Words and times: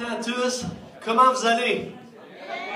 matin 0.00 0.14
à 0.18 0.22
tous. 0.22 0.64
Comment 1.04 1.32
vous 1.32 1.46
allez? 1.46 1.92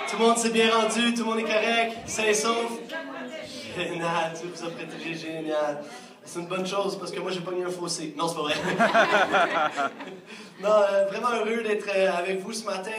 Tout 0.09 0.17
le 0.19 0.27
monde 0.27 0.36
s'est 0.36 0.51
bien 0.51 0.71
rendu, 0.71 1.15
tout 1.15 1.21
le 1.21 1.31
monde 1.31 1.39
est 1.39 1.43
correct, 1.43 1.97
sain 2.06 2.24
et 2.24 2.35
sauf. 2.35 2.54
Génial, 3.77 4.32
tu 4.38 4.47
vous 4.47 4.65
avez 4.65 5.15
génial. 5.15 5.83
C'est 6.25 6.39
une 6.39 6.47
bonne 6.47 6.67
chose 6.67 6.97
parce 6.97 7.11
que 7.11 7.19
moi 7.19 7.33
j'ai 7.33 7.41
pogné 7.41 7.65
un 7.65 7.71
fossé. 7.71 8.15
Non, 8.17 8.29
c'est 8.29 8.37
pas 8.37 8.43
vrai. 8.43 8.55
non, 10.63 10.71
euh, 10.71 11.07
vraiment 11.07 11.31
heureux 11.35 11.63
d'être 11.63 11.89
euh, 11.95 12.13
avec 12.17 12.41
vous 12.41 12.53
ce 12.53 12.65
matin. 12.65 12.92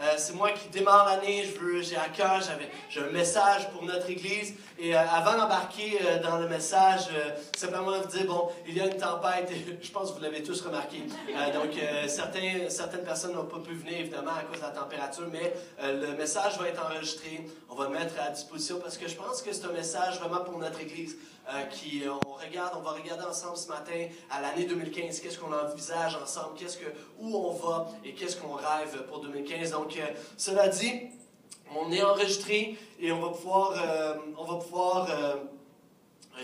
Euh, 0.00 0.14
c'est 0.16 0.34
moi 0.34 0.50
qui 0.50 0.68
démarre 0.68 1.06
l'année. 1.06 1.44
J'ai 1.82 1.96
à 1.96 2.08
cœur, 2.08 2.40
j'avais, 2.40 2.68
j'ai 2.88 3.00
un 3.00 3.10
message 3.10 3.70
pour 3.70 3.84
notre 3.84 4.10
Église. 4.10 4.54
Et 4.78 4.94
avant 4.94 5.38
d'embarquer 5.38 5.98
dans 6.22 6.38
le 6.38 6.48
message, 6.48 7.08
simplement 7.56 8.00
vous 8.00 8.08
dire 8.08 8.26
bon, 8.26 8.48
il 8.66 8.76
y 8.76 8.80
a 8.80 8.86
une 8.86 8.96
tempête. 8.96 9.50
Je 9.80 9.90
pense 9.92 10.10
que 10.10 10.16
vous 10.16 10.22
l'avez 10.22 10.42
tous 10.42 10.60
remarqué. 10.62 10.98
donc 10.98 11.70
certaines 12.08 13.04
personnes 13.04 13.34
n'ont 13.34 13.44
pas 13.44 13.60
pu 13.60 13.74
venir 13.74 14.00
évidemment 14.00 14.32
à 14.32 14.42
cause 14.42 14.58
de 14.58 14.66
la 14.66 14.72
température, 14.72 15.26
mais 15.30 15.52
le 15.80 16.16
message 16.16 16.58
va 16.58 16.68
être 16.68 16.84
enregistré. 16.84 17.48
On 17.70 17.76
va 17.76 17.84
le 17.84 17.90
mettre 17.90 18.14
à 18.20 18.30
disposition 18.30 18.80
parce 18.80 18.98
que 18.98 19.08
je 19.08 19.14
pense 19.14 19.42
que 19.42 19.52
c'est 19.52 19.64
un 19.64 19.72
message 19.72 20.18
vraiment 20.18 20.42
pour 20.42 20.58
notre 20.58 20.80
Église 20.80 21.16
qui 21.70 22.02
on 22.08 22.32
regarde, 22.32 22.72
on 22.76 22.80
va 22.80 22.92
regarder 22.92 23.24
ensemble 23.24 23.56
ce 23.56 23.68
matin 23.68 24.08
à 24.30 24.40
l'année 24.40 24.64
2015. 24.64 25.20
Qu'est-ce 25.20 25.38
qu'on 25.38 25.52
envisage 25.52 26.16
ensemble 26.16 26.56
Qu'est-ce 26.56 26.78
que 26.78 26.86
où 27.20 27.36
on 27.36 27.52
va 27.52 27.88
et 28.04 28.12
qu'est-ce 28.14 28.36
qu'on 28.36 28.54
rêve 28.54 29.04
pour 29.08 29.20
2015. 29.20 29.70
Donc 29.70 29.83
cela 30.36 30.68
dit, 30.68 30.92
on 31.76 31.90
est 31.92 32.02
enregistré 32.02 32.78
et 33.00 33.12
on 33.12 33.20
va 33.20 33.28
pouvoir, 33.28 33.72
euh, 33.76 34.14
on 34.38 34.44
va 34.44 34.56
pouvoir 34.56 35.08
euh, 35.10 35.36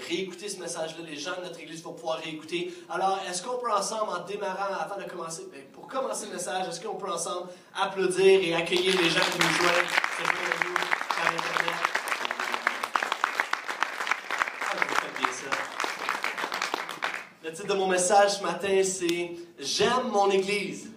réécouter 0.08 0.48
ce 0.48 0.58
message-là. 0.60 1.04
Les 1.08 1.16
gens 1.16 1.36
de 1.38 1.46
notre 1.46 1.60
Église 1.60 1.82
vont 1.82 1.92
pouvoir 1.92 2.18
réécouter. 2.18 2.72
Alors, 2.88 3.18
est-ce 3.28 3.42
qu'on 3.42 3.58
peut 3.58 3.72
ensemble, 3.72 4.10
en 4.12 4.24
démarrant, 4.24 4.74
avant 4.78 5.00
de 5.00 5.08
commencer, 5.08 5.46
ben, 5.52 5.62
pour 5.72 5.86
commencer 5.86 6.26
le 6.26 6.32
message, 6.32 6.68
est-ce 6.68 6.80
qu'on 6.80 6.96
peut 6.96 7.10
ensemble 7.10 7.48
applaudir 7.74 8.40
et 8.42 8.54
accueillir 8.54 9.00
les 9.00 9.10
gens 9.10 9.20
qui 9.20 9.38
nous 9.38 9.54
joignent 9.54 9.86
Internet? 11.22 11.74
Le 17.43 17.52
titre 17.52 17.68
de 17.68 17.74
mon 17.74 17.88
message 17.88 18.38
ce 18.38 18.43
matin, 18.43 18.82
c'est 18.84 19.32
J'aime 19.59 20.09
mon 20.12 20.30
Église. 20.30 20.90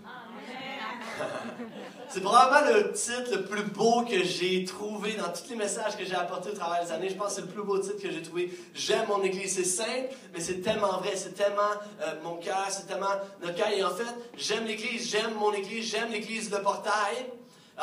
C'est 2.13 2.21
probablement 2.21 2.71
le 2.71 2.91
titre 2.91 3.31
le 3.31 3.43
plus 3.43 3.63
beau 3.63 4.03
que 4.03 4.23
j'ai 4.23 4.63
trouvé 4.65 5.13
dans 5.13 5.29
tous 5.29 5.49
les 5.49 5.55
messages 5.55 5.97
que 5.97 6.05
j'ai 6.05 6.13
apportés 6.13 6.51
au 6.51 6.53
travers 6.53 6.85
des 6.85 6.91
années. 6.91 7.09
Je 7.09 7.15
pense 7.15 7.29
que 7.29 7.33
c'est 7.33 7.41
le 7.41 7.47
plus 7.47 7.63
beau 7.63 7.79
titre 7.79 7.99
que 7.99 8.11
j'ai 8.11 8.21
trouvé. 8.21 8.53
J'aime 8.75 9.07
mon 9.07 9.23
Église. 9.23 9.55
C'est 9.55 9.63
simple, 9.63 10.13
mais 10.31 10.39
c'est 10.39 10.61
tellement 10.61 10.99
vrai. 10.99 11.15
C'est 11.15 11.33
tellement 11.33 11.71
euh, 12.03 12.13
mon 12.23 12.35
cœur, 12.35 12.67
c'est 12.69 12.85
tellement 12.85 13.15
notre 13.41 13.55
cœur. 13.55 13.69
Et 13.69 13.83
en 13.83 13.89
fait, 13.89 14.05
j'aime 14.37 14.65
l'Église, 14.65 15.09
j'aime 15.09 15.33
mon 15.39 15.51
Église, 15.53 15.89
j'aime 15.89 16.11
l'Église 16.11 16.51
de 16.51 16.57
portail 16.57 17.31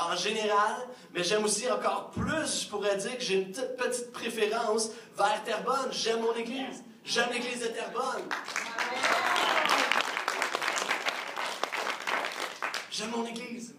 en 0.01 0.15
général, 0.15 0.77
mais 1.13 1.25
j'aime 1.25 1.45
aussi 1.45 1.69
encore 1.69 2.11
plus, 2.11 2.63
je 2.63 2.69
pourrais 2.69 2.97
dire 2.99 3.19
que 3.19 3.25
j'ai 3.25 3.35
une 3.35 3.51
petite, 3.51 3.77
petite 3.77 4.13
préférence 4.13 4.91
vers 5.19 5.43
Terrebonne. 5.43 5.91
J'aime 5.91 6.21
mon 6.21 6.37
Église. 6.37 6.85
J'aime 7.05 7.31
l'Église 7.33 7.63
de 7.63 7.67
Terrebonne. 7.67 8.23
J'aime 12.93 13.11
mon 13.11 13.27
Église. 13.27 13.75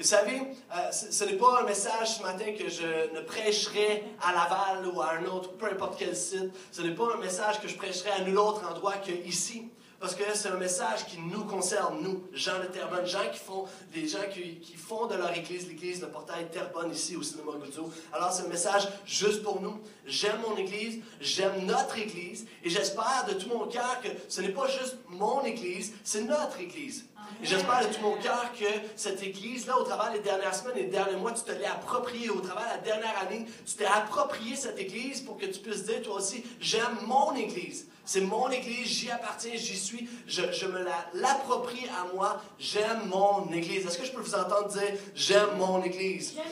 Vous 0.00 0.06
savez, 0.06 0.40
euh, 0.74 0.90
ce, 0.92 1.24
n'est 1.24 1.36
pas 1.36 1.60
un 1.60 1.64
message 1.64 2.16
ce 2.16 2.22
matin 2.22 2.54
que 2.58 2.70
je 2.70 3.14
ne 3.14 3.20
prêcherai 3.20 4.02
à 4.22 4.32
Laval 4.32 4.86
ou 4.86 5.02
à 5.02 5.12
un 5.12 5.26
autre, 5.26 5.52
peu 5.52 5.66
importe 5.66 5.98
quel 5.98 6.16
site. 6.16 6.50
Ce 6.72 6.80
n'est 6.80 6.94
pas 6.94 7.04
un 7.14 7.18
message 7.18 7.60
que 7.60 7.68
je 7.68 7.76
prêcherai 7.76 8.10
à 8.10 8.22
nul 8.22 8.38
autre 8.38 8.66
endroit 8.66 8.94
qu'ici. 8.94 9.68
Parce 10.00 10.14
que 10.14 10.22
c'est 10.32 10.48
un 10.48 10.56
message 10.56 11.04
qui 11.04 11.18
nous 11.18 11.44
concerne, 11.44 12.00
nous, 12.00 12.22
gens 12.32 12.58
de 12.58 12.64
Terrebonne, 12.64 13.04
gens 13.04 13.28
qui 13.30 13.38
font, 13.38 13.66
des 13.92 14.08
gens 14.08 14.26
qui, 14.32 14.58
qui 14.60 14.74
font 14.74 15.06
de 15.06 15.16
leur 15.16 15.36
église, 15.36 15.68
l'église, 15.68 16.00
le 16.00 16.08
portail 16.08 16.48
Terrebonne 16.50 16.90
ici 16.90 17.16
au 17.16 17.22
cinéma 17.22 17.52
Guzzo. 17.62 17.90
Alors 18.14 18.32
c'est 18.32 18.44
un 18.44 18.48
message 18.48 18.88
juste 19.04 19.42
pour 19.42 19.60
nous. 19.60 19.78
J'aime 20.06 20.40
mon 20.48 20.56
église, 20.56 21.00
j'aime 21.20 21.66
notre 21.66 21.98
église, 21.98 22.46
et 22.64 22.70
j'espère 22.70 23.26
de 23.28 23.34
tout 23.34 23.50
mon 23.50 23.66
cœur 23.66 24.00
que 24.02 24.08
ce 24.28 24.40
n'est 24.40 24.48
pas 24.48 24.66
juste 24.66 24.96
mon 25.10 25.44
église, 25.44 25.92
c'est 26.02 26.22
notre 26.22 26.58
église. 26.58 27.04
Et 27.42 27.46
j'espère 27.46 27.88
de 27.88 27.94
tout 27.94 28.02
mon 28.02 28.16
cœur 28.16 28.52
que 28.58 28.66
cette 28.96 29.22
église-là, 29.22 29.78
au 29.78 29.84
travers 29.84 30.12
des 30.12 30.20
dernières 30.20 30.54
semaines 30.54 30.76
et 30.76 30.84
des 30.84 30.90
derniers 30.90 31.16
mois, 31.16 31.32
tu 31.32 31.42
te 31.42 31.52
l'es 31.52 31.66
appropriée. 31.66 32.30
Au 32.30 32.40
travers 32.40 32.64
de 32.64 32.70
la 32.70 32.78
dernière 32.78 33.18
année, 33.22 33.46
tu 33.66 33.74
t'es 33.74 33.86
approprié 33.86 34.56
cette 34.56 34.78
église 34.78 35.22
pour 35.22 35.38
que 35.38 35.46
tu 35.46 35.60
puisses 35.60 35.84
dire 35.84 36.02
toi 36.02 36.16
aussi, 36.16 36.44
j'aime 36.60 36.98
mon 37.06 37.34
église. 37.34 37.86
C'est 38.04 38.22
mon 38.22 38.50
église, 38.50 38.88
j'y 38.88 39.10
appartiens, 39.10 39.52
j'y 39.54 39.76
suis, 39.76 40.08
je, 40.26 40.66
me 40.66 40.84
l'approprie 41.14 41.86
à 41.88 42.12
moi, 42.14 42.42
j'aime 42.58 43.06
mon 43.06 43.50
église. 43.52 43.86
Est-ce 43.86 43.98
que 43.98 44.04
je 44.04 44.12
peux 44.12 44.20
vous 44.20 44.34
entendre 44.34 44.68
dire, 44.68 44.94
j'aime 45.14 45.56
mon 45.56 45.82
église? 45.82 46.34
J'aime 46.34 46.44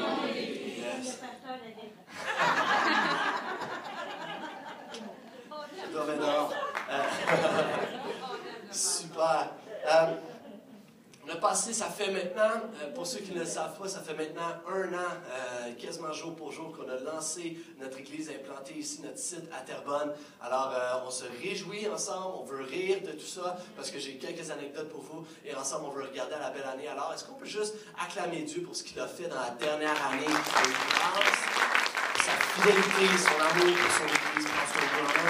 mon 0.00 0.26
église. 0.26 0.54
Yes. 0.78 1.18
Super. 8.70 9.63
Euh, 9.94 10.06
le 11.26 11.40
passé, 11.40 11.72
ça 11.72 11.86
fait 11.86 12.10
maintenant, 12.10 12.60
euh, 12.82 12.92
pour 12.94 13.06
ceux 13.06 13.20
qui 13.20 13.32
ne 13.32 13.40
le 13.40 13.46
savent 13.46 13.78
pas, 13.78 13.88
ça 13.88 14.00
fait 14.00 14.12
maintenant 14.12 14.42
un 14.68 14.92
an, 14.92 15.12
euh, 15.30 15.72
quasiment 15.80 16.12
jour 16.12 16.36
pour 16.36 16.52
jour, 16.52 16.76
qu'on 16.76 16.86
a 16.88 16.96
lancé 16.98 17.56
notre 17.80 17.98
église 17.98 18.28
implantée 18.28 18.74
ici, 18.74 19.00
notre 19.02 19.18
site 19.18 19.48
à 19.56 19.62
Terrebonne. 19.62 20.12
Alors, 20.42 20.70
on 21.06 21.10
se 21.10 21.24
réjouit 21.42 21.88
ensemble, 21.88 22.36
on 22.40 22.44
veut 22.44 22.62
rire 22.62 22.98
de 23.00 23.12
tout 23.12 23.26
ça, 23.26 23.56
parce 23.74 23.90
que 23.90 23.98
j'ai 23.98 24.16
quelques 24.16 24.50
anecdotes 24.50 24.90
pour 24.90 25.00
vous, 25.00 25.26
et 25.46 25.54
ensemble, 25.54 25.86
on 25.86 25.92
veut 25.92 26.04
regarder 26.04 26.34
la 26.38 26.50
belle 26.50 26.68
année. 26.70 26.88
Alors, 26.88 27.12
est-ce 27.14 27.24
qu'on 27.24 27.34
peut 27.34 27.46
juste 27.46 27.74
acclamer 27.98 28.42
Dieu 28.42 28.62
pour 28.62 28.76
ce 28.76 28.82
qu'il 28.82 29.00
a 29.00 29.06
fait 29.06 29.28
dans 29.28 29.40
la 29.40 29.50
dernière 29.50 29.96
année? 30.08 30.26
Grâce, 30.26 31.40
sa 32.20 32.32
fidélité, 32.32 33.16
son 33.16 33.40
amour 33.40 33.76
pour 33.78 33.92
son 33.96 34.04
église, 34.04 34.48
pour 34.48 34.68
son 34.68 35.23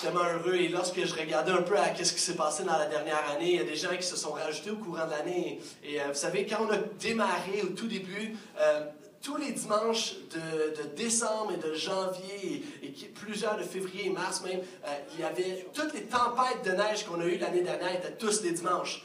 tellement 0.00 0.24
heureux. 0.24 0.54
Et 0.54 0.68
lorsque 0.68 1.04
je 1.04 1.14
regardais 1.14 1.52
un 1.52 1.62
peu 1.62 1.76
à 1.76 1.94
ce 1.94 2.12
qui 2.12 2.20
s'est 2.20 2.36
passé 2.36 2.64
dans 2.64 2.78
la 2.78 2.86
dernière 2.86 3.22
année, 3.30 3.52
il 3.52 3.56
y 3.56 3.60
a 3.60 3.64
des 3.64 3.76
gens 3.76 3.96
qui 3.96 4.06
se 4.06 4.16
sont 4.16 4.32
rajoutés 4.32 4.70
au 4.70 4.76
courant 4.76 5.06
de 5.06 5.10
l'année. 5.10 5.60
Et 5.84 6.00
euh, 6.00 6.08
vous 6.08 6.14
savez, 6.14 6.46
quand 6.46 6.66
on 6.68 6.70
a 6.70 6.78
démarré 6.98 7.62
au 7.62 7.68
tout 7.68 7.86
début, 7.86 8.36
euh, 8.60 8.80
tous 9.22 9.36
les 9.36 9.52
dimanches 9.52 10.14
de, 10.32 10.86
décembre 10.94 11.52
et 11.52 11.56
de 11.56 11.74
janvier 11.74 12.62
et, 12.82 12.88
plusieurs 13.14 13.56
de 13.56 13.62
février 13.62 14.06
et 14.06 14.10
mars 14.10 14.42
même, 14.42 14.60
euh, 14.60 14.88
il 15.14 15.20
y 15.20 15.24
avait 15.24 15.66
toutes 15.74 15.92
les 15.94 16.02
tempêtes 16.02 16.64
de 16.64 16.70
neige 16.70 17.04
qu'on 17.04 17.20
a 17.20 17.24
eues 17.24 17.38
l'année 17.38 17.62
dernière 17.62 17.92
étaient 17.94 18.12
tous 18.12 18.42
les 18.42 18.52
dimanches. 18.52 19.04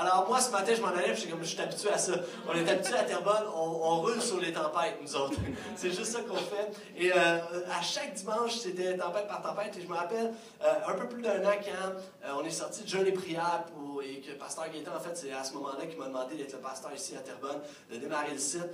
Alors 0.00 0.26
moi, 0.26 0.40
ce 0.40 0.50
matin, 0.50 0.72
je 0.74 0.80
m'en 0.80 0.88
allais, 0.88 1.14
je 1.14 1.20
suis 1.20 1.28
comme, 1.28 1.42
je 1.42 1.48
suis 1.48 1.60
habitué 1.60 1.90
à 1.90 1.98
ça. 1.98 2.14
On 2.48 2.54
est 2.54 2.66
habitué 2.66 2.94
à 2.94 3.02
Terrebonne, 3.02 3.44
on, 3.54 4.00
roule 4.00 4.20
sur 4.22 4.40
les 4.40 4.50
tempêtes, 4.50 4.96
nous 5.02 5.14
autres. 5.14 5.36
c'est 5.76 5.90
juste 5.90 6.06
ça 6.06 6.22
qu'on 6.22 6.36
fait. 6.36 6.70
Et 6.96 7.12
euh, 7.12 7.38
à 7.70 7.82
chaque 7.82 8.14
dimanche, 8.14 8.56
c'était 8.56 8.96
tempête 8.96 9.28
par 9.28 9.42
tempête. 9.42 9.76
Et 9.76 9.82
je 9.82 9.86
me 9.86 9.94
rappelle, 9.94 10.32
euh, 10.64 10.74
un 10.86 10.94
peu 10.94 11.06
plus 11.06 11.20
d'un 11.20 11.44
an, 11.44 11.52
quand 11.62 11.90
euh, 12.24 12.32
on 12.40 12.44
est 12.46 12.50
sorti 12.50 12.84
de 12.84 12.88
jeûne 12.88 13.06
et 13.06 13.12
prière, 13.12 13.64
et 14.02 14.20
que 14.20 14.32
Pasteur 14.38 14.70
Gaétan, 14.72 14.92
en 14.96 15.00
fait, 15.00 15.14
c'est 15.14 15.32
à 15.32 15.44
ce 15.44 15.52
moment-là 15.54 15.84
qu'il 15.84 15.98
m'a 15.98 16.06
demandé 16.06 16.34
d'être 16.34 16.54
le 16.54 16.60
pasteur 16.60 16.94
ici 16.94 17.14
à 17.14 17.20
Terrebonne, 17.20 17.60
de 17.92 17.98
démarrer 17.98 18.32
le 18.32 18.38
site. 18.38 18.64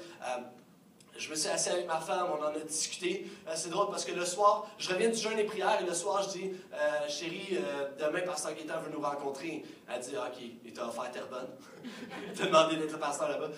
Je 1.18 1.30
me 1.30 1.34
suis 1.34 1.48
assis 1.48 1.70
avec 1.70 1.86
ma 1.86 1.98
femme, 1.98 2.26
on 2.38 2.42
en 2.42 2.48
a 2.48 2.58
discuté. 2.58 3.26
Euh, 3.48 3.52
c'est 3.54 3.70
drôle 3.70 3.88
parce 3.90 4.04
que 4.04 4.12
le 4.12 4.24
soir, 4.24 4.66
je 4.78 4.90
reviens 4.90 5.08
du 5.08 5.16
jeûne 5.16 5.38
et 5.38 5.44
prière 5.44 5.78
et 5.80 5.86
le 5.86 5.94
soir, 5.94 6.22
je 6.22 6.38
dis 6.38 6.50
euh, 6.74 7.08
Chérie, 7.08 7.58
euh, 7.58 7.88
demain, 7.98 8.20
Pasteur 8.26 8.54
Gaétan 8.54 8.80
veut 8.84 8.90
nous 8.92 9.00
rencontrer. 9.00 9.64
Elle 9.88 10.00
dit 10.00 10.16
Ok, 10.16 10.42
il 10.64 10.72
t'a 10.72 10.86
offert 10.86 11.10
Terrebonne. 11.10 11.48
il 11.84 12.38
t'a 12.38 12.46
demandé 12.46 12.76
d'être 12.76 12.92
le 12.92 12.98
pasteur 12.98 13.28
là-bas. 13.28 13.48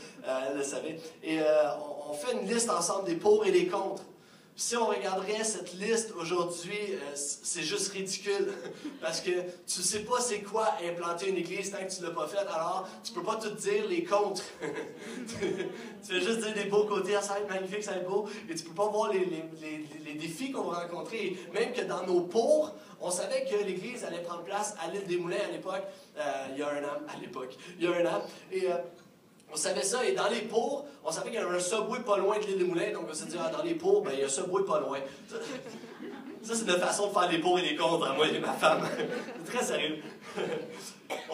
elle 0.50 0.56
le 0.56 0.62
savait. 0.62 1.00
Et 1.22 1.40
on, 1.40 2.10
on, 2.10 2.14
fait 2.14 2.32
une 2.32 2.46
liste 2.48 2.70
ensemble 2.70 3.06
des 3.06 3.16
pour 3.16 3.44
et 3.44 3.50
des 3.50 3.66
contre. 3.66 4.02
Si 4.60 4.76
on 4.76 4.86
regarderait 4.86 5.44
cette 5.44 5.72
liste 5.74 6.12
aujourd'hui, 6.20 6.80
euh, 6.90 7.14
c'est 7.14 7.62
juste 7.62 7.92
ridicule. 7.92 8.52
Parce 9.00 9.20
que 9.20 9.30
tu 9.30 9.78
ne 9.78 9.84
sais 9.84 10.00
pas 10.00 10.20
c'est 10.20 10.40
quoi 10.40 10.74
implanter 10.84 11.28
une 11.28 11.36
église 11.36 11.70
tant 11.70 11.78
que 11.78 11.88
tu 11.88 12.02
ne 12.02 12.08
l'as 12.08 12.12
pas 12.12 12.26
fait. 12.26 12.38
Alors, 12.38 12.88
tu 13.04 13.12
ne 13.12 13.18
peux 13.18 13.22
pas 13.22 13.36
tout 13.36 13.50
dire 13.50 13.86
les 13.88 14.02
contre. 14.02 14.42
tu 15.30 16.12
veux 16.12 16.20
juste 16.20 16.40
dire 16.40 16.54
des 16.54 16.64
beaux 16.64 16.86
côtés, 16.86 17.12
ça 17.22 17.34
va 17.34 17.38
être 17.38 17.48
magnifique, 17.48 17.84
ça 17.84 17.92
va 17.92 17.98
être 17.98 18.08
beau. 18.08 18.28
Et 18.50 18.54
tu 18.56 18.64
ne 18.64 18.68
peux 18.70 18.74
pas 18.74 18.88
voir 18.88 19.12
les, 19.12 19.28
les, 20.04 20.14
défis 20.14 20.50
qu'on 20.50 20.64
va 20.64 20.80
rencontrer. 20.80 21.36
Même 21.54 21.72
que 21.72 21.82
dans 21.82 22.04
nos 22.04 22.22
pour, 22.22 22.74
on 23.00 23.12
savait 23.12 23.44
que 23.44 23.64
l'église 23.64 24.02
allait 24.02 24.22
prendre 24.22 24.42
place 24.42 24.74
à 24.82 24.90
l'île 24.90 25.06
des 25.06 25.18
Moulins 25.18 25.36
à 25.48 25.52
l'époque, 25.52 25.84
euh, 26.18 26.46
il 26.50 26.58
y 26.58 26.62
a 26.62 26.68
un 26.68 26.82
an, 26.82 26.98
à 27.08 27.16
l'époque, 27.20 27.56
il 27.78 27.84
y 27.84 27.86
a 27.86 27.94
un 27.94 28.06
an. 28.06 28.22
Et 28.50 28.66
euh, 28.66 28.78
on 29.52 29.56
savait 29.56 29.82
ça, 29.82 30.04
et 30.04 30.12
dans 30.12 30.28
les 30.28 30.42
pours, 30.42 30.86
on 31.04 31.10
savait 31.10 31.30
qu'il 31.30 31.38
y 31.38 31.42
avait 31.42 31.56
un 31.56 31.60
subway 31.60 32.00
pas 32.00 32.18
loin 32.18 32.38
de 32.38 32.44
l'île 32.44 32.58
des 32.58 32.64
Moulins, 32.64 32.92
donc 32.92 33.06
on 33.10 33.14
s'est 33.14 33.26
dit, 33.26 33.36
ah, 33.38 33.50
dans 33.50 33.62
les 33.62 33.74
pours, 33.74 34.02
ben, 34.02 34.10
il 34.12 34.20
y 34.20 34.22
a 34.22 34.26
un 34.26 34.28
subway 34.28 34.64
pas 34.64 34.80
loin. 34.80 34.98
Ça, 36.42 36.54
c'est 36.54 36.66
notre 36.66 36.80
façon 36.80 37.08
de 37.08 37.12
faire 37.12 37.30
les 37.30 37.38
pours 37.38 37.58
et 37.58 37.62
les 37.62 37.76
contre, 37.76 38.10
à 38.10 38.14
moi 38.14 38.26
et 38.28 38.38
ma 38.38 38.52
femme. 38.52 38.82
c'est 39.44 39.52
très 39.52 39.64
sérieux. 39.64 39.98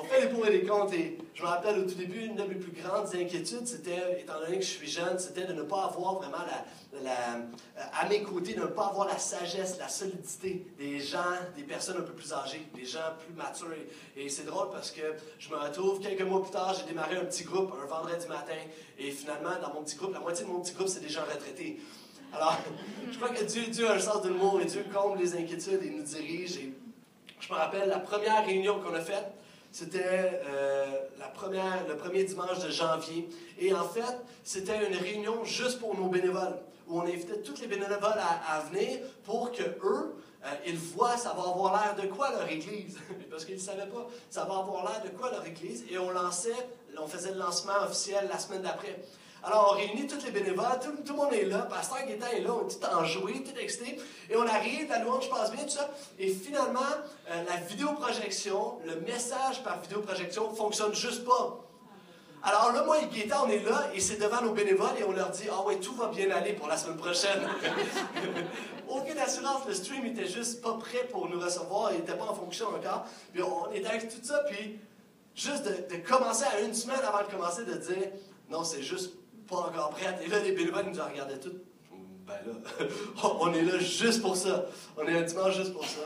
Fait 0.04 0.20
les 0.22 0.28
pour 0.28 0.46
et 0.46 0.50
les 0.50 0.64
contre. 0.64 0.94
Et 0.94 1.18
je 1.34 1.42
me 1.42 1.46
rappelle 1.46 1.78
au 1.78 1.82
tout 1.82 1.94
début, 1.94 2.20
une 2.24 2.36
de 2.36 2.42
mes 2.44 2.54
plus 2.54 2.72
grandes 2.72 3.14
inquiétudes, 3.14 3.66
c'était, 3.66 4.20
étant 4.20 4.38
donné 4.40 4.58
que 4.58 4.64
je 4.64 4.70
suis 4.70 4.88
jeune, 4.88 5.18
c'était 5.18 5.46
de 5.46 5.52
ne 5.52 5.62
pas 5.62 5.84
avoir 5.84 6.14
vraiment 6.14 6.44
la, 6.92 7.02
la, 7.02 7.38
à 7.92 8.08
mes 8.08 8.22
côtés, 8.22 8.54
de 8.54 8.60
ne 8.60 8.66
pas 8.66 8.86
avoir 8.86 9.08
la 9.08 9.18
sagesse, 9.18 9.78
la 9.78 9.88
solidité 9.88 10.66
des 10.78 11.00
gens, 11.00 11.18
des 11.56 11.62
personnes 11.62 11.98
un 11.98 12.02
peu 12.02 12.12
plus 12.12 12.32
âgées, 12.32 12.66
des 12.74 12.84
gens 12.84 13.00
plus 13.24 13.34
matures. 13.34 13.68
Et, 14.16 14.28
c'est 14.28 14.46
drôle 14.46 14.70
parce 14.70 14.90
que 14.90 15.02
je 15.38 15.50
me 15.50 15.56
retrouve, 15.56 16.00
quelques 16.00 16.22
mois 16.22 16.42
plus 16.42 16.52
tard, 16.52 16.74
j'ai 16.74 16.86
démarré 16.86 17.16
un 17.16 17.24
petit 17.24 17.44
groupe 17.44 17.72
un 17.82 17.86
vendredi 17.86 18.26
matin. 18.26 18.52
Et 18.98 19.10
finalement, 19.10 19.50
dans 19.60 19.72
mon 19.74 19.82
petit 19.82 19.96
groupe, 19.96 20.12
la 20.12 20.20
moitié 20.20 20.44
de 20.44 20.50
mon 20.50 20.60
petit 20.60 20.74
groupe, 20.74 20.88
c'est 20.88 21.00
des 21.00 21.08
gens 21.08 21.22
retraités. 21.22 21.80
Alors, 22.32 22.58
je 23.10 23.16
crois 23.16 23.30
que 23.30 23.44
Dieu, 23.44 23.62
Dieu 23.68 23.88
a 23.88 23.94
un 23.94 24.00
sens 24.00 24.22
de 24.22 24.28
l'humour 24.28 24.60
et 24.60 24.64
Dieu 24.64 24.84
comble 24.92 25.18
les 25.18 25.34
inquiétudes 25.34 25.82
et 25.82 25.90
nous 25.90 26.02
dirige. 26.02 26.56
Et 26.56 26.72
je 27.40 27.52
me 27.52 27.58
rappelle 27.58 27.88
la 27.88 27.98
première 27.98 28.44
réunion 28.44 28.80
qu'on 28.80 28.94
a 28.94 29.00
faite, 29.00 29.32
c'était 29.74 30.40
euh, 30.46 30.86
le 31.18 31.96
premier 31.96 32.22
dimanche 32.22 32.60
de 32.60 32.70
janvier. 32.70 33.28
Et 33.58 33.74
en 33.74 33.82
fait, 33.82 34.16
c'était 34.44 34.86
une 34.86 34.96
réunion 34.96 35.44
juste 35.44 35.80
pour 35.80 35.98
nos 35.98 36.06
bénévoles, 36.06 36.60
où 36.86 37.00
on 37.00 37.02
invitait 37.02 37.40
tous 37.42 37.60
les 37.60 37.66
bénévoles 37.66 37.98
à, 37.98 38.60
venir 38.70 39.00
pour 39.24 39.50
que 39.50 39.64
eux, 39.64 40.14
euh, 40.44 40.48
ils 40.64 40.76
voient 40.76 41.16
ça 41.16 41.30
va 41.30 41.42
avoir 41.50 41.72
l'air 41.72 41.96
de 42.00 42.06
quoi 42.06 42.30
leur 42.30 42.48
église. 42.48 42.98
Parce 43.30 43.44
qu'ils 43.44 43.56
ne 43.56 43.60
savaient 43.60 43.88
pas, 43.88 44.06
ça 44.30 44.44
va 44.44 44.58
avoir 44.58 44.84
l'air 44.84 45.02
de 45.02 45.08
quoi 45.08 45.32
leur 45.32 45.44
église. 45.44 45.84
Et 45.90 45.98
on 45.98 46.10
lançait, 46.12 46.68
on 46.96 47.08
faisait 47.08 47.32
le 47.32 47.40
lancement 47.40 47.82
officiel 47.82 48.28
la 48.30 48.38
semaine 48.38 48.62
d'après. 48.62 49.02
Alors, 49.46 49.72
on 49.72 49.76
réunit 49.76 50.06
tous 50.06 50.24
les 50.24 50.30
bénévoles, 50.30 50.80
tout, 50.82 51.12
le 51.12 51.16
monde 51.16 51.34
est 51.34 51.44
là, 51.44 51.58
Pasteur 51.58 52.06
Guetta 52.06 52.32
est 52.32 52.40
là, 52.40 52.54
on 52.54 52.66
est 52.66 52.80
tout 52.80 52.86
enjoué, 52.86 53.42
tout 53.42 53.58
excité, 53.58 54.00
et 54.30 54.36
on 54.36 54.46
arrive, 54.46 54.88
la 54.88 55.00
louange 55.00 55.28
passe 55.28 55.52
bien, 55.52 55.64
tout 55.64 55.70
ça, 55.70 55.90
et 56.18 56.30
finalement, 56.30 56.80
euh, 57.30 57.44
la 57.46 57.56
vidéoprojection, 57.56 58.78
le 58.86 59.00
message 59.00 59.62
par 59.62 59.82
vidéoprojection 59.82 60.54
fonctionne 60.54 60.94
juste 60.94 61.26
pas. 61.26 61.60
Alors 62.42 62.72
là, 62.72 62.84
moi 62.84 62.98
et 63.02 63.06
Guetta, 63.06 63.42
on 63.44 63.50
est 63.50 63.62
là, 63.62 63.90
et 63.92 64.00
c'est 64.00 64.16
devant 64.16 64.40
nos 64.40 64.52
bénévoles, 64.52 64.98
et 64.98 65.04
on 65.04 65.12
leur 65.12 65.28
dit, 65.28 65.44
ah 65.52 65.62
ouais, 65.66 65.76
tout 65.76 65.94
va 65.94 66.06
bien 66.08 66.30
aller 66.30 66.54
pour 66.54 66.68
la 66.68 66.78
semaine 66.78 66.96
prochaine. 66.96 67.46
Aucune 68.88 69.18
assurance, 69.18 69.66
le 69.68 69.74
stream 69.74 70.06
était 70.06 70.26
juste 70.26 70.62
pas 70.62 70.72
prêt 70.74 71.06
pour 71.12 71.28
nous 71.28 71.38
recevoir, 71.38 71.92
il 71.92 71.98
n'était 71.98 72.16
pas 72.16 72.24
en 72.24 72.34
fonction 72.34 72.68
encore, 72.68 73.04
puis 73.34 73.42
on 73.42 73.70
était 73.72 73.88
avec 73.88 74.08
tout 74.08 74.24
ça, 74.26 74.42
puis 74.48 74.78
juste 75.34 75.64
de, 75.64 75.94
de 75.94 76.00
commencer 76.00 76.44
à 76.44 76.60
une 76.60 76.72
semaine 76.72 77.00
avant 77.06 77.26
de 77.26 77.30
commencer, 77.30 77.66
de 77.66 77.74
dire, 77.74 78.08
non, 78.48 78.64
c'est 78.64 78.82
juste 78.82 79.12
pas 79.48 79.56
encore 79.56 79.90
prête. 79.90 80.20
Et 80.24 80.28
là, 80.28 80.40
les 80.40 80.52
bénévoles 80.52 80.86
nous 80.86 81.02
regardaient 81.02 81.40
tous. 81.40 81.54
Ben 82.26 82.34
là, 82.46 82.86
on 83.40 83.52
est 83.52 83.62
là 83.62 83.78
juste 83.78 84.22
pour 84.22 84.36
ça. 84.36 84.66
On 84.96 85.06
est 85.06 85.16
un 85.16 85.22
dimanche 85.22 85.56
juste 85.56 85.72
pour 85.72 85.84
ça. 85.84 86.00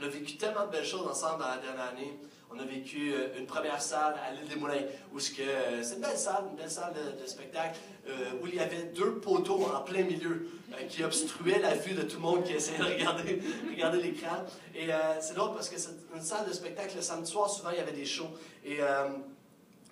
On 0.00 0.04
a 0.04 0.08
vécu 0.08 0.36
tellement 0.36 0.66
de 0.66 0.72
belles 0.72 0.84
choses 0.84 1.06
ensemble 1.06 1.40
dans 1.40 1.48
la 1.48 1.58
dernière 1.58 1.88
année. 1.88 2.18
On 2.54 2.58
a 2.60 2.64
vécu 2.64 3.12
euh, 3.12 3.38
une 3.38 3.46
première 3.46 3.82
salle 3.82 4.14
à 4.24 4.32
l'île 4.32 4.48
des 4.48 4.56
Moulins, 4.56 4.84
où 5.12 5.18
euh, 5.18 5.80
c'est 5.82 5.94
une 5.94 6.00
belle 6.00 6.16
salle, 6.16 6.44
une 6.50 6.56
belle 6.56 6.70
salle 6.70 6.92
de, 6.94 7.26
spectacle, 7.26 7.78
euh, 8.08 8.12
où 8.40 8.46
il 8.46 8.54
y 8.54 8.60
avait 8.60 8.84
deux 8.94 9.14
poteaux 9.16 9.66
en 9.74 9.80
plein 9.80 10.04
milieu 10.04 10.48
qui 10.88 11.02
obstruaient 11.02 11.58
la 11.58 11.74
vue 11.74 11.94
de 11.94 12.02
tout 12.02 12.16
le 12.16 12.22
monde 12.22 12.44
qui 12.44 12.52
essayait 12.52 12.78
de 12.78 12.84
regarder, 12.84 13.40
regarder 13.70 14.00
l'écran. 14.00 14.44
Et 14.74 14.88
c'est 15.20 15.34
drôle 15.34 15.54
parce 15.54 15.68
que 15.68 15.78
c'est 15.78 15.90
une 16.14 16.22
salle 16.22 16.46
de 16.46 16.52
spectacle. 16.52 16.96
Le 16.96 17.02
samedi 17.02 17.30
soir, 17.30 17.48
souvent, 17.48 17.70
il 17.70 17.78
y 17.78 17.80
avait 17.80 17.92
des 17.92 18.04
shows. 18.04 18.30
Et 18.64 18.78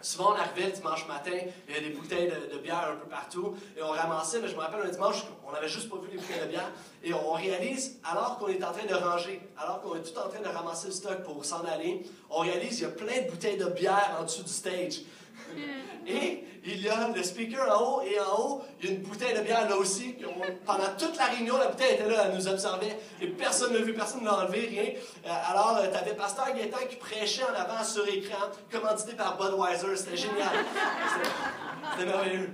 Souvent, 0.05 0.33
on 0.33 0.35
arrivait 0.35 0.67
le 0.67 0.73
dimanche 0.73 1.09
matin, 1.09 1.31
il 1.67 1.75
y 1.75 1.79
avait 1.79 1.89
des 1.89 1.95
bouteilles 1.95 2.31
de, 2.53 2.59
bière 2.59 2.91
un 2.93 2.97
peu 2.97 3.09
partout, 3.09 3.55
et 3.75 3.83
on 3.83 3.89
ramassait, 3.89 4.39
mais 4.39 4.49
je 4.49 4.55
me 4.55 4.61
rappelle 4.61 4.87
un 4.87 4.91
dimanche, 4.91 5.25
on 5.47 5.51
n'avait 5.51 5.67
juste 5.67 5.89
pas 5.89 5.97
vu 5.97 6.11
les 6.12 6.19
bouteilles 6.19 6.43
de 6.43 6.51
bière, 6.51 6.71
et 7.03 7.15
on 7.15 7.33
réalise, 7.33 7.99
alors 8.05 8.37
qu'on 8.37 8.49
est 8.49 8.62
en 8.62 8.73
train 8.73 8.85
de 8.85 8.95
ranger, 8.95 9.41
alors 9.56 9.81
qu'on 9.81 9.95
est 9.95 10.03
tout 10.03 10.19
en 10.19 10.29
train 10.29 10.43
de 10.43 10.55
ramasser 10.55 10.89
le 10.89 10.93
stock 10.93 11.23
pour 11.23 11.43
s'en 11.43 11.65
aller, 11.65 12.03
on 12.29 12.41
réalise 12.41 12.77
qu'il 12.77 12.83
y 12.83 12.85
a 12.85 12.91
plein 12.91 13.23
de 13.23 13.31
bouteilles 13.31 13.56
de 13.56 13.65
bière 13.65 14.19
en 14.21 14.25
dessous 14.25 14.43
du 14.43 14.53
stage. 14.53 15.01
Et 16.07 16.45
il 16.67 16.83
y 16.83 16.89
a 16.89 17.09
le 17.15 17.23
speaker 17.23 17.69
en 17.71 17.99
haut, 17.99 18.03
et 18.03 18.19
en 18.19 18.39
haut, 18.39 18.63
il 18.81 18.87
y 18.87 18.93
a 18.93 18.95
une 18.95 19.03
bouteille 19.03 19.35
de 19.35 19.41
bière 19.41 19.69
là 19.69 19.77
aussi. 19.77 20.17
pendant 20.65 20.97
toute 20.99 21.17
la 21.19 21.27
réunion, 21.27 21.59
la 21.59 21.69
bouteille 21.69 21.95
était 21.95 22.09
là, 22.09 22.27
elle 22.27 22.35
nous 22.35 22.49
observait, 22.49 22.99
et 23.21 23.27
personne 23.29 23.73
ne 23.73 23.79
l'a 23.79 23.85
vu, 23.85 23.95
personne 23.95 24.21
ne 24.21 24.27
l'a 24.27 24.45
enlevé, 24.45 24.67
rien. 24.71 24.93
Euh, 25.27 25.51
alors, 25.51 25.79
euh, 25.79 25.91
tu 25.91 25.97
avais 25.97 26.15
Pasteur 26.15 26.55
Gaétan 26.55 26.79
qui 26.89 26.97
prêchait 26.97 27.45
en 27.45 27.55
avant 27.55 27.85
sur 27.85 28.07
écran, 28.09 28.47
commandité 28.71 29.13
par 29.13 29.37
Budweiser, 29.37 29.97
c'était 29.97 30.17
génial. 30.17 30.65
C'était 31.93 32.07
merveilleux. 32.07 32.51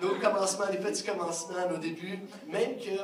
Nos 0.00 0.14
commencements, 0.14 0.66
les 0.70 0.78
petits 0.78 1.02
commencements, 1.02 1.68
nos 1.68 1.78
débuts, 1.78 2.20
même 2.46 2.76
que 2.76 3.00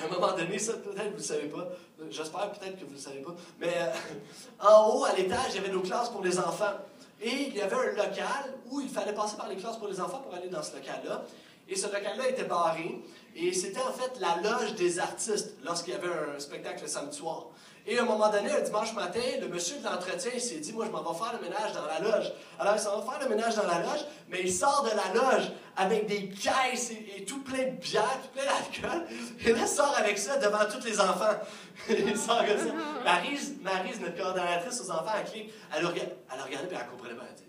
à 0.00 0.04
un 0.04 0.08
moment 0.08 0.32
donné, 0.32 0.58
ça 0.58 0.74
peut-être 0.74 1.04
vous 1.04 1.10
ne 1.12 1.16
le 1.16 1.22
savez 1.22 1.48
pas, 1.48 1.68
j'espère 2.10 2.50
peut-être 2.52 2.76
que 2.76 2.84
vous 2.84 2.90
ne 2.90 2.96
le 2.96 3.00
savez 3.00 3.20
pas, 3.20 3.34
mais 3.60 3.72
euh, 3.76 4.66
en 4.68 4.88
haut, 4.90 5.04
à 5.04 5.14
l'étage, 5.14 5.50
il 5.50 5.56
y 5.56 5.58
avait 5.58 5.72
nos 5.72 5.80
classes 5.80 6.10
pour 6.10 6.22
les 6.22 6.38
enfants. 6.38 6.74
Et 7.20 7.48
il 7.48 7.54
y 7.54 7.60
avait 7.60 7.74
un 7.74 7.92
local 7.92 8.54
où 8.70 8.80
il 8.80 8.88
fallait 8.88 9.14
passer 9.14 9.36
par 9.36 9.48
les 9.48 9.56
classes 9.56 9.78
pour 9.78 9.88
les 9.88 10.00
enfants 10.00 10.18
pour 10.18 10.34
aller 10.34 10.48
dans 10.48 10.62
ce 10.62 10.76
local-là. 10.76 11.24
Et 11.68 11.76
ce 11.76 11.86
local-là 11.86 12.28
était 12.28 12.44
barré. 12.44 13.00
Et 13.38 13.52
c'était 13.52 13.82
en 13.82 13.92
fait 13.92 14.18
la 14.18 14.36
loge 14.36 14.74
des 14.76 14.98
artistes 14.98 15.56
lorsqu'il 15.62 15.92
y 15.92 15.96
avait 15.96 16.08
un 16.08 16.38
spectacle 16.38 16.84
soir. 16.88 17.48
Et 17.88 17.98
à 17.98 18.02
un 18.02 18.04
moment 18.04 18.30
donné, 18.30 18.50
un 18.50 18.62
dimanche 18.62 18.94
matin, 18.94 19.20
le 19.40 19.46
monsieur 19.46 19.76
de 19.78 19.84
l'entretien 19.84 20.32
s'est 20.40 20.58
dit 20.58 20.72
Moi, 20.72 20.86
je 20.86 20.90
m'en 20.90 21.02
vais 21.02 21.18
faire 21.18 21.34
le 21.34 21.46
ménage 21.46 21.72
dans 21.72 21.86
la 21.86 22.00
loge. 22.00 22.32
Alors, 22.58 22.74
il 22.74 22.80
s'en 22.80 22.98
va 22.98 23.12
faire 23.12 23.28
le 23.28 23.28
ménage 23.28 23.54
dans 23.54 23.66
la 23.66 23.78
loge, 23.80 24.06
mais 24.28 24.40
il 24.42 24.52
sort 24.52 24.82
de 24.84 24.96
la 24.96 25.14
loge 25.14 25.52
avec 25.76 26.06
des 26.06 26.30
caisses 26.30 26.90
et, 26.90 27.24
tout 27.24 27.42
plein 27.42 27.64
de 27.64 27.76
bière, 27.76 28.18
tout 28.22 28.40
plein 28.40 28.44
d'alcool. 28.44 29.06
Et 29.44 29.52
là, 29.52 29.58
il 29.60 29.68
sort 29.68 29.94
avec 29.96 30.18
ça 30.18 30.38
devant 30.38 30.64
tous 30.64 30.84
les 30.84 30.98
enfants. 30.98 31.38
il 31.88 32.16
sort 32.16 32.44
comme 32.44 32.58
ça. 32.58 32.74
Marise, 33.04 34.00
notre 34.00 34.16
coordonnatrice 34.16 34.80
aux 34.80 34.90
enfants, 34.90 35.12
elle, 35.14 35.42
elle, 35.76 35.86
regardé, 35.86 36.12
elle 36.32 36.40
a 36.40 36.42
regardé 36.42 36.74
et 36.74 36.78
elle 36.80 36.88
comprenait 36.88 37.14
pas. 37.14 37.24
Elle 37.28 37.36
dit 37.36 37.45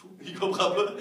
fou, 0.00 0.08
il 0.24 0.38
comprend 0.38 0.70
pas. 0.70 0.94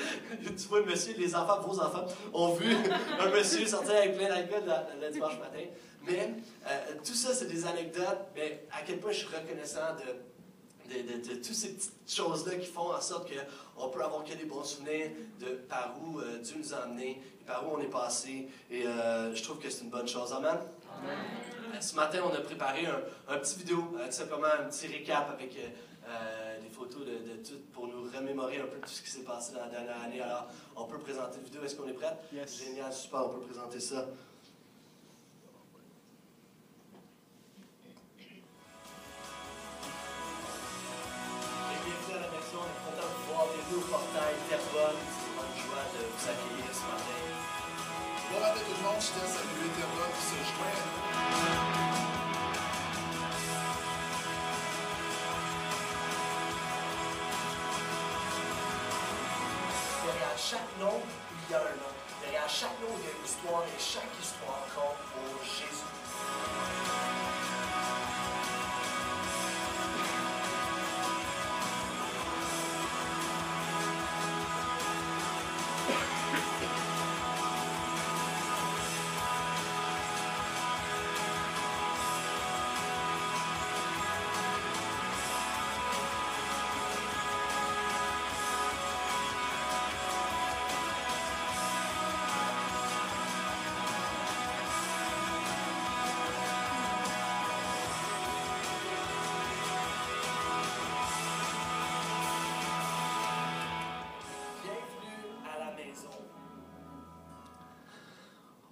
tu 0.44 0.68
vois, 0.68 0.80
le 0.80 0.86
monsieur, 0.86 1.16
les 1.18 1.36
enfants, 1.36 1.60
vos 1.62 1.80
enfants, 1.80 2.06
ont 2.34 2.54
vu 2.54 2.76
un 3.20 3.30
monsieur 3.30 3.66
sortir 3.66 3.96
avec 3.96 4.18
plein 4.18 4.30
d'alcool 4.30 4.64
le 5.02 5.10
dimanche 5.12 5.40
matin. 5.40 5.66
Mais 6.06 6.34
euh, 6.68 6.94
tout 7.04 7.14
ça, 7.14 7.34
c'est 7.34 7.48
des 7.48 7.66
anecdotes, 7.66 8.28
mais 8.36 8.66
à 8.72 8.82
quel 8.86 9.00
point 9.00 9.12
je 9.12 9.20
suis 9.20 9.28
reconnaissant 9.28 9.96
de, 9.96 10.96
de, 10.96 11.30
de, 11.30 11.36
toutes 11.36 11.54
ces 11.54 11.74
petites 11.74 11.94
choses-là 12.08 12.56
qui 12.56 12.68
font 12.68 12.94
en 12.94 13.02
sorte 13.02 13.30
qu'on 13.30 13.90
peut 13.90 14.02
avoir 14.02 14.24
que 14.24 14.34
des 14.34 14.46
bons 14.46 14.64
souvenirs 14.64 15.12
de 15.40 15.48
par 15.68 15.96
où 16.02 16.20
euh, 16.20 16.40
Dieu 16.40 16.56
nous 16.58 16.74
a 16.74 16.78
amenés, 16.78 17.22
et 17.42 17.46
par 17.46 17.68
où 17.68 17.76
on 17.78 17.82
est 17.82 17.90
passé. 17.90 18.48
Et 18.72 18.86
euh, 18.86 19.36
je 19.36 19.44
trouve 19.44 19.60
que 19.60 19.70
c'est 19.70 19.84
une 19.84 19.90
bonne 19.90 20.08
chose. 20.08 20.34
Amen. 20.34 20.58
Ce 21.80 21.96
matin, 21.96 22.20
on 22.26 22.34
a 22.34 22.42
préparé 22.42 22.88
un, 23.28 23.38
petit 23.38 23.60
vidéo, 23.60 23.78
tout 23.94 24.12
simplement 24.12 24.48
un 24.48 24.70
petit 24.70 24.88
récap 24.88 25.30
avec 25.30 25.56
photos 26.80 27.06
de, 27.06 27.36
tout 27.44 27.60
pour 27.74 27.88
nous 27.88 28.04
remémorer 28.04 28.58
un 28.58 28.68
peu 28.68 28.80
tout 28.80 28.90
ce 28.90 29.02
qui 29.02 29.10
s'est 29.10 29.24
passé 29.24 29.54
dans 29.54 29.62
la 29.62 29.68
dernière 29.68 30.02
année. 30.02 30.22
Alors, 30.22 30.48
on 30.76 30.86
peut 30.86 31.00
présenter 31.00 31.38
la 31.38 31.44
vidéo. 31.44 31.64
Est-ce 31.64 31.76
qu'on 31.76 31.88
est 31.88 31.94
prêt? 31.94 32.16
Génial, 32.32 32.94
super, 32.94 33.26
on 33.26 33.30
peut 33.30 33.46
présenter 33.48 33.80
ça. 33.80 34.08
au 43.72 43.82
portail 43.82 44.34
Terrebonne. 44.50 44.98
C'est 45.14 45.30
une 45.30 45.62
joie 45.62 45.86
de 45.94 46.02
vous 46.10 46.26
accueillir 46.26 46.74
ce 46.74 46.82
matin. 46.90 47.22
Bon 48.32 48.40
matin 48.40 48.62
tout 48.66 48.74
le 48.74 48.84
monde, 48.84 48.98
je 49.00 49.14
tiens 49.14 49.30
à 49.30 49.49
chaque 62.60 62.76
nom, 62.82 62.92
il 63.00 63.06
y 63.06 63.08
a 63.08 63.16
une 63.16 63.24
histoire 63.24 63.64
et 63.64 63.80
chaque 63.80 64.12
histoire 64.20 64.68
compte 64.76 65.00
pour 65.16 65.40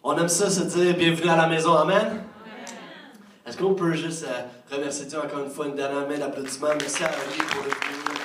On 0.10 0.18
aime 0.18 0.30
ça 0.30 0.50
se 0.50 0.62
dire 0.62 0.96
bienvenue 0.96 1.30
à 1.30 1.36
la 1.36 1.48
maison, 1.48 1.74
Amen. 1.76 2.24
Est-ce 3.46 3.58
qu'on 3.58 3.74
peut 3.74 3.92
juste 3.92 4.24
euh, 4.24 4.74
remercier 4.74 5.06
Dieu 5.06 5.20
encore 5.20 5.44
une 5.44 5.50
fois, 5.50 5.66
une 5.66 5.76
dernière 5.76 6.08
main 6.08 6.18
d'applaudissements? 6.18 6.70
Merci 6.80 7.04
à 7.04 7.10
lui 7.10 7.44
pour 7.50 7.62
le 7.62 7.70
venir. 7.70 8.22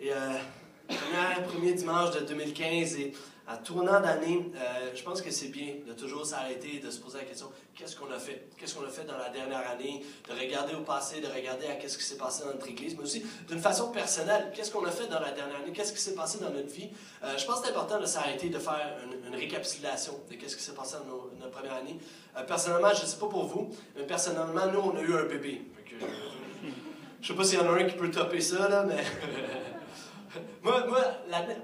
Et 0.00 0.12
euh, 0.12 1.46
premier 1.46 1.74
dimanche 1.74 2.10
de 2.10 2.26
2015 2.26 2.96
et 2.96 3.12
à 3.46 3.56
tournant 3.58 4.00
d'année, 4.00 4.50
euh, 4.56 4.83
je 4.94 5.02
pense 5.02 5.22
que 5.22 5.30
c'est 5.30 5.48
bien 5.48 5.74
de 5.86 5.92
toujours 5.92 6.24
s'arrêter 6.24 6.76
et 6.76 6.78
de 6.80 6.90
se 6.90 7.00
poser 7.00 7.18
la 7.18 7.24
question 7.24 7.50
qu'est-ce 7.74 7.96
qu'on 7.96 8.10
a 8.10 8.18
fait? 8.18 8.48
Qu'est-ce 8.56 8.74
qu'on 8.74 8.84
a 8.84 8.88
fait 8.88 9.04
dans 9.04 9.16
la 9.16 9.28
dernière 9.28 9.68
année? 9.68 10.04
De 10.28 10.32
regarder 10.38 10.74
au 10.74 10.80
passé, 10.80 11.20
de 11.20 11.26
regarder 11.26 11.66
à 11.66 11.74
qu'est-ce 11.74 11.98
qui 11.98 12.04
s'est 12.04 12.16
passé 12.16 12.44
dans 12.44 12.52
notre 12.52 12.68
Église, 12.68 12.96
mais 12.96 13.02
aussi 13.02 13.24
d'une 13.48 13.58
façon 13.60 13.90
personnelle 13.90 14.52
qu'est-ce 14.54 14.70
qu'on 14.70 14.84
a 14.84 14.90
fait 14.90 15.08
dans 15.08 15.20
la 15.20 15.32
dernière 15.32 15.56
année? 15.56 15.72
Qu'est-ce 15.72 15.92
qui 15.92 16.00
s'est 16.00 16.14
passé 16.14 16.38
dans 16.38 16.50
notre 16.50 16.72
vie? 16.72 16.90
Euh, 17.22 17.36
Je 17.36 17.44
pense 17.44 17.60
que 17.60 17.66
c'est 17.66 17.72
important 17.72 18.00
de 18.00 18.06
s'arrêter, 18.06 18.48
de 18.48 18.58
faire 18.58 18.96
une, 19.04 19.34
récapitulation 19.34 20.20
de 20.30 20.36
qu'est-ce 20.36 20.56
qui 20.56 20.62
s'est 20.62 20.74
passé 20.74 20.96
dans 21.08 21.38
notre 21.38 21.50
première 21.50 21.74
année. 21.74 21.98
Euh, 22.36 22.44
personnellement, 22.44 22.94
je 22.94 23.02
ne 23.02 23.06
sais 23.06 23.18
pas 23.18 23.26
pour 23.26 23.46
vous, 23.46 23.70
mais 23.96 24.04
personnellement, 24.04 24.66
nous, 24.72 24.78
on 24.78 24.96
a 24.96 25.00
eu 25.00 25.14
un 25.14 25.24
bébé. 25.24 25.62
je 26.00 26.04
ne 26.04 27.26
sais 27.26 27.34
pas 27.34 27.44
s'il 27.44 27.58
y 27.58 27.62
en 27.62 27.72
a 27.72 27.76
un 27.76 27.84
qui 27.84 27.96
peut 27.96 28.10
topper 28.10 28.40
ça, 28.40 28.68
là, 28.68 28.84
mais. 28.84 29.02
moi, 30.62 30.86
moi 30.86 31.00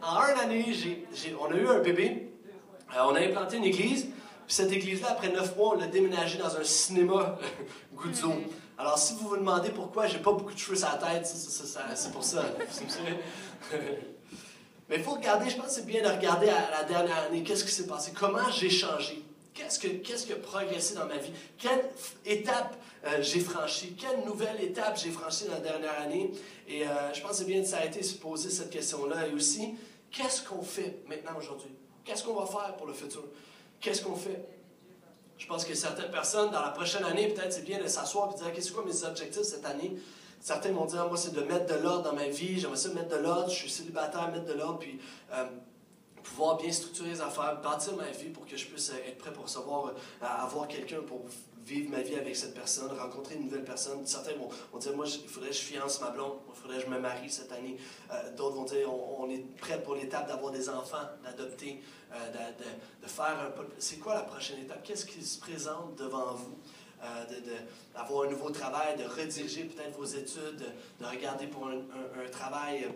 en 0.02 0.16
un 0.16 0.38
année, 0.40 0.64
on 1.40 1.52
a 1.52 1.56
eu 1.56 1.68
un 1.68 1.78
bébé, 1.78 2.29
euh, 2.96 3.02
on 3.04 3.14
a 3.14 3.20
implanté 3.20 3.56
une 3.56 3.64
église, 3.64 4.04
puis 4.04 4.54
cette 4.54 4.72
église-là, 4.72 5.12
après 5.12 5.28
neuf 5.30 5.56
mois, 5.56 5.74
on 5.74 5.78
l'a 5.78 5.86
déménagé 5.86 6.38
dans 6.38 6.56
un 6.56 6.64
cinéma 6.64 7.38
Guzzo. 7.96 8.32
Alors, 8.78 8.98
si 8.98 9.14
vous 9.14 9.28
vous 9.28 9.36
demandez 9.36 9.70
pourquoi 9.70 10.06
j'ai 10.06 10.18
pas 10.18 10.32
beaucoup 10.32 10.54
de 10.54 10.58
cheveux 10.58 10.76
sur 10.76 10.88
la 10.88 10.96
tête, 10.96 11.26
c'est 11.26 12.12
pour 12.12 12.24
ça. 12.24 12.42
Mais 14.88 14.96
il 14.96 15.02
faut 15.02 15.12
regarder, 15.12 15.48
je 15.48 15.56
pense 15.56 15.66
que 15.66 15.72
c'est 15.72 15.86
bien 15.86 16.02
de 16.02 16.08
regarder 16.08 16.48
à 16.48 16.70
la 16.70 16.84
dernière 16.84 17.18
année, 17.18 17.44
qu'est-ce 17.44 17.64
qui 17.64 17.70
s'est 17.70 17.86
passé, 17.86 18.12
comment 18.18 18.50
j'ai 18.50 18.70
changé, 18.70 19.22
qu'est-ce, 19.54 19.78
que, 19.78 19.86
qu'est-ce 19.86 20.26
qui 20.26 20.32
a 20.32 20.36
progressé 20.36 20.94
dans 20.94 21.06
ma 21.06 21.18
vie, 21.18 21.30
quelle 21.58 21.84
étape 22.24 22.74
euh, 23.06 23.22
j'ai 23.22 23.40
franchi, 23.40 23.96
quelle 23.98 24.24
nouvelle 24.26 24.62
étape 24.62 24.98
j'ai 25.02 25.10
franchi 25.10 25.44
dans 25.44 25.54
la 25.54 25.60
dernière 25.60 25.98
année. 26.00 26.32
Et 26.68 26.86
euh, 26.86 27.12
je 27.14 27.20
pense 27.22 27.30
que 27.30 27.36
c'est 27.38 27.44
bien 27.44 27.60
de 27.60 27.66
s'arrêter 27.66 28.00
de 28.00 28.04
se 28.04 28.14
poser 28.14 28.50
cette 28.50 28.70
question-là. 28.70 29.26
Et 29.28 29.32
aussi, 29.32 29.74
qu'est-ce 30.10 30.42
qu'on 30.42 30.62
fait 30.62 31.02
maintenant 31.08 31.38
aujourd'hui? 31.38 31.70
Qu'est-ce 32.04 32.24
qu'on 32.24 32.34
va 32.34 32.46
faire 32.46 32.76
pour 32.76 32.86
le 32.86 32.92
futur? 32.92 33.24
Qu'est-ce 33.80 34.02
qu'on 34.02 34.16
fait? 34.16 34.44
Je 35.38 35.46
pense 35.46 35.64
que 35.64 35.74
certaines 35.74 36.10
personnes, 36.10 36.50
dans 36.50 36.60
la 36.60 36.70
prochaine 36.70 37.04
année, 37.04 37.28
peut-être 37.28 37.52
c'est 37.52 37.64
bien 37.64 37.82
de 37.82 37.86
s'asseoir 37.86 38.30
et 38.30 38.34
de 38.34 38.42
dire 38.42 38.52
Qu'est-ce 38.52 38.70
que 38.70 38.76
quoi 38.76 38.84
mes 38.84 39.04
objectifs 39.04 39.42
cette 39.42 39.64
année? 39.64 39.96
Certains 40.40 40.72
vont 40.72 40.84
dire 40.84 41.06
Moi, 41.08 41.16
c'est 41.16 41.32
de 41.32 41.40
mettre 41.42 41.66
de 41.74 41.80
l'ordre 41.82 42.10
dans 42.10 42.14
ma 42.14 42.28
vie, 42.28 42.60
j'aimerais 42.60 42.76
ça 42.76 42.90
mettre 42.90 43.08
de 43.08 43.22
l'ordre, 43.22 43.48
je 43.48 43.56
suis 43.56 43.70
célibataire, 43.70 44.30
mettre 44.30 44.46
de 44.46 44.52
l'ordre, 44.52 44.78
puis 44.78 45.00
euh, 45.32 45.44
pouvoir 46.30 46.56
bien 46.56 46.70
structurer 46.72 47.10
les 47.10 47.20
affaires, 47.20 47.60
bâtir 47.60 47.96
ma 47.96 48.10
vie 48.10 48.30
pour 48.30 48.46
que 48.46 48.56
je 48.56 48.66
puisse 48.66 48.90
être 48.90 49.18
prêt 49.18 49.32
pour 49.32 49.44
recevoir, 49.44 49.92
avoir 50.20 50.68
quelqu'un 50.68 51.02
pour 51.02 51.24
vivre 51.64 51.90
ma 51.90 52.00
vie 52.00 52.14
avec 52.16 52.34
cette 52.34 52.54
personne, 52.54 52.90
rencontrer 52.98 53.34
une 53.34 53.44
nouvelle 53.44 53.64
personne. 53.64 54.06
Certains 54.06 54.32
vont, 54.34 54.78
dire, 54.78 54.96
moi, 54.96 55.06
il 55.06 55.28
faudrait 55.28 55.50
que 55.50 55.56
je 55.56 55.60
fiance 55.60 56.00
ma 56.00 56.10
blonde, 56.10 56.38
il 56.48 56.60
faudrait 56.60 56.78
que 56.78 56.86
je 56.86 56.90
me 56.90 56.98
marie 56.98 57.30
cette 57.30 57.52
année. 57.52 57.76
Euh, 58.10 58.34
d'autres 58.36 58.56
vont 58.56 58.64
dire, 58.64 58.92
on, 58.92 59.28
est 59.28 59.44
prêt 59.58 59.82
pour 59.82 59.94
l'étape 59.94 60.26
d'avoir 60.28 60.52
des 60.52 60.68
enfants, 60.68 61.08
d'adopter, 61.22 61.82
euh, 62.12 62.50
de, 63.02 63.08
faire 63.08 63.38
un 63.46 63.50
peu... 63.50 63.64
C'est 63.78 63.98
quoi 63.98 64.14
la 64.14 64.22
prochaine 64.22 64.60
étape? 64.60 64.82
Qu'est-ce 64.82 65.06
qui 65.06 65.22
se 65.24 65.38
présente 65.38 65.96
devant 65.96 66.34
vous? 66.34 66.58
Euh, 67.02 67.24
d'avoir 67.94 68.26
un 68.26 68.30
nouveau 68.30 68.50
travail, 68.50 68.94
de 68.98 69.04
rediriger 69.04 69.64
peut-être 69.64 69.96
vos 69.96 70.04
études, 70.04 70.66
de, 71.00 71.06
regarder 71.06 71.46
pour 71.46 71.66
un, 71.68 72.28
travail. 72.30 72.88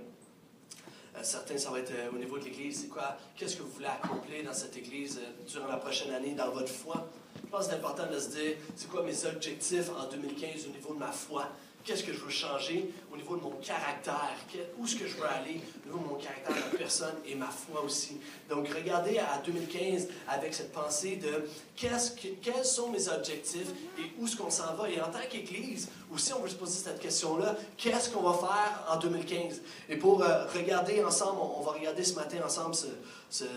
Certains, 1.23 1.59
ça 1.59 1.71
va 1.71 1.79
être 1.81 1.93
au 2.13 2.19
niveau 2.19 2.39
de 2.39 2.45
l'Église. 2.45 2.89
Qu'est-ce 3.37 3.57
que 3.57 3.63
vous 3.63 3.71
voulez 3.71 3.87
accomplir 3.87 4.45
dans 4.45 4.53
cette 4.53 4.77
Église 4.77 5.21
durant 5.47 5.69
la 5.69 5.77
prochaine 5.77 6.13
année, 6.13 6.35
dans 6.35 6.51
votre 6.51 6.69
foi? 6.73 7.07
Je 7.43 7.51
pense 7.51 7.67
que 7.67 7.73
c'est 7.73 7.79
important 7.79 8.07
de 8.11 8.19
se 8.19 8.29
dire, 8.31 8.57
c'est 8.75 8.89
quoi 8.89 9.03
mes 9.03 9.25
objectifs 9.27 9.91
en 9.91 10.09
2015 10.09 10.67
au 10.67 10.71
niveau 10.71 10.95
de 10.95 10.99
ma 10.99 11.13
foi? 11.13 11.49
Qu'est-ce 11.85 12.03
que 12.03 12.15
je 12.15 12.21
veux 12.21 12.31
changer 12.31 12.91
au 13.13 13.17
niveau 13.17 13.37
de 13.37 13.43
mon 13.43 13.51
caractère? 13.61 14.35
Où 14.79 14.87
est-ce 14.87 14.97
que 14.97 15.07
je 15.07 15.17
veux 15.17 15.27
aller 15.27 15.61
au 15.85 15.89
niveau 15.89 15.99
de 15.99 16.09
mon 16.09 16.15
caractère, 16.15 16.55
ma 16.73 16.79
personne 16.79 17.15
et 17.27 17.35
ma 17.35 17.49
foi 17.49 17.83
aussi? 17.83 18.19
Donc, 18.49 18.69
regardez 18.69 19.19
à 19.19 19.43
2015 19.45 20.09
avec 20.29 20.55
cette 20.55 20.73
pensée 20.73 21.17
de 21.17 21.47
quels 21.77 22.65
sont 22.65 22.89
mes 22.89 23.07
objectifs 23.09 23.69
et 23.99 24.13
où 24.19 24.27
est-ce 24.27 24.37
qu'on 24.37 24.49
s'en 24.49 24.75
va? 24.75 24.89
Et 24.89 24.99
en 24.99 25.11
tant 25.11 25.19
qu'Église, 25.29 25.91
aussi, 26.11 26.33
on 26.33 26.41
veut 26.41 26.49
se 26.49 26.55
poser 26.55 26.79
cette 26.79 27.01
question-là. 27.01 27.57
Qu'est-ce 27.77 28.09
qu'on 28.09 28.23
va 28.23 28.33
faire 28.33 28.85
en 28.91 28.99
2015? 28.99 29.61
Et 29.91 29.97
pour 29.97 30.23
euh, 30.23 30.47
regarder 30.55 31.05
ensemble, 31.05 31.41
on, 31.41 31.61
va 31.61 31.73
regarder 31.73 32.05
ce 32.05 32.15
matin 32.15 32.39
ensemble 32.45 32.75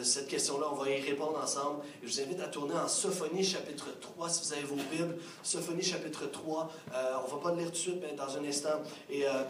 cette 0.03 0.27
question-là. 0.27 0.67
On 0.71 0.75
va 0.75 0.89
y 0.89 1.01
répondre 1.01 1.39
ensemble. 1.41 1.83
Et 2.01 2.07
je 2.07 2.13
vous 2.13 2.21
invite 2.21 2.39
à 2.39 2.47
tourner 2.47 2.73
en 2.73 2.87
Sophonie 2.87 3.43
chapitre 3.43 3.87
3, 3.99 4.29
si 4.29 4.43
vous 4.43 4.53
avez 4.53 4.63
vos 4.63 4.75
Bibles. 4.75 5.17
Sophonie 5.43 5.83
chapitre 5.83 6.25
3. 6.25 6.71
Euh, 6.93 7.13
on 7.23 7.27
ne 7.27 7.37
va 7.37 7.43
pas 7.43 7.51
le 7.51 7.57
lire 7.59 7.67
tout 7.67 7.73
de 7.73 7.77
suite, 7.77 7.97
mais 8.01 8.13
dans 8.15 8.37
un 8.37 8.43
instant. 8.43 8.81
Et 9.09 9.27
euh, 9.27 9.43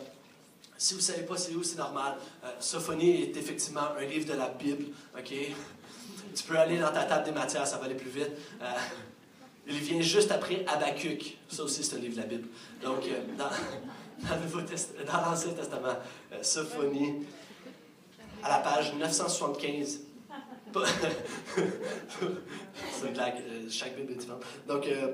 si 0.78 0.94
vous 0.94 1.00
ne 1.00 1.06
savez 1.06 1.24
pas 1.24 1.38
c'est 1.38 1.54
où, 1.54 1.64
c'est 1.64 1.78
normal. 1.78 2.18
Euh, 2.44 2.50
Sophonie 2.60 3.22
est 3.22 3.38
effectivement 3.38 3.94
un 3.98 4.04
livre 4.04 4.26
de 4.26 4.38
la 4.38 4.50
Bible. 4.50 4.88
OK? 5.18 5.34
Tu 6.36 6.44
peux 6.44 6.58
aller 6.58 6.78
dans 6.78 6.92
ta 6.92 7.04
table 7.04 7.26
des 7.26 7.32
matières, 7.32 7.66
ça 7.66 7.78
va 7.78 7.86
aller 7.86 7.96
plus 7.96 8.10
vite. 8.10 8.32
il 9.66 9.80
vient 9.80 10.02
juste 10.02 10.32
après 10.32 10.66
Habakkuk. 10.68 11.38
Ça 11.48 11.64
aussi, 11.64 11.84
c'est 11.84 11.96
un 11.96 12.00
livre 12.00 12.16
de 12.16 12.22
la 12.22 12.28
Bible. 12.28 12.48
Donc, 12.84 13.00
dans, 13.38 13.46
dans 14.28 15.22
l'Ancien 15.22 15.54
Testament, 15.54 15.96
Sophonie, 16.42 17.26
à 18.44 18.50
la 18.50 18.60
page 18.60 18.94
975. 18.94 20.07
C'est 22.92 23.20
euh, 23.20 23.70
chaque 23.70 23.96
Bible 23.96 24.14
est 24.14 24.16
différente. 24.16 24.44
Donc, 24.68 24.86
euh, 24.88 25.12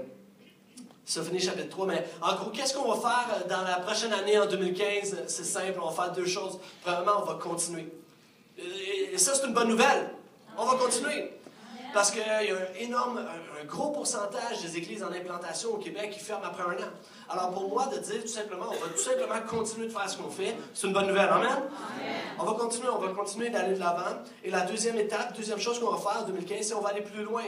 Sophonie 1.06 1.40
chapitre 1.40 1.70
3. 1.70 1.88
Mais 1.88 2.06
en 2.22 2.36
gros, 2.36 2.50
qu'est-ce 2.52 2.74
qu'on 2.74 2.92
va 2.92 3.00
faire 3.00 3.28
euh, 3.36 3.50
dans 3.50 3.62
la 3.62 3.76
prochaine 3.78 4.14
année, 4.14 4.38
en 4.40 4.46
2015? 4.46 5.24
C'est 5.28 5.44
simple, 5.44 5.80
on 5.82 5.90
va 5.90 6.04
faire 6.04 6.14
deux 6.14 6.26
choses. 6.26 6.60
Premièrement, 6.84 7.22
on 7.22 7.26
va 7.26 7.36
continuer. 7.36 7.88
Et 8.58 9.18
ça, 9.18 9.34
c'est 9.34 9.48
une 9.48 9.54
bonne 9.54 9.70
nouvelle. 9.70 10.10
On 10.58 10.66
va 10.66 10.78
continuer. 10.78 11.32
Parce 11.94 12.12
qu'il 12.12 12.22
y 12.22 12.26
a 12.26 12.40
un 12.40 12.74
énorme, 12.80 13.24
un, 13.64 13.66
gros 13.66 13.92
pourcentage 13.92 14.62
des 14.62 14.78
églises 14.78 15.04
en 15.04 15.12
implantation 15.12 15.74
au 15.74 15.78
Québec 15.78 16.12
qui 16.12 16.20
ferment 16.20 16.46
après 16.46 16.64
un 16.64 16.84
an. 16.84 16.90
Alors 17.30 17.52
pour 17.52 17.70
moi, 17.70 17.88
de 17.88 18.00
dire 18.00 18.22
tout 18.22 18.28
simplement, 18.28 18.66
on 18.68 18.84
va 18.84 18.92
tout 18.92 19.02
simplement 19.02 19.40
continuer 19.48 19.88
de 19.88 19.92
faire 19.92 20.10
ce 20.10 20.18
qu'on 20.18 20.30
fait, 20.30 20.56
c'est 20.74 20.88
une 20.88 20.94
bonne 20.94 21.08
nouvelle. 21.08 21.30
Amen? 21.30 21.50
On 22.40 22.46
va 22.46 22.54
continuer, 22.54 22.90
on 22.90 23.00
va 23.00 23.10
continuer 23.10 23.50
d'aller 23.50 23.76
de 23.76 23.80
l'avant. 23.80 24.22
Et 24.44 24.52
la 24.52 24.62
deuxième 24.62 24.98
étape, 24.98 25.36
deuxième 25.36 25.60
chose 25.60 25.80
qu'on 25.80 25.92
va 25.92 25.98
faire 25.98 26.24
en 26.24 26.26
2015, 26.28 26.68
c'est 26.68 26.74
qu'on 26.74 26.82
va 26.82 26.90
aller 26.90 27.02
plus 27.02 27.24
loin. 27.24 27.44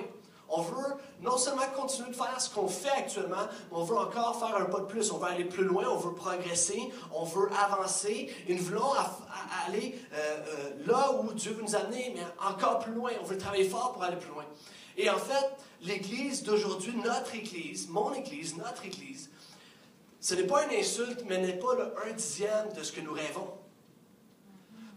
On 0.47 0.61
veut 0.61 0.93
non 1.21 1.37
seulement 1.37 1.63
continuer 1.75 2.09
de 2.09 2.15
faire 2.15 2.39
ce 2.39 2.53
qu'on 2.53 2.67
fait 2.67 2.89
actuellement, 2.89 3.47
mais 3.71 3.77
on 3.77 3.83
veut 3.83 3.97
encore 3.97 4.37
faire 4.39 4.55
un 4.57 4.65
pas 4.65 4.81
de 4.81 4.85
plus. 4.85 5.11
On 5.11 5.17
veut 5.17 5.27
aller 5.27 5.45
plus 5.45 5.63
loin, 5.63 5.85
on 5.89 5.97
veut 5.97 6.13
progresser, 6.13 6.91
on 7.13 7.23
veut 7.23 7.49
avancer. 7.63 8.31
Et 8.47 8.55
nous 8.55 8.63
voulons 8.63 8.91
aller 9.67 9.95
euh, 10.13 10.17
euh, 10.17 10.69
là 10.85 11.11
où 11.13 11.33
Dieu 11.33 11.53
veut 11.53 11.63
nous 11.63 11.75
amener, 11.75 12.13
mais 12.15 12.21
encore 12.47 12.79
plus 12.79 12.93
loin. 12.93 13.11
On 13.21 13.25
veut 13.25 13.37
travailler 13.37 13.67
fort 13.67 13.93
pour 13.93 14.03
aller 14.03 14.17
plus 14.17 14.29
loin. 14.29 14.45
Et 14.97 15.09
en 15.09 15.17
fait, 15.17 15.51
l'Église 15.85 16.43
d'aujourd'hui, 16.43 16.93
notre 17.03 17.35
Église, 17.35 17.87
mon 17.89 18.13
Église, 18.13 18.55
notre 18.57 18.85
Église, 18.85 19.29
ce 20.19 20.33
n'est 20.33 20.43
pas 20.43 20.65
une 20.65 20.79
insulte, 20.79 21.23
mais 21.27 21.37
n'est 21.37 21.53
pas 21.53 21.75
le 21.75 21.93
un 22.07 22.13
dixième 22.13 22.73
de 22.75 22.83
ce 22.83 22.91
que 22.91 23.01
nous 23.01 23.13
rêvons. 23.13 23.53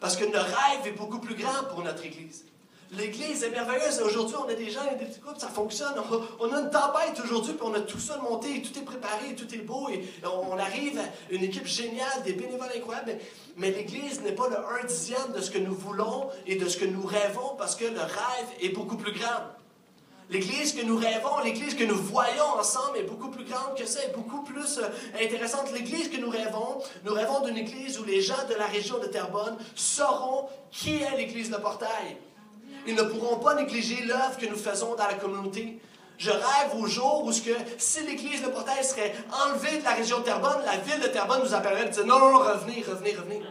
Parce 0.01 0.17
que 0.17 0.25
notre 0.25 0.47
rêve 0.47 0.87
est 0.87 0.97
beaucoup 0.97 1.19
plus 1.19 1.35
grand 1.35 1.65
pour 1.71 1.83
notre 1.83 2.05
Église. 2.05 2.45
L'Église 2.93 3.43
est 3.43 3.51
merveilleuse. 3.51 4.01
Aujourd'hui, 4.01 4.37
on 4.43 4.49
a 4.49 4.55
des 4.55 4.71
gens, 4.71 4.81
des 4.99 5.05
petits 5.05 5.21
groupes, 5.21 5.39
ça 5.39 5.49
fonctionne. 5.49 5.93
On 6.41 6.51
a, 6.51 6.61
une 6.61 6.71
tempête 6.71 7.21
aujourd'hui, 7.23 7.53
puis 7.53 7.67
on 7.67 7.75
a 7.75 7.81
tout 7.81 7.99
ça 7.99 8.17
monté, 8.17 8.63
tout 8.63 8.79
est 8.79 8.85
préparé, 8.85 9.35
tout 9.37 9.53
est 9.55 9.59
beau, 9.59 9.91
et 9.91 10.09
on, 10.25 10.57
arrive 10.57 10.99
à 10.99 11.05
une 11.31 11.43
équipe 11.43 11.67
géniale, 11.67 12.23
des 12.25 12.33
bénévoles 12.33 12.71
incroyables. 12.75 13.19
Mais, 13.57 13.71
l'Église 13.73 14.23
n'est 14.23 14.33
pas 14.33 14.49
le 14.49 14.57
un 14.57 14.87
dixième 14.87 15.33
de 15.35 15.43
ce 15.43 15.51
que 15.51 15.59
nous 15.59 15.75
voulons 15.75 16.31
et 16.47 16.57
de 16.57 16.67
ce 16.67 16.79
que 16.79 16.87
nous 16.87 17.05
rêvons, 17.05 17.57
parce 17.59 17.77
que 17.77 17.85
le 17.85 18.01
rêve 18.01 18.49
est 18.63 18.71
beaucoup 18.71 18.97
plus 18.97 19.13
grand. 19.13 19.43
L'Église 20.31 20.75
que 20.75 20.85
nous 20.85 20.99
rêvons, 20.99 21.41
l'Église 21.43 21.75
que 21.75 21.85
nous 21.85 21.97
voyons 21.97 22.45
ensemble 22.59 22.99
est 22.99 23.05
beaucoup 23.05 23.31
plus 23.31 23.45
grande 23.45 23.77
que 23.77 23.87
ça, 23.87 24.01
beaucoup 24.15 24.43
plus 24.43 24.79
euh, 24.79 24.89
intéressante. 25.25 25.73
L'Église 25.73 26.11
que 26.11 26.19
nous 26.19 26.29
rêvons, 26.29 26.83
nous 27.05 27.15
rêvons 27.15 27.41
d'une 27.41 27.57
Église 27.57 27.99
où 27.99 28.05
les 28.05 28.21
gens 28.21 28.47
de 28.49 28.55
la 28.55 28.67
région 28.67 28.99
de 28.99 29.07
Terrebonne 29.07 29.57
sauront 29.75 30.49
qui 30.71 30.97
est 31.03 31.17
l'Église 31.17 31.51
de 31.51 31.57
Portail. 31.57 32.19
Ils 32.87 32.95
ne 32.95 33.03
pourront 33.03 33.37
pas 33.39 33.55
négliger 33.55 34.03
l'œuvre 34.05 34.37
que 34.39 34.47
nous 34.47 34.57
faisons 34.57 34.95
dans 34.95 35.07
la 35.07 35.15
communauté. 35.15 35.79
Je 36.19 36.31
rêve 36.31 36.75
au 36.77 36.87
jour 36.87 37.25
où, 37.25 37.31
que, 37.31 37.57
si 37.79 38.03
l'église 38.05 38.43
de 38.43 38.49
Portail 38.49 38.83
serait 38.83 39.15
enlevée 39.31 39.79
de 39.79 39.85
la 39.85 39.93
région 39.93 40.19
de 40.19 40.25
Terrebonne, 40.25 40.63
la 40.65 40.77
ville 40.79 41.01
de 41.01 41.07
Terrebonne 41.09 41.43
nous 41.45 41.55
appellerait 41.55 41.87
et 41.87 41.91
dirait 41.91 42.07
Non, 42.07 42.19
non, 42.19 42.33
non, 42.33 42.39
revenez, 42.39 42.83
revenez, 42.87 43.15
revenez. 43.15 43.43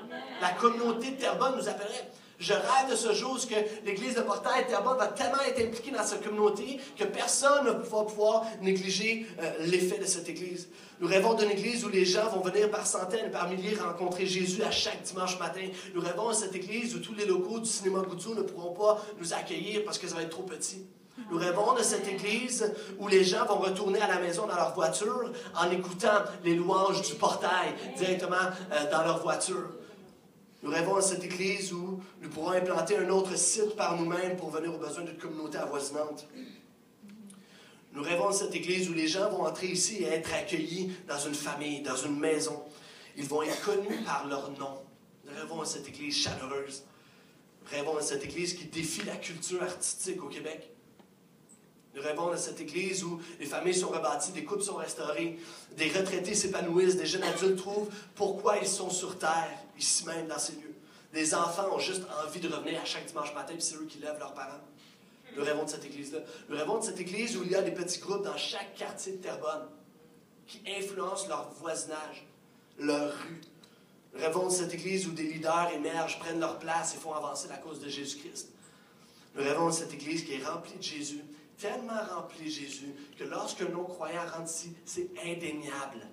La 0.41 0.50
communauté 0.50 1.12
de 1.12 1.15
Terrebonne 1.15 1.55
nous 1.55 1.69
appellerait. 1.69 2.12
Je 2.39 2.53
rêve 2.53 2.91
de 2.91 2.96
ce 2.96 3.13
jour 3.13 3.36
où 3.36 3.86
l'église 3.86 4.13
de 4.13 4.22
Portail 4.22 4.67
Terrebonne 4.67 4.98
va 4.98 5.08
tellement 5.08 5.41
être 5.41 5.60
impliquée 5.60 5.89
dans 5.89 6.03
cette 6.03 6.24
communauté 6.24 6.79
que 6.96 7.03
personne 7.06 7.65
ne 7.65 7.72
va 7.72 8.03
pouvoir 8.03 8.46
négliger 8.62 9.25
euh, 9.41 9.53
l'effet 9.62 9.98
de 9.98 10.06
cette 10.06 10.29
église. 10.29 10.70
Nous 11.00 11.08
rêvons 11.08 11.34
d'une 11.34 11.50
église 11.50 11.84
où 11.84 11.89
les 11.89 12.06
gens 12.06 12.29
vont 12.29 12.41
venir 12.41 12.70
par 12.70 12.86
centaines, 12.86 13.32
par 13.32 13.50
milliers 13.50 13.75
rencontrer 13.75 14.27
Jésus 14.27 14.62
à 14.62 14.70
chaque 14.70 15.01
dimanche 15.01 15.39
matin. 15.39 15.62
Nous 15.96 16.01
rêvons 16.01 16.29
de 16.29 16.36
cette 16.36 16.53
église 16.53 16.96
où 16.96 17.00
tous 17.00 17.15
les 17.15 17.25
locaux 17.25 17.60
du 17.60 17.70
cinéma 17.70 18.01
Goudzou 18.01 18.36
ne 18.36 18.44
pourront 18.44 18.74
pas 18.74 19.03
nous 19.20 19.34
accueillir 19.34 19.84
parce 19.84 19.98
que 19.98 20.08
ça 20.08 20.15
va 20.15 20.22
être 20.22 20.29
trop 20.29 20.44
petit. 20.44 20.86
Nous 21.32 21.38
rêvons 21.39 21.74
de 21.74 21.82
cette 21.82 22.08
église 22.08 22.72
où 23.00 23.08
les 23.08 23.24
gens 23.24 23.46
vont 23.46 23.58
retourner 23.58 24.00
à 24.00 24.08
la 24.08 24.20
maison 24.20 24.46
dans 24.46 24.56
leur 24.56 24.75
voiture 24.75 25.32
en 25.60 25.72
écoutant 25.72 26.24
les 26.44 26.53
louanges 26.53 27.01
du 27.01 27.15
portail 27.15 27.74
directement 27.98 28.36
euh, 28.72 28.91
dans 28.91 29.03
leur 29.03 29.24
voiture. 29.24 29.72
Nous 30.67 30.74
rêvons 30.74 30.97
à 30.97 31.01
cette 31.01 31.24
église 31.24 31.71
où 31.71 32.01
nous 32.21 32.29
pourrons 32.29 32.51
implanter 32.51 32.97
un 32.97 33.07
autre 33.07 33.38
site 33.38 33.77
par 33.77 33.95
nous-mêmes 33.95 34.36
pour 34.36 34.50
venir 34.50 34.75
aux 34.75 34.77
besoins 34.77 35.05
d'une 35.05 35.15
communauté 35.15 35.57
avoisinante. 35.57 36.27
Nous 37.93 38.03
rêvons 38.03 38.27
à 38.27 38.33
cette 38.33 38.53
église 38.53 38.89
où 38.89 38.93
les 38.93 39.07
gens 39.07 39.29
vont 39.29 39.45
entrer 39.45 39.67
ici 39.67 40.03
et 40.03 40.07
être 40.07 40.33
accueillis 40.33 40.91
dans 41.07 41.19
une 41.19 41.36
famille, 41.36 41.83
dans 41.83 41.95
une 41.95 42.19
maison. 42.19 42.62
Ils 43.15 43.24
vont 43.24 43.43
être 43.43 43.62
connus 43.63 44.03
par 44.05 44.27
leur 44.27 44.51
nom. 44.59 44.77
Nous 45.24 45.31
rêvons 45.39 45.62
à 45.62 45.65
cette 45.65 45.88
église 45.88 46.17
chaleureuse. 46.17 46.83
Nous 47.62 47.77
rêvons 47.77 47.95
à 47.95 48.01
cette 48.01 48.25
église 48.25 48.53
qui 48.53 48.65
défie 48.65 49.05
la 49.05 49.15
culture 49.15 49.63
artistique 49.63 50.21
au 50.21 50.27
Québec. 50.27 50.69
Nous 51.98 52.04
rêvons 52.04 52.32
à 52.32 52.38
cette 52.38 52.62
église 52.62 53.04
où 53.04 53.20
les 53.39 53.48
familles 53.48 53.74
sont 53.74 53.88
rebâties, 53.88 54.32
des 54.32 54.44
couples 54.44 54.62
sont 54.62 54.75
restaurés, 54.75 55.39
des 55.75 55.89
retraités 55.89 56.36
s'épanouissent, 56.36 56.96
des 56.96 57.08
jeunes 57.08 57.24
adultes 57.24 57.58
trouvent 57.58 57.89
pourquoi 58.13 58.58
ils 58.58 58.68
sont 58.68 58.92
sur 58.92 59.18
terre, 59.18 59.50
ici 59.80 60.06
même 60.06 60.27
dans 60.27 60.38
ces 60.38 60.54
lieux. 60.54 60.75
Des 61.12 61.34
enfants 61.34 61.74
ont 61.74 61.80
juste 61.80 62.04
envie 62.24 62.39
de 62.39 62.54
revenir 62.54 62.80
à 62.80 62.86
chaque 62.86 63.08
dimanche 63.08 63.34
matin, 63.34 63.54
puis 63.54 63.63
c'est 63.63 63.77
eux 63.77 63.88
qui 63.89 63.98
lèvent 63.98 64.20
leurs 64.20 64.36
parents. 64.36 64.62
Nous 65.36 65.44
rêvons 65.44 65.63
de 65.63 65.70
cette 65.72 65.86
église-là. 65.86 66.20
Nous 66.48 66.56
rêvons 66.56 66.77
de 66.77 66.84
cette 66.84 67.00
église 67.00 67.36
où 67.36 67.44
il 67.44 67.50
y 67.50 67.56
a 67.56 67.63
des 67.63 67.72
petits 67.72 68.00
groupes 68.00 68.24
dans 68.24 68.38
chaque 68.38 68.75
quartier 68.75 69.13
de 69.13 69.18
Terrebonne 69.18 69.68
qui 70.46 70.62
influencent 70.77 71.27
leur 71.27 71.50
voisinage, 71.60 72.27
leur 72.77 73.12
rue. 73.12 73.42
Nous 74.13 74.20
rêvons 74.20 74.46
de 74.46 74.54
cette 74.54 74.74
église 74.75 75.08
où 75.08 75.13
des 75.13 75.24
leaders 75.24 75.72
émergent, 75.74 76.20
prennent 76.20 76.39
leur 76.39 76.60
place 76.60 76.94
et 76.94 76.98
font 76.98 77.13
avancer 77.13 77.48
la 77.48 77.58
cause 77.58 77.80
de 77.80 77.89
Jésus-Christ. 77.89 78.50
Nous 79.36 79.44
rêvons 79.44 79.70
de 79.70 79.74
cette 79.74 79.94
église 79.94 80.24
qui 80.24 80.36
est 80.36 80.46
remplie 80.46 80.77
de 80.77 80.84
Jésus, 80.84 81.24
tellement 81.58 82.04
remplie 82.14 82.46
de 82.46 82.50
Jésus, 82.50 82.94
que 83.18 83.24
lorsque 83.24 83.62
non-croyant 83.62 84.26
rentre 84.26 84.52
ici, 84.52 84.74
c'est 84.86 85.10
indéniable. 85.24 86.08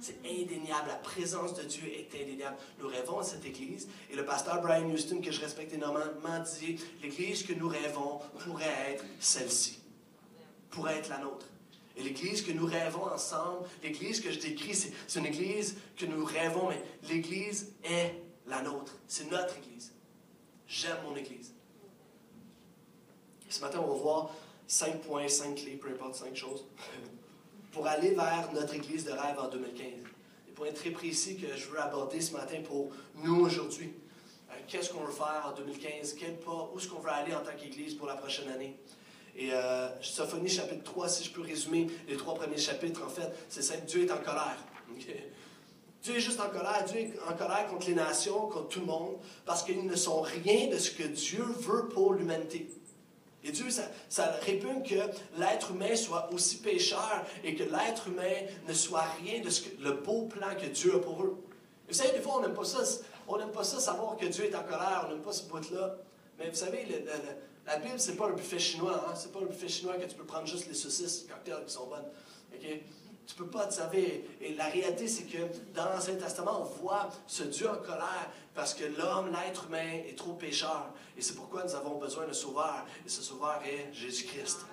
C'est 0.00 0.18
indéniable. 0.24 0.88
La 0.88 0.94
présence 0.94 1.54
de 1.54 1.62
Dieu 1.62 1.86
est 1.86 2.14
indéniable. 2.14 2.56
Nous 2.78 2.88
rêvons 2.88 3.18
à 3.18 3.22
cette 3.22 3.44
Église. 3.44 3.88
Et 4.10 4.16
le 4.16 4.24
pasteur 4.24 4.62
Brian 4.62 4.88
Houston, 4.88 5.20
que 5.20 5.30
je 5.30 5.40
respecte 5.40 5.74
énormément, 5.74 6.42
dit 6.58 6.78
l'Église 7.02 7.42
que 7.42 7.52
nous 7.52 7.68
rêvons 7.68 8.18
pourrait 8.38 8.92
être 8.92 9.04
celle-ci. 9.18 9.80
Pourrait 10.70 10.98
être 10.98 11.10
la 11.10 11.18
nôtre. 11.18 11.46
Et 11.96 12.02
l'Église 12.02 12.40
que 12.40 12.52
nous 12.52 12.64
rêvons 12.64 13.04
ensemble, 13.12 13.68
l'Église 13.82 14.20
que 14.20 14.30
je 14.30 14.38
décris, 14.38 14.74
c'est 14.74 15.18
une 15.18 15.26
Église 15.26 15.76
que 15.98 16.06
nous 16.06 16.24
rêvons, 16.24 16.70
mais 16.70 16.82
l'Église 17.08 17.74
est 17.84 18.14
la 18.46 18.62
nôtre. 18.62 18.96
C'est 19.06 19.30
notre 19.30 19.54
Église. 19.58 19.92
J'aime 20.66 20.96
mon 21.04 21.14
Église. 21.16 21.52
ce 23.50 23.60
matin, 23.60 23.80
on 23.84 23.88
va 23.88 24.00
voir 24.00 24.30
cinq 24.70 25.00
points, 25.00 25.26
cinq 25.26 25.56
clés, 25.56 25.72
peu 25.72 25.88
importe, 25.88 26.14
cinq 26.14 26.36
choses 26.36 26.64
pour 27.72 27.86
aller 27.86 28.10
vers 28.10 28.50
notre 28.54 28.74
Église 28.74 29.04
de 29.04 29.10
rêve 29.10 29.38
en 29.38 29.48
2015. 29.48 29.84
Des 30.46 30.52
points 30.52 30.72
très 30.72 30.90
précis 30.90 31.36
que 31.36 31.56
je 31.56 31.66
veux 31.66 31.80
aborder 31.80 32.20
ce 32.20 32.32
matin 32.32 32.58
pour 32.64 32.90
nous 33.16 33.40
aujourd'hui. 33.40 33.92
Euh, 34.50 34.54
qu'est-ce 34.68 34.90
qu'on 34.90 35.00
veut 35.00 35.12
faire 35.12 35.44
en 35.46 35.56
2015? 35.56 36.14
Quel 36.14 36.36
pas? 36.38 36.70
Où 36.72 36.78
est-ce 36.78 36.88
qu'on 36.88 37.00
veut 37.00 37.10
aller 37.10 37.34
en 37.34 37.40
tant 37.40 37.56
qu'Église 37.58 37.94
pour 37.94 38.06
la 38.06 38.14
prochaine 38.14 38.48
année? 38.48 38.76
Et 39.36 39.52
euh, 39.52 39.88
Sophonie 40.02 40.48
chapitre 40.48 40.84
3, 40.84 41.08
si 41.08 41.24
je 41.24 41.30
peux 41.30 41.42
résumer 41.42 41.88
les 42.08 42.16
trois 42.16 42.34
premiers 42.34 42.58
chapitres, 42.58 43.02
en 43.04 43.08
fait, 43.08 43.30
c'est 43.48 43.62
ça, 43.62 43.76
Dieu 43.76 44.04
est 44.04 44.12
en 44.12 44.18
colère. 44.18 44.58
Dieu 46.02 46.16
est 46.16 46.20
juste 46.20 46.40
en 46.40 46.48
colère. 46.48 46.84
Dieu 46.86 47.00
est 47.00 47.12
en 47.28 47.36
colère 47.36 47.66
contre 47.68 47.88
les 47.88 47.94
nations, 47.94 48.48
contre 48.48 48.68
tout 48.68 48.80
le 48.80 48.86
monde, 48.86 49.16
parce 49.44 49.62
qu'ils 49.64 49.84
ne 49.84 49.96
sont 49.96 50.20
rien 50.20 50.68
de 50.68 50.78
ce 50.78 50.90
que 50.90 51.04
Dieu 51.04 51.42
veut 51.42 51.88
pour 51.88 52.14
l'humanité. 52.14 52.68
Et 53.42 53.52
Dieu, 53.52 53.66
ça, 53.70 54.24
répugne 54.42 54.82
que 54.82 54.94
l'être 55.38 55.70
humain 55.70 55.96
soit 55.96 56.30
aussi 56.32 56.58
pécheur 56.58 57.24
et 57.42 57.54
que 57.54 57.62
l'être 57.62 58.08
humain 58.08 58.46
ne 58.68 58.72
soit 58.74 59.06
rien 59.22 59.40
de 59.40 59.48
ce 59.48 59.62
que, 59.62 59.82
le 59.82 59.92
beau 59.92 60.26
plan 60.26 60.54
que 60.60 60.66
Dieu 60.66 60.94
a 60.96 60.98
pour 60.98 61.22
eux. 61.22 61.42
Vous 61.88 61.94
savez, 61.94 62.12
des 62.12 62.20
fois, 62.20 62.36
on 62.36 62.40
n'aime 62.42 62.54
pas 62.54 62.64
ça. 62.64 62.82
On 63.26 63.38
n'aime 63.38 63.52
pas 63.52 63.64
ça, 63.64 63.80
savoir 63.80 64.16
que 64.16 64.26
Dieu 64.26 64.44
est 64.44 64.54
en 64.54 64.62
colère. 64.62 65.06
On 65.06 65.12
n'aime 65.12 65.22
pas 65.22 65.32
ce 65.32 65.44
bout-là. 65.44 65.96
Mais 66.38 66.50
vous 66.50 66.56
savez, 66.56 66.86
la 67.66 67.78
Bible, 67.78 67.98
c'est 67.98 68.16
pas 68.16 68.26
un 68.26 68.32
buffet 68.32 68.58
chinois. 68.58 69.06
Hein? 69.08 69.14
C'est 69.14 69.32
pas 69.32 69.40
un 69.40 69.46
buffet 69.46 69.68
chinois 69.68 69.94
que 69.96 70.06
tu 70.06 70.16
peux 70.16 70.24
prendre 70.24 70.46
juste 70.46 70.68
les 70.68 70.74
saucisses, 70.74 71.22
les 71.22 71.32
cocktails 71.32 71.64
qui 71.64 71.72
sont 71.72 71.86
bonnes. 71.86 72.08
Okay? 72.54 72.82
Tu 73.30 73.36
peux 73.36 73.46
pas, 73.46 73.68
tu 73.68 73.76
savais. 73.76 74.24
Et 74.40 74.54
la 74.54 74.66
réalité, 74.66 75.06
c'est 75.06 75.22
que 75.22 75.38
dans 75.72 75.84
l'Ancien 75.84 76.16
Testament, 76.16 76.62
on 76.62 76.82
voit 76.82 77.10
ce 77.28 77.44
Dieu 77.44 77.70
en 77.70 77.76
colère 77.76 78.28
parce 78.56 78.74
que 78.74 78.82
l'homme, 78.82 79.30
l'être 79.30 79.66
humain, 79.66 80.02
est 80.08 80.18
trop 80.18 80.32
pécheur. 80.32 80.92
Et 81.16 81.22
c'est 81.22 81.36
pourquoi 81.36 81.62
nous 81.62 81.76
avons 81.76 81.96
besoin 81.96 82.26
d'un 82.26 82.32
sauveur. 82.32 82.84
Et 83.06 83.08
ce 83.08 83.22
sauveur 83.22 83.60
est 83.64 83.94
Jésus-Christ. 83.94 84.66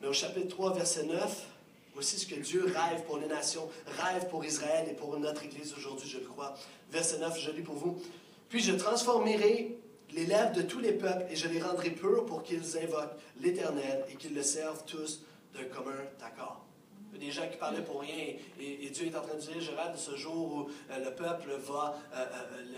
Mais 0.00 0.08
au 0.08 0.14
chapitre 0.14 0.48
3, 0.48 0.72
verset 0.72 1.04
9, 1.04 1.46
voici 1.92 2.18
ce 2.18 2.26
que 2.26 2.40
Dieu 2.40 2.64
rêve 2.64 3.04
pour 3.04 3.18
les 3.18 3.26
nations, 3.26 3.68
rêve 4.02 4.30
pour 4.30 4.46
Israël 4.46 4.86
et 4.88 4.94
pour 4.94 5.18
notre 5.18 5.44
Église 5.44 5.74
aujourd'hui, 5.76 6.08
je 6.08 6.20
le 6.20 6.26
crois. 6.26 6.54
Verset 6.90 7.18
9, 7.18 7.38
je 7.38 7.50
lis 7.50 7.62
pour 7.62 7.74
vous. 7.74 8.00
Puis 8.48 8.60
je 8.60 8.72
transformerai 8.72 9.76
les 10.16 10.24
lèvres 10.24 10.52
de 10.52 10.62
tous 10.62 10.80
les 10.80 10.92
peuples 10.92 11.26
et 11.30 11.36
je 11.36 11.46
les 11.46 11.60
rendrai 11.60 11.90
purs 11.90 12.24
pour 12.24 12.42
qu'ils 12.42 12.78
invoquent 12.78 13.18
l'Éternel 13.40 14.04
et 14.08 14.16
qu'ils 14.16 14.34
le 14.34 14.42
servent 14.42 14.82
tous 14.86 15.20
d'un 15.54 15.64
commun 15.64 15.92
accord. 16.22 16.64
Des 17.12 17.30
gens 17.30 17.48
qui 17.48 17.56
parlaient 17.56 17.84
pour 17.84 18.00
rien 18.00 18.34
et, 18.58 18.90
Dieu 18.90 19.06
est 19.06 19.16
en 19.16 19.22
train 19.22 19.34
de 19.34 19.40
dire, 19.40 19.92
de 19.92 19.96
ce 19.96 20.16
jour 20.16 20.54
où 20.54 20.70
euh, 20.90 21.04
le 21.04 21.14
peuple 21.14 21.50
va, 21.66 21.98
euh, 22.14 22.26
euh, 22.26 22.74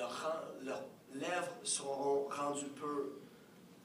leurs 0.64 0.85
lèvres 1.14 1.55
seront 1.64 2.29
rendues 2.29 2.66
pures. 2.66 3.11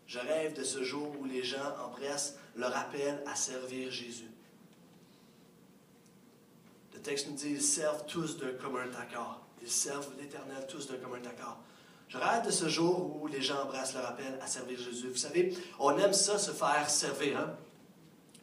Je 0.05 0.19
rêve 0.19 0.53
de 0.53 0.63
ce 0.63 0.83
jour 0.83 1.15
où 1.19 1.25
les 1.25 1.43
gens 1.43 1.75
empressent 1.83 2.37
leur 2.55 2.75
appel 2.75 3.23
à 3.25 3.35
servir 3.35 3.89
Jésus. 3.89 4.29
Le 6.93 6.99
texte 6.99 7.29
nous 7.29 7.35
dit, 7.35 7.51
ils 7.51 7.61
servent 7.61 8.05
tous 8.05 8.37
d'un 8.37 8.53
commun 8.53 8.85
accord. 8.99 9.41
Ils 9.61 9.71
servent 9.71 10.11
l'Éternel 10.19 10.67
tous 10.67 10.87
d'un 10.87 10.97
commun 10.97 11.23
accord. 11.25 11.59
Je 12.13 12.19
rêve 12.19 12.45
de 12.45 12.51
ce 12.51 12.69
jour 12.69 13.19
où 13.19 13.27
les 13.27 13.41
gens 13.41 13.63
embrassent 13.63 13.95
leur 13.95 14.05
appel 14.05 14.37
à 14.39 14.45
servir 14.45 14.77
Jésus. 14.77 15.09
Vous 15.09 15.17
savez, 15.17 15.57
on 15.79 15.97
aime 15.97 16.13
ça, 16.13 16.37
se 16.37 16.51
faire 16.51 16.87
servir. 16.87 17.39
Hein? 17.39 17.55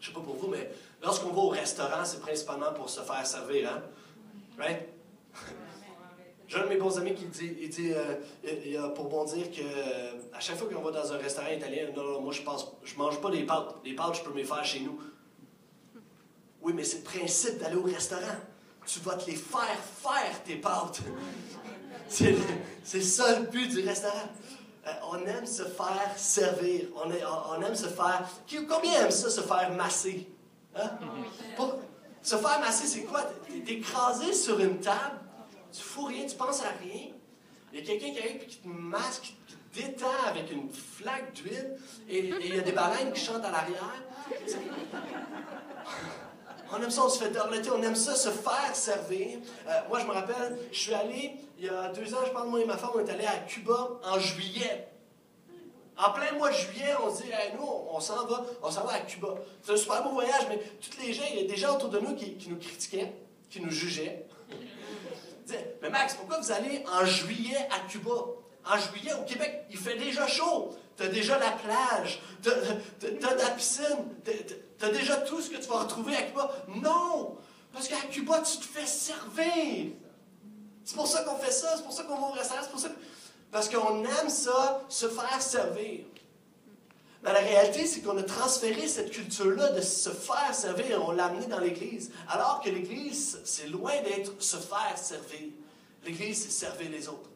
Je 0.01 0.09
ne 0.09 0.13
sais 0.13 0.19
pas 0.19 0.25
pour 0.25 0.35
vous, 0.35 0.49
mais 0.49 0.73
lorsqu'on 1.01 1.29
va 1.31 1.39
au 1.43 1.49
restaurant, 1.51 2.05
c'est 2.05 2.21
principalement 2.21 2.73
pour 2.73 2.91
se 2.91 3.01
faire 3.01 3.25
servir. 3.25 3.71
Hein? 3.71 3.83
Right? 4.59 4.89
J'ai 6.49 6.59
un 6.59 6.65
de 6.65 6.69
mes 6.69 6.79
bons 6.79 6.99
amis 6.99 7.15
qui 7.15 7.27
dit, 7.27 7.57
il 7.61 7.69
dit 7.69 7.93
euh, 7.95 8.89
pour 8.89 9.09
bon 9.09 9.25
dire 9.25 9.49
que 9.53 9.61
euh, 9.61 10.15
à 10.35 10.41
chaque 10.41 10.57
fois 10.57 10.69
qu'on 10.69 10.83
va 10.83 10.91
dans 10.91 11.13
un 11.13 11.19
restaurant 11.19 11.51
italien, 11.51 11.91
non, 11.95 12.03
non, 12.03 12.21
moi 12.23 12.33
je 12.33 12.43
pense, 12.43 12.73
je 12.83 12.97
mange 12.97 13.21
pas 13.21 13.31
des 13.31 13.45
pâtes. 13.45 13.77
Les 13.85 13.95
pâtes, 13.95 14.17
je 14.17 14.23
peux 14.23 14.31
me 14.31 14.39
les 14.39 14.45
faire 14.45 14.65
chez 14.65 14.81
nous. 14.81 15.01
Oui, 16.61 16.73
mais 16.75 16.83
c'est 16.83 16.99
le 16.99 17.05
principe 17.05 17.59
d'aller 17.59 17.77
au 17.77 17.85
restaurant. 17.85 18.37
Tu 18.85 18.99
vas 18.99 19.15
te 19.15 19.31
les 19.31 19.37
faire 19.37 19.79
faire 20.03 20.43
tes 20.43 20.57
pâtes. 20.57 21.03
C'est 22.11 22.99
le 23.01 23.51
but 23.51 23.69
du 23.69 23.87
restaurant. 23.87 24.29
Euh, 24.87 24.91
on 25.11 25.19
aime 25.27 25.47
se 25.47 25.63
faire 25.63 26.13
servir. 26.17 26.87
On, 26.97 27.63
aime 27.63 27.75
se 27.75 27.87
faire. 27.87 28.29
Combien 28.69 29.05
aime 29.05 29.11
ça, 29.11 29.31
se 29.31 29.41
faire 29.41 29.73
masser? 29.73 30.29
Hein? 30.75 30.91
se 32.23 32.37
faire 32.37 32.61
masser, 32.61 32.87
c'est 32.87 33.03
quoi? 33.05 33.23
T'es 33.47 33.73
écrasé 33.73 34.33
sur 34.33 34.61
une 34.61 34.79
table, 34.79 35.19
tu 35.73 35.83
fous 35.83 36.05
rien, 36.05 36.27
tu 36.27 36.37
penses 36.37 36.63
à 36.63 36.71
rien. 36.83 37.09
Il 37.73 37.79
y 37.79 37.83
a 37.83 37.87
quelqu'un 37.87 38.13
qui 38.13 38.19
arrive 38.19 38.43
et 38.43 38.47
qui 38.47 38.59
te 38.59 38.69
masse, 38.69 39.21
qui 39.21 39.35
te 39.35 39.81
détend 39.81 40.07
avec 40.27 40.51
une 40.51 40.71
flaque 40.71 41.33
d'huile, 41.33 41.77
et, 42.09 42.19
il 42.19 42.55
y 42.55 42.59
a 42.59 42.63
des 42.63 42.73
baleines 42.73 43.13
qui 43.13 43.21
chantent 43.21 43.45
à 43.45 43.51
l'arrière. 43.51 43.95
On 46.73 46.83
aime 46.83 46.91
ça, 46.91 47.05
on 47.05 47.09
se 47.09 47.23
fait 47.23 47.31
dorloter, 47.31 47.71
on 47.71 47.83
aime 47.83 47.97
ça, 47.97 48.15
se 48.15 48.31
faire 48.31 48.75
servir. 48.75 49.39
Euh, 49.67 49.81
moi, 49.89 49.99
je 49.99 50.07
me 50.07 50.13
rappelle, 50.13 50.57
je 50.71 50.79
suis 50.79 50.95
allé, 50.95 51.33
il 51.59 51.65
y 51.65 51.69
a 51.69 51.89
deux 51.89 52.15
ans, 52.15 52.19
je 52.25 52.31
parle, 52.31 52.49
moi 52.49 52.61
et 52.61 52.65
ma 52.65 52.77
femme, 52.77 52.91
on 52.95 53.01
est 53.01 53.11
allé 53.11 53.27
à 53.27 53.39
Cuba 53.39 54.01
en 54.05 54.19
juillet. 54.19 54.89
En 55.97 56.13
plein 56.13 56.33
mois 56.33 56.51
de 56.51 56.55
juillet, 56.55 56.95
on 57.05 57.15
se 57.15 57.23
dit, 57.23 57.29
nous, 57.59 57.67
on, 57.67 58.01
s'en 58.01 58.25
va, 58.27 58.45
on 58.63 58.71
s'en 58.71 58.85
va 58.85 58.95
à 58.95 59.01
Cuba. 59.01 59.35
C'est 59.63 59.73
un 59.73 59.77
super 59.77 60.03
beau 60.05 60.11
voyage, 60.11 60.47
mais 60.49 60.59
tous 60.81 60.99
les 61.03 61.13
gens, 61.13 61.25
il 61.33 61.41
y 61.41 61.45
a 61.45 61.49
des 61.49 61.57
gens 61.57 61.75
autour 61.75 61.89
de 61.89 61.99
nous 61.99 62.15
qui, 62.15 62.37
nous 62.49 62.57
critiquaient, 62.57 63.13
qui 63.51 63.61
nous 63.61 63.71
jugeaient. 63.71 64.27
Disaient, 65.45 65.77
mais 65.83 65.91
Max, 65.91 66.15
pourquoi 66.15 66.39
vous 66.39 66.53
allez 66.53 66.85
en 66.87 67.05
juillet 67.05 67.69
à 67.71 67.87
Cuba? 67.89 68.11
En 68.65 68.79
juillet, 68.79 69.13
au 69.21 69.25
Québec, 69.25 69.65
il 69.71 69.77
fait 69.77 69.97
déjà 69.97 70.27
chaud. 70.27 70.77
Tu 71.01 71.07
as 71.07 71.09
déjà 71.09 71.39
la 71.39 71.53
plage, 71.53 72.21
tu 72.43 72.51
as, 72.51 73.35
la 73.35 73.51
piscine, 73.53 74.05
tu 74.23 74.85
as 74.85 74.91
déjà 74.91 75.17
tout 75.17 75.41
ce 75.41 75.49
que 75.49 75.57
tu 75.57 75.67
vas 75.67 75.85
retrouver 75.85 76.15
à 76.15 76.25
Cuba. 76.25 76.53
Non! 76.69 77.39
Parce 77.73 77.89
qu'à 77.89 77.97
Cuba, 78.11 78.43
tu 78.43 78.59
te 78.59 78.65
fais 78.65 78.85
servir. 78.85 79.93
C'est 80.85 80.95
pour 80.95 81.07
ça 81.07 81.23
qu'on 81.23 81.37
fait 81.37 81.53
ça, 81.53 81.73
c'est 81.75 81.85
pour 81.85 81.95
ça 81.95 82.03
qu'on 82.03 82.21
va 82.21 82.27
au 82.27 82.33
restaurant, 82.33 82.61
c'est 82.63 82.71
pour 82.71 82.81
ça 82.81 82.91
Parce 83.51 83.71
qu'on 83.71 84.05
aime 84.05 84.29
ça, 84.29 84.83
se 84.91 85.09
faire 85.09 85.41
servir. 85.41 86.05
Mais 87.23 87.33
la 87.33 87.41
réalité, 87.41 87.87
c'est 87.87 88.03
qu'on 88.03 88.19
a 88.19 88.23
transféré 88.23 88.87
cette 88.87 89.11
culture-là 89.11 89.71
de 89.71 89.81
se 89.81 90.11
faire 90.11 90.55
servir 90.55 91.03
on 91.03 91.13
l'a 91.13 91.27
amené 91.27 91.47
dans 91.47 91.61
l'Église. 91.61 92.13
Alors 92.29 92.61
que 92.63 92.69
l'Église, 92.69 93.41
c'est 93.45 93.69
loin 93.69 93.93
d'être 94.03 94.43
se 94.43 94.59
faire 94.59 94.99
servir. 94.99 95.49
L'Église, 96.05 96.43
c'est 96.43 96.67
servir 96.67 96.91
les 96.91 97.09
autres. 97.09 97.30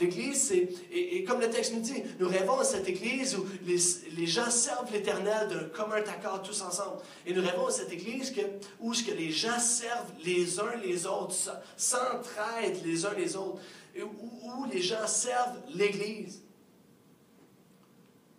L'Église, 0.00 0.40
c'est, 0.48 0.68
et, 0.90 1.24
comme 1.24 1.40
le 1.40 1.50
texte 1.50 1.74
nous 1.74 1.80
dit, 1.80 2.02
nous 2.18 2.28
rêvons 2.28 2.58
à 2.58 2.64
cette 2.64 2.88
Église 2.88 3.36
où 3.36 3.46
les, 3.66 3.76
les 4.16 4.26
gens 4.26 4.50
servent 4.50 4.90
l'Éternel 4.92 5.48
d'un 5.48 5.64
commun 5.64 5.96
accord 5.96 6.42
tous 6.42 6.62
ensemble. 6.62 7.02
Et 7.26 7.34
nous 7.34 7.42
rêvons 7.42 7.66
à 7.66 7.70
cette 7.70 7.92
Église 7.92 8.30
que, 8.30 8.40
où 8.80 8.92
que 8.92 9.10
les 9.10 9.30
gens 9.30 9.58
servent 9.58 10.12
les 10.24 10.58
uns 10.58 10.76
les 10.76 11.06
autres, 11.06 11.34
s'entraident 11.76 12.82
les 12.84 13.04
uns 13.04 13.12
les 13.14 13.36
autres, 13.36 13.60
et 13.94 14.02
où, 14.02 14.08
où 14.42 14.64
les 14.72 14.80
gens 14.80 15.06
servent 15.06 15.60
l'Église. 15.74 16.40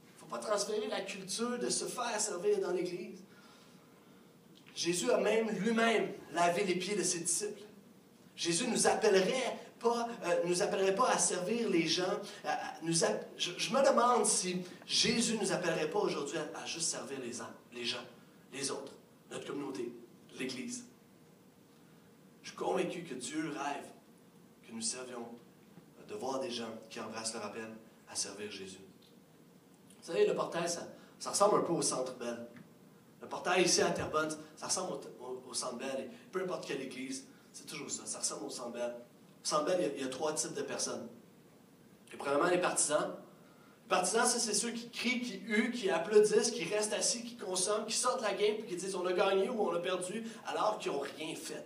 Il 0.07 0.15
ne 0.15 0.19
faut 0.19 0.25
pas 0.25 0.39
transférer 0.39 0.87
la 0.87 1.01
culture 1.01 1.59
de 1.59 1.69
se 1.69 1.85
faire 1.85 2.19
servir 2.19 2.59
dans 2.59 2.71
l'Église. 2.71 3.19
Jésus 4.75 5.11
a 5.11 5.17
même 5.17 5.49
lui-même 5.59 6.11
lavé 6.33 6.63
les 6.63 6.75
pieds 6.75 6.95
de 6.95 7.03
ses 7.03 7.19
disciples. 7.19 7.61
Jésus 8.35 8.65
nous 8.67 8.87
appellerait 8.87 9.59
pas, 9.81 10.07
euh, 10.23 10.41
nous 10.45 10.61
appellerait 10.61 10.95
pas 10.95 11.09
à 11.09 11.17
servir 11.17 11.69
les 11.69 11.87
gens. 11.87 12.19
je, 12.83 13.73
me 13.73 13.89
demande 13.89 14.25
si 14.25 14.61
Jésus 14.85 15.37
nous 15.41 15.51
appellerait 15.51 15.89
pas 15.89 15.99
aujourd'hui 15.99 16.37
à, 16.37 16.65
juste 16.65 16.89
servir 16.89 17.17
les, 17.19 17.83
gens, 17.83 17.97
les 18.53 18.71
autres, 18.71 18.93
notre 19.31 19.47
communauté, 19.47 19.91
l'Église. 20.39 20.85
Je 22.43 22.49
suis 22.49 22.57
convaincu 22.57 23.03
que 23.03 23.15
Dieu 23.15 23.49
rêve 23.49 23.85
que 24.67 24.71
nous 24.71 24.81
servions 24.81 25.27
de 26.07 26.15
voir 26.15 26.39
des 26.39 26.51
gens 26.51 26.69
qui 26.89 26.99
embrassent 26.99 27.33
leur 27.33 27.45
appel 27.45 27.69
à 28.09 28.15
servir 28.15 28.51
Jésus. 28.51 28.81
Vous 30.01 30.07
savez, 30.07 30.25
le 30.25 30.35
portail, 30.35 30.67
ça, 30.67 31.29
ressemble 31.29 31.59
un 31.59 31.61
peu 31.61 31.73
au 31.73 31.81
centre 31.81 32.13
Belle. 32.15 32.47
Le 33.21 33.27
portail 33.27 33.63
ici 33.63 33.81
à 33.81 33.91
Terrebonne, 33.91 34.35
ça 34.57 34.67
ressemble 34.67 34.93
au, 35.19 35.53
centre 35.53 35.75
Belle. 35.75 36.09
peu 36.31 36.41
importe 36.41 36.65
quelle 36.65 36.81
église, 36.81 37.25
c'est 37.53 37.65
toujours 37.65 37.89
ça. 37.89 38.05
Ça 38.05 38.19
ressemble 38.19 38.45
au 38.45 38.49
centre 38.49 38.71
Belle. 38.71 38.95
Belle, 39.65 39.93
il 39.95 40.03
y, 40.03 40.05
a, 40.05 40.09
trois 40.09 40.33
types 40.33 40.53
de 40.53 40.61
personnes. 40.61 41.07
Et 42.13 42.17
premièrement, 42.17 42.47
les 42.47 42.59
partisans. 42.59 43.15
Les 43.83 43.89
partisans, 43.89 44.25
c'est 44.25 44.53
ceux 44.53 44.71
qui 44.71 44.89
crient, 44.89 45.21
qui 45.21 45.39
huent, 45.39 45.71
qui 45.71 45.89
applaudissent, 45.89 46.51
qui 46.51 46.63
restent 46.63 46.93
assis, 46.93 47.23
qui 47.23 47.35
consomment, 47.37 47.85
qui 47.85 47.95
sortent 47.95 48.21
la 48.21 48.33
game, 48.33 48.55
puis 48.57 48.67
qui 48.67 48.75
disent 48.75 48.95
on 48.95 49.05
a 49.05 49.13
gagné 49.13 49.49
ou 49.49 49.61
on 49.61 49.73
a 49.73 49.79
perdu, 49.79 50.25
alors 50.45 50.77
qu'ils 50.77 50.91
n'ont 50.91 50.99
rien 50.99 51.35
fait. 51.35 51.65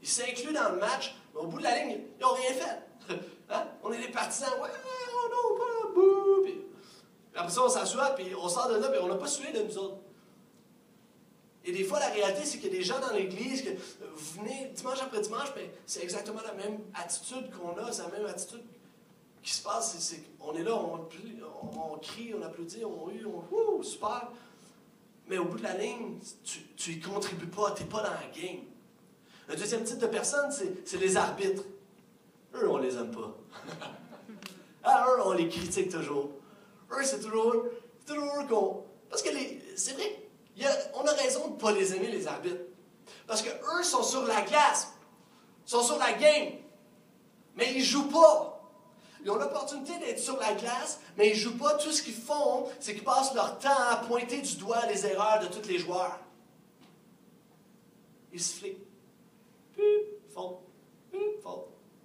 Ils 0.00 0.08
s'incluent 0.08 0.52
dans 0.52 0.70
le 0.70 0.78
match, 0.78 1.14
mais 1.34 1.40
au 1.40 1.46
bout 1.46 1.58
de 1.58 1.64
la 1.64 1.84
ligne, 1.84 2.00
ils 2.18 2.22
n'ont 2.22 2.34
rien 2.34 2.52
fait. 2.52 3.14
Hein? 3.50 3.66
On 3.82 3.92
est 3.92 3.98
des 3.98 4.08
partisans, 4.08 4.48
ouais, 4.62 4.70
oh 4.72 5.28
non, 5.30 5.58
pas, 5.58 5.94
bouh! 5.94 6.42
Puis, 6.42 6.58
après 7.34 7.50
ça, 7.52 7.64
on 7.64 7.68
s'assoit, 7.68 8.14
puis 8.14 8.34
on 8.34 8.48
sort 8.48 8.70
de 8.70 8.76
là, 8.76 8.88
puis 8.88 8.98
on 9.02 9.08
n'a 9.08 9.16
pas 9.16 9.26
sué 9.26 9.52
de 9.52 9.62
nous 9.62 9.76
autres. 9.76 9.98
Et 11.64 11.72
des 11.72 11.84
fois, 11.84 12.00
la 12.00 12.08
réalité, 12.08 12.44
c'est 12.44 12.58
qu'il 12.58 12.72
y 12.72 12.74
a 12.74 12.78
des 12.78 12.84
gens 12.84 12.98
dans 12.98 13.12
l'Église 13.12 13.62
que 13.62 13.70
vous 13.70 14.40
venez 14.40 14.72
dimanche 14.74 15.00
après 15.00 15.20
dimanche, 15.20 15.52
mais 15.54 15.70
c'est 15.86 16.02
exactement 16.02 16.40
la 16.44 16.54
même 16.54 16.80
attitude 16.94 17.50
qu'on 17.50 17.76
a, 17.78 17.92
c'est 17.92 18.02
la 18.02 18.08
même 18.08 18.26
attitude 18.26 18.62
qui 19.42 19.54
se 19.54 19.62
passe. 19.62 19.96
C'est, 19.98 20.22
on 20.40 20.54
est 20.54 20.64
là, 20.64 20.74
on, 20.74 21.98
crie, 21.98 22.34
on 22.34 22.42
applaudit, 22.42 22.84
on 22.84 23.10
hue, 23.10 23.26
on 23.26 23.82
super. 23.82 24.28
Mais 25.28 25.38
au 25.38 25.44
bout 25.44 25.58
de 25.58 25.62
la 25.62 25.76
ligne, 25.76 26.18
tu 26.76 26.90
n'y 26.90 27.00
contribues 27.00 27.46
pas, 27.46 27.72
tu 27.72 27.84
n'es 27.84 27.88
pas 27.88 28.02
dans 28.02 28.10
la 28.10 28.26
game. 28.34 28.62
Le 29.48 29.56
deuxième 29.56 29.84
type 29.84 29.98
de 29.98 30.06
personnes, 30.06 30.50
c'est, 30.50 30.98
les 30.98 31.16
arbitres. 31.16 31.62
Eux, 32.54 32.68
on 32.68 32.78
les 32.78 32.96
aime 32.96 33.10
pas. 33.10 33.36
ah, 34.84 35.06
eux, 35.08 35.22
on 35.24 35.32
les 35.32 35.48
critique 35.48 35.90
toujours. 35.90 36.30
Eux, 36.90 37.04
c'est 37.04 37.20
toujours, 37.20 37.66
toujours 38.04 38.46
qu'on. 38.48 38.84
Parce 39.08 39.22
que 39.22 39.30
c'est 39.76 39.92
vrai 39.92 40.21
on 40.94 41.06
a 41.06 41.12
raison 41.12 41.48
de 41.48 41.52
ne 41.54 41.58
pas 41.58 41.72
les 41.72 41.94
aimer, 41.94 42.08
les 42.08 42.26
arbitres. 42.26 42.64
Parce 43.26 43.42
qu'eux 43.42 43.82
sont 43.82 44.02
sur 44.02 44.24
la 44.26 44.42
glace, 44.42 44.92
sont 45.64 45.82
sur 45.82 45.98
la 45.98 46.12
game, 46.12 46.52
mais 47.56 47.72
ils 47.72 47.80
ne 47.80 47.84
jouent 47.84 48.08
pas. 48.08 48.60
Ils 49.24 49.30
ont 49.30 49.36
l'opportunité 49.36 49.98
d'être 49.98 50.18
sur 50.18 50.38
la 50.38 50.52
glace, 50.54 51.00
mais 51.16 51.28
ils 51.28 51.34
ne 51.34 51.38
jouent 51.38 51.58
pas. 51.58 51.74
Tout 51.74 51.92
ce 51.92 52.02
qu'ils 52.02 52.14
font, 52.14 52.68
c'est 52.80 52.94
qu'ils 52.94 53.04
passent 53.04 53.34
leur 53.34 53.58
temps 53.58 53.70
à 53.90 53.96
pointer 53.96 54.40
du 54.40 54.56
doigt 54.56 54.84
les 54.86 55.06
erreurs 55.06 55.40
de 55.40 55.46
tous 55.46 55.68
les 55.68 55.78
joueurs. 55.78 56.18
Ils 58.32 58.42
se 58.42 58.54
font. 58.54 58.66
Puis, 59.72 59.84
font. 60.34 60.58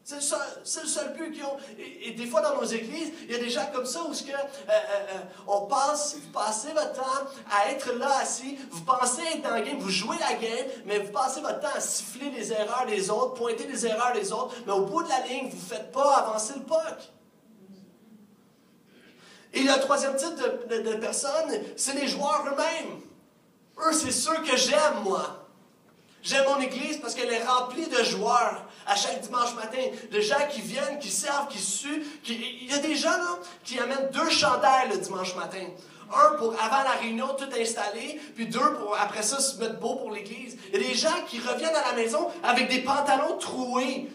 C'est 0.08 0.16
le, 0.16 0.88
seul, 0.88 1.14
but 1.18 1.34
qu'ils 1.34 1.44
ont. 1.44 1.58
Et, 1.78 2.12
des 2.12 2.28
fois, 2.28 2.40
dans 2.40 2.56
nos 2.56 2.64
églises, 2.64 3.12
il 3.24 3.32
y 3.34 3.36
a 3.36 3.40
des 3.40 3.50
gens 3.50 3.70
comme 3.74 3.86
ça 3.86 4.04
où 4.08 4.14
ce 4.14 4.24
que, 4.24 4.32
euh, 4.32 4.36
euh, 4.36 4.72
euh, 4.72 5.20
on 5.46 5.66
passe, 5.66 6.16
vous 6.16 6.32
passez 6.32 6.70
votre 6.70 6.94
temps 6.94 7.28
à 7.52 7.70
être 7.72 7.92
là 7.92 8.20
assis, 8.22 8.58
vous 8.72 8.86
pensez 8.86 9.22
être 9.34 9.42
dans 9.42 9.58
le 9.58 9.64
game, 9.64 9.78
vous 9.80 9.90
jouez 9.90 10.16
la 10.18 10.36
game, 10.36 10.66
mais 10.86 11.00
vous 11.00 11.12
passez 11.12 11.42
votre 11.42 11.60
temps 11.60 11.76
à 11.76 11.82
siffler 11.82 12.30
les 12.30 12.54
erreurs 12.54 12.86
des 12.88 13.10
autres, 13.10 13.34
pointer 13.34 13.68
les 13.68 13.86
erreurs 13.86 14.14
des 14.14 14.32
autres, 14.32 14.56
mais 14.66 14.72
au 14.72 14.86
bout 14.86 15.04
de 15.04 15.10
la 15.10 15.28
ligne, 15.28 15.50
vous 15.50 15.58
ne 15.58 15.76
faites 15.76 15.92
pas 15.92 16.16
avancer 16.20 16.54
le 16.56 16.64
puck. 16.64 17.12
Et 19.52 19.64
le 19.64 19.78
troisième 19.82 20.16
type 20.16 20.36
de, 20.70 20.90
de 20.90 20.96
personnes, 20.96 21.52
c'est 21.76 21.96
les 21.96 22.08
joueurs 22.08 22.46
eux-mêmes. 22.48 23.02
Eux, 23.86 23.92
c'est 23.92 24.12
ceux 24.12 24.42
que 24.42 24.56
j'aime, 24.56 25.04
moi. 25.04 25.47
J'aime 26.28 26.44
mon 26.44 26.60
église 26.60 26.98
parce 26.98 27.16
qu'elle 27.16 27.32
est 27.32 27.46
remplie 27.46 27.88
de 27.88 28.04
joueurs 28.04 28.66
à 28.86 28.98
chaque 28.98 29.22
dimanche 29.22 29.56
matin, 29.56 29.78
de 30.12 30.20
gens 30.20 30.46
qui 30.52 30.60
viennent, 30.60 31.00
qui 31.00 31.10
servent, 31.10 31.48
qui 31.48 31.58
suent. 31.58 32.04
Il 32.28 32.70
y 32.70 32.74
a 32.74 32.80
des 32.80 32.98
gens 32.98 33.10
qui 33.64 33.80
amènent 33.80 34.10
deux 34.12 34.30
chandails 34.30 34.90
le 34.90 34.98
dimanche 34.98 35.36
matin. 35.38 35.66
Un 36.14 36.36
pour 36.36 36.54
avant 36.62 36.84
la 36.84 36.98
réunion, 37.00 37.30
tout 37.38 37.48
installé, 37.58 38.20
puis 38.36 38.46
deux 38.46 38.74
pour 38.74 38.98
après 39.00 39.24
ça 39.24 39.40
se 39.40 39.58
mettre 39.58 39.80
beau 39.80 39.96
pour 39.96 40.12
l'église. 40.12 40.58
Il 40.74 40.82
y 40.82 40.86
a 40.86 40.88
des 40.90 40.96
gens 40.96 41.16
qui 41.30 41.40
reviennent 41.40 41.76
à 41.76 41.92
la 41.92 41.94
maison 41.94 42.28
avec 42.44 42.68
des 42.68 42.80
pantalons 42.80 43.38
troués 43.38 44.10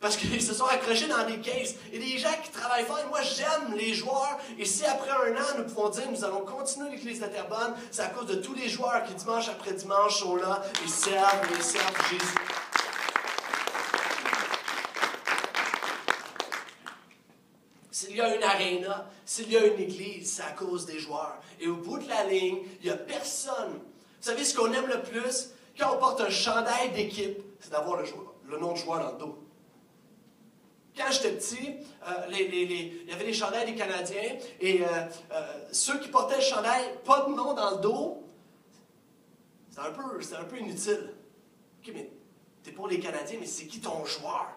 parce 0.00 0.16
qu'ils 0.16 0.40
se 0.40 0.54
sont 0.54 0.66
accrochés 0.66 1.08
dans 1.08 1.26
des 1.26 1.38
caisses. 1.38 1.74
Et 1.92 1.98
des 1.98 2.18
gens 2.18 2.34
qui 2.42 2.50
travaillent 2.50 2.84
fort. 2.84 3.00
Et 3.00 3.08
moi, 3.08 3.20
j'aime 3.22 3.76
les 3.76 3.94
joueurs. 3.94 4.38
Et 4.58 4.64
si 4.64 4.84
après 4.84 5.10
un 5.10 5.34
an, 5.36 5.58
nous 5.58 5.64
pouvons 5.64 5.88
dire, 5.88 6.04
nous 6.10 6.24
allons 6.24 6.40
continuer 6.40 6.90
l'Église 6.90 7.20
de 7.20 7.26
Terrebonne, 7.26 7.74
c'est 7.90 8.02
à 8.02 8.08
cause 8.08 8.26
de 8.26 8.36
tous 8.36 8.54
les 8.54 8.68
joueurs 8.68 9.02
qui, 9.04 9.14
dimanche 9.14 9.48
après 9.48 9.72
dimanche, 9.72 10.20
sont 10.20 10.36
là 10.36 10.62
et 10.84 10.88
servent 10.88 11.58
et 11.58 11.62
servent 11.62 12.10
Jésus. 12.10 12.34
S'il 17.90 18.14
y 18.14 18.20
a 18.20 18.36
une 18.36 18.44
aréna, 18.44 19.10
s'il 19.24 19.50
y 19.50 19.56
a 19.56 19.66
une 19.66 19.80
église, 19.80 20.32
c'est 20.36 20.42
à 20.42 20.52
cause 20.52 20.86
des 20.86 21.00
joueurs. 21.00 21.38
Et 21.58 21.66
au 21.66 21.74
bout 21.74 21.98
de 21.98 22.08
la 22.08 22.22
ligne, 22.22 22.58
il 22.80 22.86
n'y 22.86 22.90
a 22.92 22.96
personne. 22.96 23.72
Vous 23.72 23.80
savez 24.20 24.44
ce 24.44 24.56
qu'on 24.56 24.72
aime 24.72 24.86
le 24.86 25.02
plus? 25.02 25.50
Quand 25.76 25.94
on 25.94 25.98
porte 25.98 26.20
un 26.20 26.30
chandail 26.30 26.92
d'équipe, 26.92 27.38
c'est 27.58 27.70
d'avoir 27.70 28.00
le, 28.00 28.04
le 28.48 28.58
nom 28.58 28.72
de 28.72 28.78
joueur 28.78 29.00
dans 29.00 29.12
le 29.12 29.18
dos. 29.18 29.47
Quand 30.98 31.12
j'étais 31.12 31.30
petit, 31.30 31.76
euh, 32.08 32.26
il 32.28 33.08
y 33.08 33.12
avait 33.12 33.24
les 33.24 33.32
chandails 33.32 33.66
des 33.66 33.76
Canadiens 33.76 34.36
et 34.60 34.82
euh, 34.82 34.86
euh, 35.30 35.68
ceux 35.70 36.00
qui 36.00 36.08
portaient 36.08 36.36
le 36.36 36.42
chandail, 36.42 36.82
pas 37.04 37.24
de 37.26 37.34
nom 37.34 37.54
dans 37.54 37.76
le 37.76 37.76
dos, 37.76 38.24
c'était 39.70 39.82
un, 39.82 39.92
peu, 39.92 40.02
un 40.02 40.44
peu 40.44 40.58
inutile. 40.58 41.14
OK, 41.80 41.92
mais 41.94 42.10
t'es 42.64 42.72
pour 42.72 42.88
les 42.88 42.98
Canadiens, 42.98 43.38
mais 43.38 43.46
c'est 43.46 43.66
qui 43.66 43.80
ton 43.80 44.04
joueur? 44.04 44.48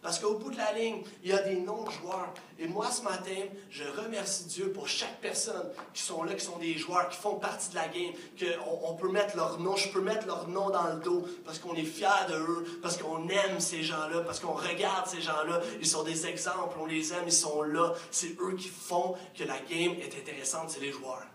Parce 0.00 0.20
qu'au 0.20 0.34
bout 0.34 0.50
de 0.50 0.56
la 0.56 0.72
ligne, 0.72 1.02
il 1.24 1.30
y 1.30 1.32
a 1.32 1.42
des 1.42 1.56
noms 1.56 1.82
de 1.82 1.90
joueurs. 1.90 2.32
Et 2.58 2.68
moi, 2.68 2.88
ce 2.90 3.02
matin, 3.02 3.34
je 3.68 3.82
remercie 3.84 4.44
Dieu 4.44 4.70
pour 4.72 4.86
chaque 4.86 5.20
personne 5.20 5.70
qui 5.92 6.02
sont 6.02 6.22
là, 6.22 6.34
qui 6.34 6.44
sont 6.44 6.58
des 6.58 6.74
joueurs, 6.74 7.08
qui 7.08 7.16
font 7.16 7.34
partie 7.34 7.70
de 7.70 7.74
la 7.74 7.88
game, 7.88 8.12
qu'on 8.38 8.90
on 8.90 8.94
peut 8.94 9.10
mettre 9.10 9.36
leur 9.36 9.58
nom, 9.58 9.74
je 9.74 9.88
peux 9.88 10.00
mettre 10.00 10.26
leur 10.26 10.46
nom 10.48 10.70
dans 10.70 10.86
le 10.94 11.00
dos, 11.00 11.26
parce 11.44 11.58
qu'on 11.58 11.74
est 11.74 11.84
fiers 11.84 12.26
de 12.28 12.36
eux, 12.36 12.78
parce 12.80 12.96
qu'on 12.96 13.28
aime 13.28 13.58
ces 13.58 13.82
gens-là, 13.82 14.20
parce 14.20 14.38
qu'on 14.38 14.52
regarde 14.52 15.08
ces 15.08 15.20
gens-là. 15.20 15.60
Ils 15.80 15.86
sont 15.86 16.04
des 16.04 16.26
exemples, 16.26 16.76
on 16.80 16.86
les 16.86 17.12
aime, 17.12 17.24
ils 17.26 17.32
sont 17.32 17.62
là. 17.62 17.92
C'est 18.12 18.38
eux 18.40 18.54
qui 18.56 18.68
font 18.68 19.16
que 19.36 19.42
la 19.42 19.58
game 19.58 19.94
est 20.00 20.16
intéressante, 20.16 20.70
c'est 20.70 20.80
les 20.80 20.92
joueurs. 20.92 21.26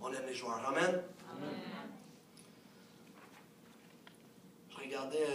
On 0.00 0.08
aime 0.08 0.26
les 0.26 0.34
joueurs. 0.34 0.62
Amen? 0.66 1.02
Amen. 1.30 1.50
Je 4.70 4.76
regardais 4.76 5.26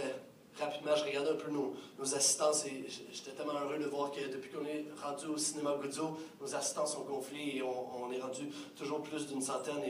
rapidement, 0.60 0.94
je 0.94 1.04
regardais 1.04 1.30
un 1.30 1.34
peu 1.36 1.50
nos, 1.50 1.74
nos 1.98 2.14
assistances 2.14 2.66
et 2.66 2.86
j'étais 3.12 3.32
tellement 3.32 3.58
heureux 3.60 3.78
de 3.78 3.86
voir 3.86 4.10
que 4.10 4.20
depuis 4.32 4.50
qu'on 4.50 4.64
est 4.64 4.84
rendu 5.02 5.26
au 5.26 5.36
cinéma 5.36 5.76
Guzzo, 5.82 6.18
nos 6.40 6.54
assistances 6.54 6.96
ont 6.96 7.04
gonflé 7.04 7.56
et 7.56 7.62
on, 7.62 8.12
est 8.12 8.20
rendu 8.20 8.48
toujours 8.76 9.02
plus 9.02 9.26
d'une 9.26 9.42
centaine. 9.42 9.80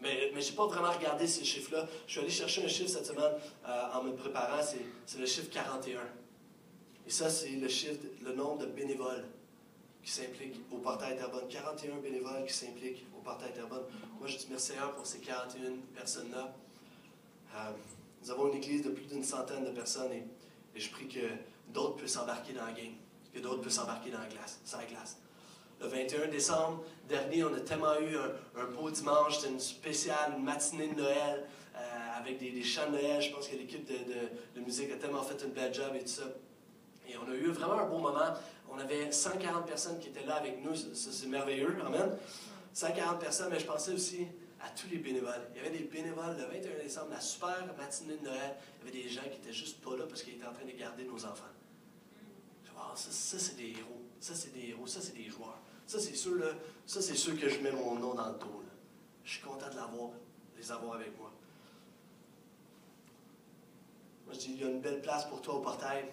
mais 0.00 0.30
mais 0.34 0.40
je 0.40 0.50
n'ai 0.50 0.56
pas 0.56 0.66
vraiment 0.66 0.90
regardé 0.90 1.26
ces 1.26 1.44
chiffres-là. 1.44 1.86
Je 2.06 2.12
suis 2.12 2.20
allé 2.20 2.30
chercher 2.30 2.64
un 2.64 2.68
chiffre 2.68 2.90
cette 2.90 3.06
semaine 3.06 3.32
euh, 3.66 3.82
en 3.94 4.02
me 4.02 4.12
préparant, 4.12 4.60
c'est 5.06 5.18
le 5.18 5.26
chiffre 5.26 5.48
41. 5.50 6.00
Et 7.06 7.10
ça, 7.10 7.30
c'est 7.30 7.50
le 7.50 7.68
chiffre, 7.68 8.00
le 8.24 8.32
nombre 8.32 8.58
de 8.58 8.66
bénévoles 8.66 9.24
qui 10.02 10.10
s'impliquent 10.10 10.60
au 10.72 10.78
portail 10.78 11.16
Terrebonne. 11.16 11.46
41 11.48 11.96
bénévoles 11.96 12.44
qui 12.46 12.52
s'impliquent 12.52 13.06
au 13.16 13.22
portail 13.22 13.52
Terrebonne. 13.52 13.84
Moi, 14.18 14.28
je 14.28 14.36
dis 14.36 14.46
merci 14.50 14.72
pour 14.96 15.06
ces 15.06 15.20
41 15.20 15.72
personnes-là. 15.94 16.52
Euh, 17.54 17.72
nous 18.22 18.30
avons 18.30 18.48
une 18.48 18.56
église 18.56 18.82
de 18.82 18.90
plus 18.90 19.06
d'une 19.06 19.24
centaine 19.24 19.64
de 19.64 19.70
personnes 19.70 20.12
et, 20.12 20.24
je 20.74 20.88
prie 20.88 21.06
que 21.06 21.20
d'autres 21.68 21.96
puissent 21.96 22.14
s'embarquer 22.14 22.54
dans 22.54 22.64
la 22.64 22.72
game, 22.72 22.94
que 23.34 23.40
d'autres 23.40 23.60
puissent 23.60 23.74
s'embarquer 23.74 24.10
dans 24.10 24.20
la 24.20 24.26
glace, 24.26 24.58
sur 24.64 24.78
la 24.78 24.86
glace. 24.86 25.18
Le 25.82 25.86
21 25.86 26.28
décembre 26.28 26.82
dernier, 27.06 27.44
on 27.44 27.52
a 27.52 27.60
tellement 27.60 27.98
eu 28.00 28.16
un, 28.16 28.64
beau 28.66 28.90
dimanche, 28.90 29.36
c'était 29.36 29.52
une 29.52 29.60
spéciale, 29.60 30.38
matinée 30.40 30.88
de 30.88 30.94
Noël 30.94 31.44
euh, 31.76 32.18
avec 32.18 32.38
des, 32.38 32.62
chants 32.62 32.86
de 32.86 32.92
Noël. 32.92 33.20
Je 33.20 33.34
pense 33.34 33.48
que 33.48 33.56
l'équipe 33.56 33.86
de, 33.86 34.60
musique 34.62 34.90
a 34.92 34.96
tellement 34.96 35.22
fait 35.22 35.44
une 35.44 35.50
belle 35.50 35.74
job 35.74 35.90
et 35.94 36.00
tout 36.00 36.06
ça. 36.08 36.24
Et 37.06 37.14
on 37.18 37.30
a 37.30 37.34
eu 37.34 37.50
vraiment 37.50 37.80
un 37.80 37.86
bon 37.86 37.98
moment. 37.98 38.32
On 38.70 38.78
avait 38.78 39.12
140 39.12 39.66
personnes 39.66 39.98
qui 39.98 40.08
étaient 40.08 40.24
là 40.24 40.36
avec 40.36 40.64
nous. 40.64 40.74
C'est 40.74 41.26
merveilleux. 41.26 41.76
Amen. 41.84 42.16
140 42.72 43.18
personnes, 43.18 43.48
mais 43.50 43.60
je 43.60 43.66
pensais 43.66 43.92
aussi 43.92 44.26
à 44.62 44.68
tous 44.70 44.88
les 44.88 44.98
bénévoles. 44.98 45.48
Il 45.54 45.62
y 45.62 45.66
avait 45.66 45.76
des 45.76 45.84
bénévoles 45.84 46.36
le 46.36 46.44
21 46.44 46.82
décembre, 46.82 47.08
la 47.10 47.20
super 47.20 47.66
matinée 47.76 48.16
de 48.16 48.24
Noël. 48.24 48.56
Il 48.80 48.86
y 48.86 48.90
avait 48.90 49.02
des 49.02 49.08
gens 49.08 49.22
qui 49.22 49.36
étaient 49.36 49.52
juste 49.52 49.80
pas 49.80 49.96
là 49.96 50.04
parce 50.08 50.22
qu'ils 50.22 50.34
étaient 50.34 50.46
en 50.46 50.52
train 50.52 50.64
de 50.64 50.78
garder 50.78 51.04
nos 51.04 51.24
enfants. 51.24 51.44
Je 52.64 52.70
ah, 52.78 52.92
ça, 52.94 53.10
ça 53.10 53.38
c'est 53.38 53.56
des 53.56 53.70
héros. 53.70 54.02
Ça, 54.20 54.34
c'est 54.34 54.52
des 54.52 54.68
héros. 54.68 54.86
Ça, 54.86 55.00
c'est 55.00 55.16
des 55.16 55.28
joueurs. 55.28 55.58
Ça, 55.86 55.98
c'est 55.98 56.14
ceux, 56.14 56.38
là, 56.38 56.46
ça, 56.86 57.02
c'est 57.02 57.16
ceux 57.16 57.34
que 57.34 57.48
je 57.48 57.58
mets 57.58 57.72
mon 57.72 57.96
nom 57.96 58.14
dans 58.14 58.28
le 58.28 58.38
dos. 58.38 58.62
Je 59.24 59.32
suis 59.32 59.42
content 59.42 59.68
de 59.68 59.76
l'avoir, 59.76 60.10
les 60.56 60.70
avoir 60.70 60.94
avec 60.94 61.18
moi. 61.18 61.32
Moi, 64.26 64.34
je 64.34 64.38
dis, 64.38 64.52
il 64.52 64.60
y 64.60 64.64
a 64.64 64.68
une 64.68 64.80
belle 64.80 65.02
place 65.02 65.26
pour 65.26 65.42
toi 65.42 65.54
au 65.54 65.60
portail, 65.60 66.04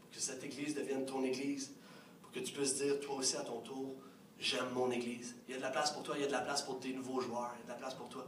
pour 0.00 0.10
que 0.10 0.20
cette 0.20 0.44
église 0.44 0.74
devienne 0.74 1.06
ton 1.06 1.22
église, 1.24 1.72
pour 2.22 2.30
que 2.30 2.40
tu 2.40 2.52
puisses 2.52 2.76
dire, 2.76 3.00
toi 3.00 3.16
aussi, 3.16 3.36
à 3.36 3.42
ton 3.42 3.60
tour, 3.60 3.94
j'aime 4.40 4.70
mon 4.72 4.90
église. 4.90 5.36
Il 5.46 5.52
y 5.52 5.54
a 5.54 5.58
de 5.58 5.62
la 5.62 5.70
place 5.70 5.90
pour 5.92 6.02
toi, 6.02 6.14
il 6.16 6.22
y 6.22 6.24
a 6.24 6.26
de 6.26 6.32
la 6.32 6.40
place 6.40 6.62
pour 6.62 6.80
tes 6.80 6.92
nouveaux 6.92 7.20
joueurs, 7.20 7.54
il 7.56 7.60
y 7.60 7.62
a 7.62 7.64
de 7.66 7.70
la 7.70 7.86
place 7.86 7.94
pour 7.94 8.08
toi. 8.08 8.26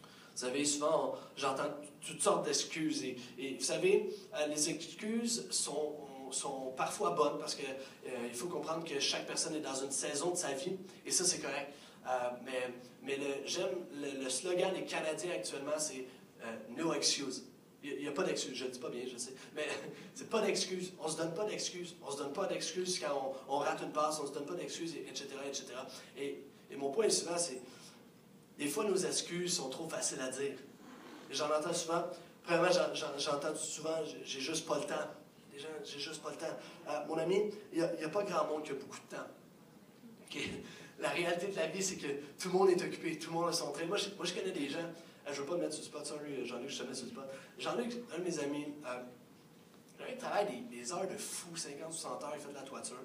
Vous 0.00 0.40
savez, 0.40 0.64
souvent, 0.64 1.14
j'entends 1.36 1.70
toutes 2.04 2.20
sortes 2.20 2.44
d'excuses. 2.44 3.04
Et, 3.04 3.54
vous 3.54 3.64
savez, 3.64 4.10
euh, 4.34 4.46
les 4.48 4.68
excuses 4.68 5.46
sont, 5.50 5.94
sont 6.32 6.72
parfois 6.76 7.10
bonnes 7.10 7.38
parce 7.38 7.54
qu'il 7.54 7.64
euh, 7.66 8.32
faut 8.32 8.48
comprendre 8.48 8.84
que 8.84 8.98
chaque 8.98 9.26
personne 9.26 9.54
est 9.54 9.60
dans 9.60 9.76
une 9.76 9.92
saison 9.92 10.32
de 10.32 10.36
sa 10.36 10.52
vie. 10.52 10.76
Et 11.06 11.12
ça, 11.12 11.24
c'est 11.24 11.38
correct. 11.38 11.72
Euh, 12.06 12.30
mais 12.44 12.70
mais 13.02 13.18
j'aime 13.44 13.86
le, 13.92 14.28
slogan 14.28 14.72
des 14.74 14.84
Canadiens 14.84 15.32
actuellement, 15.32 15.78
c'est 15.78 16.06
No 16.76 16.92
excuse. 16.92 17.44
Il 17.86 17.98
n'y 17.98 18.08
a, 18.08 18.12
pas 18.12 18.22
d'excuse, 18.22 18.56
je 18.56 18.64
ne 18.64 18.70
dis 18.70 18.78
pas 18.78 18.88
bien, 18.88 19.02
je 19.12 19.18
sais. 19.18 19.34
Mais 19.54 19.68
c'est 20.14 20.30
pas 20.30 20.40
d'excuse. 20.40 20.92
On 20.98 21.06
ne 21.06 21.12
se 21.12 21.18
donne 21.18 21.34
pas 21.34 21.44
d'excuses. 21.44 21.94
On 22.02 22.06
ne 22.06 22.12
se 22.12 22.16
donne 22.16 22.32
pas 22.32 22.46
d'excuses 22.46 22.98
quand 22.98 23.34
on, 23.46 23.58
rate 23.58 23.82
une 23.82 23.92
passe, 23.92 24.18
on 24.20 24.22
ne 24.22 24.28
se 24.28 24.32
donne 24.32 24.46
pas 24.46 24.54
d'excuses, 24.54 24.94
etc., 24.96 25.26
etc. 25.46 25.66
Et, 26.16 26.38
mon 26.76 26.90
point 26.90 27.08
souvent, 27.10 27.38
c'est 27.38 27.60
des 28.58 28.66
fois, 28.66 28.84
nos 28.84 28.96
excuses 28.96 29.54
sont 29.56 29.68
trop 29.68 29.88
faciles 29.88 30.20
à 30.20 30.28
dire. 30.28 30.52
J'en 31.30 31.46
entends 31.46 31.72
souvent. 31.74 32.04
Premièrement, 32.42 32.68
j'entends 33.16 33.54
souvent, 33.54 33.98
j'ai 34.24 34.40
juste 34.40 34.66
pas 34.66 34.78
le 34.78 34.84
temps. 34.84 35.10
Les 35.52 35.60
gens, 35.60 35.68
j'ai 35.84 35.98
juste 35.98 36.22
pas 36.22 36.30
le 36.30 36.36
temps. 36.36 36.56
Euh, 36.88 37.06
mon 37.06 37.16
ami, 37.16 37.50
il 37.72 37.78
n'y 37.78 38.04
a, 38.04 38.08
pas 38.08 38.24
grand 38.24 38.46
monde 38.46 38.64
qui 38.64 38.72
a 38.72 38.74
beaucoup 38.74 38.98
de 38.98 39.16
temps. 39.16 39.26
La 40.98 41.10
réalité 41.10 41.48
de 41.48 41.56
la 41.56 41.66
vie, 41.66 41.82
c'est 41.82 41.96
que 41.96 42.06
tout 42.38 42.48
le 42.48 42.54
monde 42.54 42.70
est 42.70 42.82
occupé, 42.82 43.18
tout 43.18 43.30
le 43.30 43.36
monde 43.36 43.48
a 43.48 43.52
son 43.52 43.72
train. 43.72 43.84
Moi, 43.86 43.98
moi, 44.16 44.24
je 44.24 44.32
connais 44.32 44.52
des 44.52 44.68
gens, 44.68 44.78
je 45.26 45.32
ne 45.32 45.36
veux 45.36 45.44
pas 45.44 45.56
me 45.56 45.60
mettre 45.62 45.74
sur 45.74 45.82
le 45.82 45.88
spot, 45.88 46.06
sorry, 46.06 46.46
Jean-Luc, 46.46 46.70
je 46.70 46.82
te 46.82 46.88
mets 46.88 46.94
sur 46.94 47.06
le 47.06 47.10
spot. 47.12 47.24
Jean-Luc, 47.58 47.92
un 48.14 48.18
de 48.18 48.24
mes 48.24 48.38
amis, 48.38 48.66
euh, 48.86 50.08
il 50.08 50.16
travaille 50.16 50.62
des, 50.70 50.92
heures 50.92 51.06
de 51.06 51.16
fou, 51.16 51.56
50, 51.56 51.92
60 51.92 52.24
heures, 52.24 52.32
il 52.34 52.40
fait 52.40 52.50
de 52.50 52.54
la 52.54 52.62
toiture. 52.62 52.96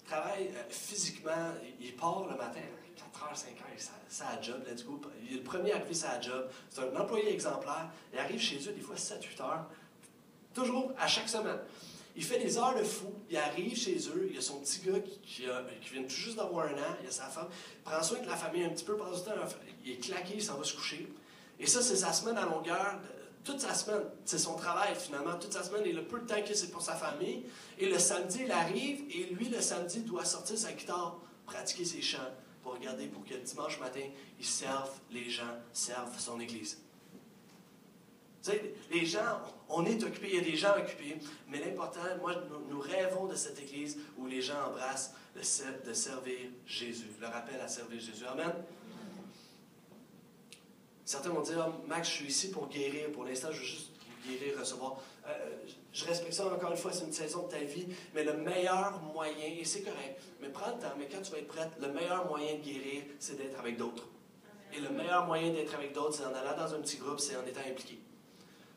Il 0.00 0.08
travaille 0.08 0.48
euh, 0.48 0.62
physiquement, 0.70 1.52
il, 1.80 1.96
part 1.96 2.26
le 2.30 2.36
matin, 2.36 2.60
4 2.96 3.32
h 3.32 3.36
5 3.36 3.48
h 3.50 3.88
ça 4.08 4.28
a 4.28 4.40
job, 4.40 4.62
let's 4.68 4.84
go. 4.84 5.00
Il 5.22 5.34
est 5.34 5.38
le 5.38 5.42
premier 5.42 5.72
à 5.72 5.76
arriver 5.76 5.94
sa 5.94 6.20
job. 6.20 6.48
C'est 6.70 6.82
un 6.82 7.00
employé 7.00 7.32
exemplaire. 7.32 7.90
Il 8.12 8.18
arrive 8.18 8.40
chez 8.40 8.58
eux 8.68 8.72
des 8.72 8.80
fois 8.80 8.94
7-8 8.94 9.42
heures, 9.42 9.66
toujours 10.54 10.92
à 10.98 11.08
chaque 11.08 11.28
semaine. 11.28 11.58
Il 12.16 12.22
fait 12.22 12.38
des 12.38 12.56
heures 12.56 12.76
de 12.78 12.84
fou. 12.84 13.12
Il 13.28 13.36
arrive 13.36 13.76
chez 13.76 13.96
eux. 14.08 14.26
Il 14.30 14.36
y 14.36 14.38
a 14.38 14.40
son 14.40 14.60
petit 14.60 14.80
gars 14.82 15.00
qui, 15.00 15.46
vient 15.92 16.02
tout 16.02 16.08
juste 16.10 16.36
d'avoir 16.36 16.66
un 16.66 16.74
an. 16.74 16.96
Il 17.02 17.08
a 17.08 17.10
sa 17.10 17.24
femme. 17.24 17.48
Il 17.76 17.82
prend 17.82 18.02
soin 18.02 18.20
de 18.20 18.26
la 18.26 18.36
famille 18.36 18.62
un 18.62 18.68
petit 18.68 18.84
peu. 18.84 18.96
Ce 19.14 19.24
temps, 19.24 19.32
il 19.84 19.92
est 19.92 19.96
claqué, 19.96 20.34
il 20.36 20.42
s'en 20.42 20.56
va 20.56 20.64
se 20.64 20.74
coucher. 20.74 21.08
Et 21.60 21.66
ça, 21.66 21.82
c'est 21.82 21.96
sa 21.96 22.12
semaine 22.12 22.36
à 22.36 22.44
longueur. 22.44 23.00
Toute 23.44 23.60
sa 23.60 23.74
semaine, 23.74 24.02
c'est 24.24 24.38
son 24.38 24.56
travail 24.56 24.94
finalement. 24.94 25.34
Toute 25.38 25.52
sa 25.52 25.62
semaine, 25.62 25.82
il 25.86 25.98
a 25.98 26.02
peu 26.02 26.20
de 26.20 26.26
temps 26.26 26.42
que 26.42 26.54
c'est 26.54 26.70
pour 26.70 26.82
sa 26.82 26.94
famille. 26.94 27.44
Et 27.78 27.88
le 27.88 27.98
samedi, 27.98 28.40
il 28.44 28.52
arrive 28.52 29.04
et 29.10 29.34
lui, 29.34 29.48
le 29.48 29.60
samedi, 29.60 30.00
doit 30.00 30.24
sortir 30.24 30.58
sa 30.58 30.72
guitare, 30.72 31.18
pratiquer 31.46 31.84
ses 31.84 32.02
chants 32.02 32.18
pour 32.62 32.74
regarder 32.74 33.06
pour 33.06 33.24
que 33.24 33.34
le 33.34 33.40
dimanche 33.40 33.78
matin, 33.78 34.00
il 34.38 34.46
serve 34.46 34.90
les 35.10 35.28
gens, 35.28 35.42
serve 35.72 36.18
son 36.18 36.40
Église 36.40 36.78
les 38.90 39.06
gens, 39.06 39.40
on 39.68 39.84
est 39.86 40.02
occupés, 40.02 40.28
il 40.32 40.36
y 40.36 40.38
a 40.38 40.42
des 40.42 40.56
gens 40.56 40.76
occupés, 40.76 41.16
mais 41.48 41.60
l'important, 41.60 42.00
moi, 42.20 42.34
nous, 42.68 42.80
rêvons 42.80 43.26
de 43.26 43.34
cette 43.34 43.58
Église 43.60 43.98
où 44.18 44.26
les 44.26 44.42
gens 44.42 44.68
embrassent 44.68 45.14
le 45.34 45.42
de 45.86 45.92
servir 45.92 46.38
Jésus, 46.66 47.10
le 47.20 47.26
rappel 47.26 47.60
à 47.60 47.68
servir 47.68 48.00
Jésus. 48.00 48.24
Amen. 48.26 48.52
Certains 51.04 51.30
vont 51.30 51.42
dire, 51.42 51.70
Max, 51.86 52.08
je 52.08 52.14
suis 52.14 52.26
ici 52.26 52.50
pour 52.50 52.68
guérir. 52.68 53.12
Pour 53.12 53.24
l'instant, 53.24 53.48
je 53.52 53.58
veux 53.58 53.66
juste 53.66 53.90
guérir, 54.26 54.58
recevoir. 54.58 54.96
Euh, 55.26 55.56
je 55.92 56.04
respecte 56.04 56.32
ça 56.32 56.46
encore 56.46 56.70
une 56.70 56.76
fois, 56.76 56.92
c'est 56.92 57.04
une 57.04 57.12
saison 57.12 57.46
de 57.46 57.50
ta 57.52 57.58
vie, 57.58 57.86
mais 58.14 58.24
le 58.24 58.34
meilleur 58.34 59.00
moyen, 59.14 59.46
et 59.46 59.64
c'est 59.64 59.82
correct, 59.82 60.20
mais 60.40 60.48
prends 60.48 60.70
le 60.70 60.80
temps, 60.80 60.92
mais 60.98 61.06
quand 61.10 61.22
tu 61.22 61.30
vas 61.30 61.38
être 61.38 61.48
prête, 61.48 61.70
le 61.80 61.88
meilleur 61.92 62.26
moyen 62.26 62.54
de 62.54 62.60
guérir, 62.60 63.04
c'est 63.18 63.36
d'être 63.36 63.58
avec 63.58 63.76
d'autres. 63.76 64.04
Et 64.76 64.80
le 64.80 64.90
meilleur 64.90 65.24
moyen 65.26 65.52
d'être 65.52 65.74
avec 65.74 65.92
d'autres, 65.92 66.14
c'est 66.14 66.24
en 66.24 66.34
allant 66.34 66.56
dans 66.56 66.74
un 66.74 66.80
petit 66.80 66.96
groupe, 66.96 67.20
c'est 67.20 67.36
en 67.36 67.46
étant 67.46 67.60
impliqué. 67.60 67.98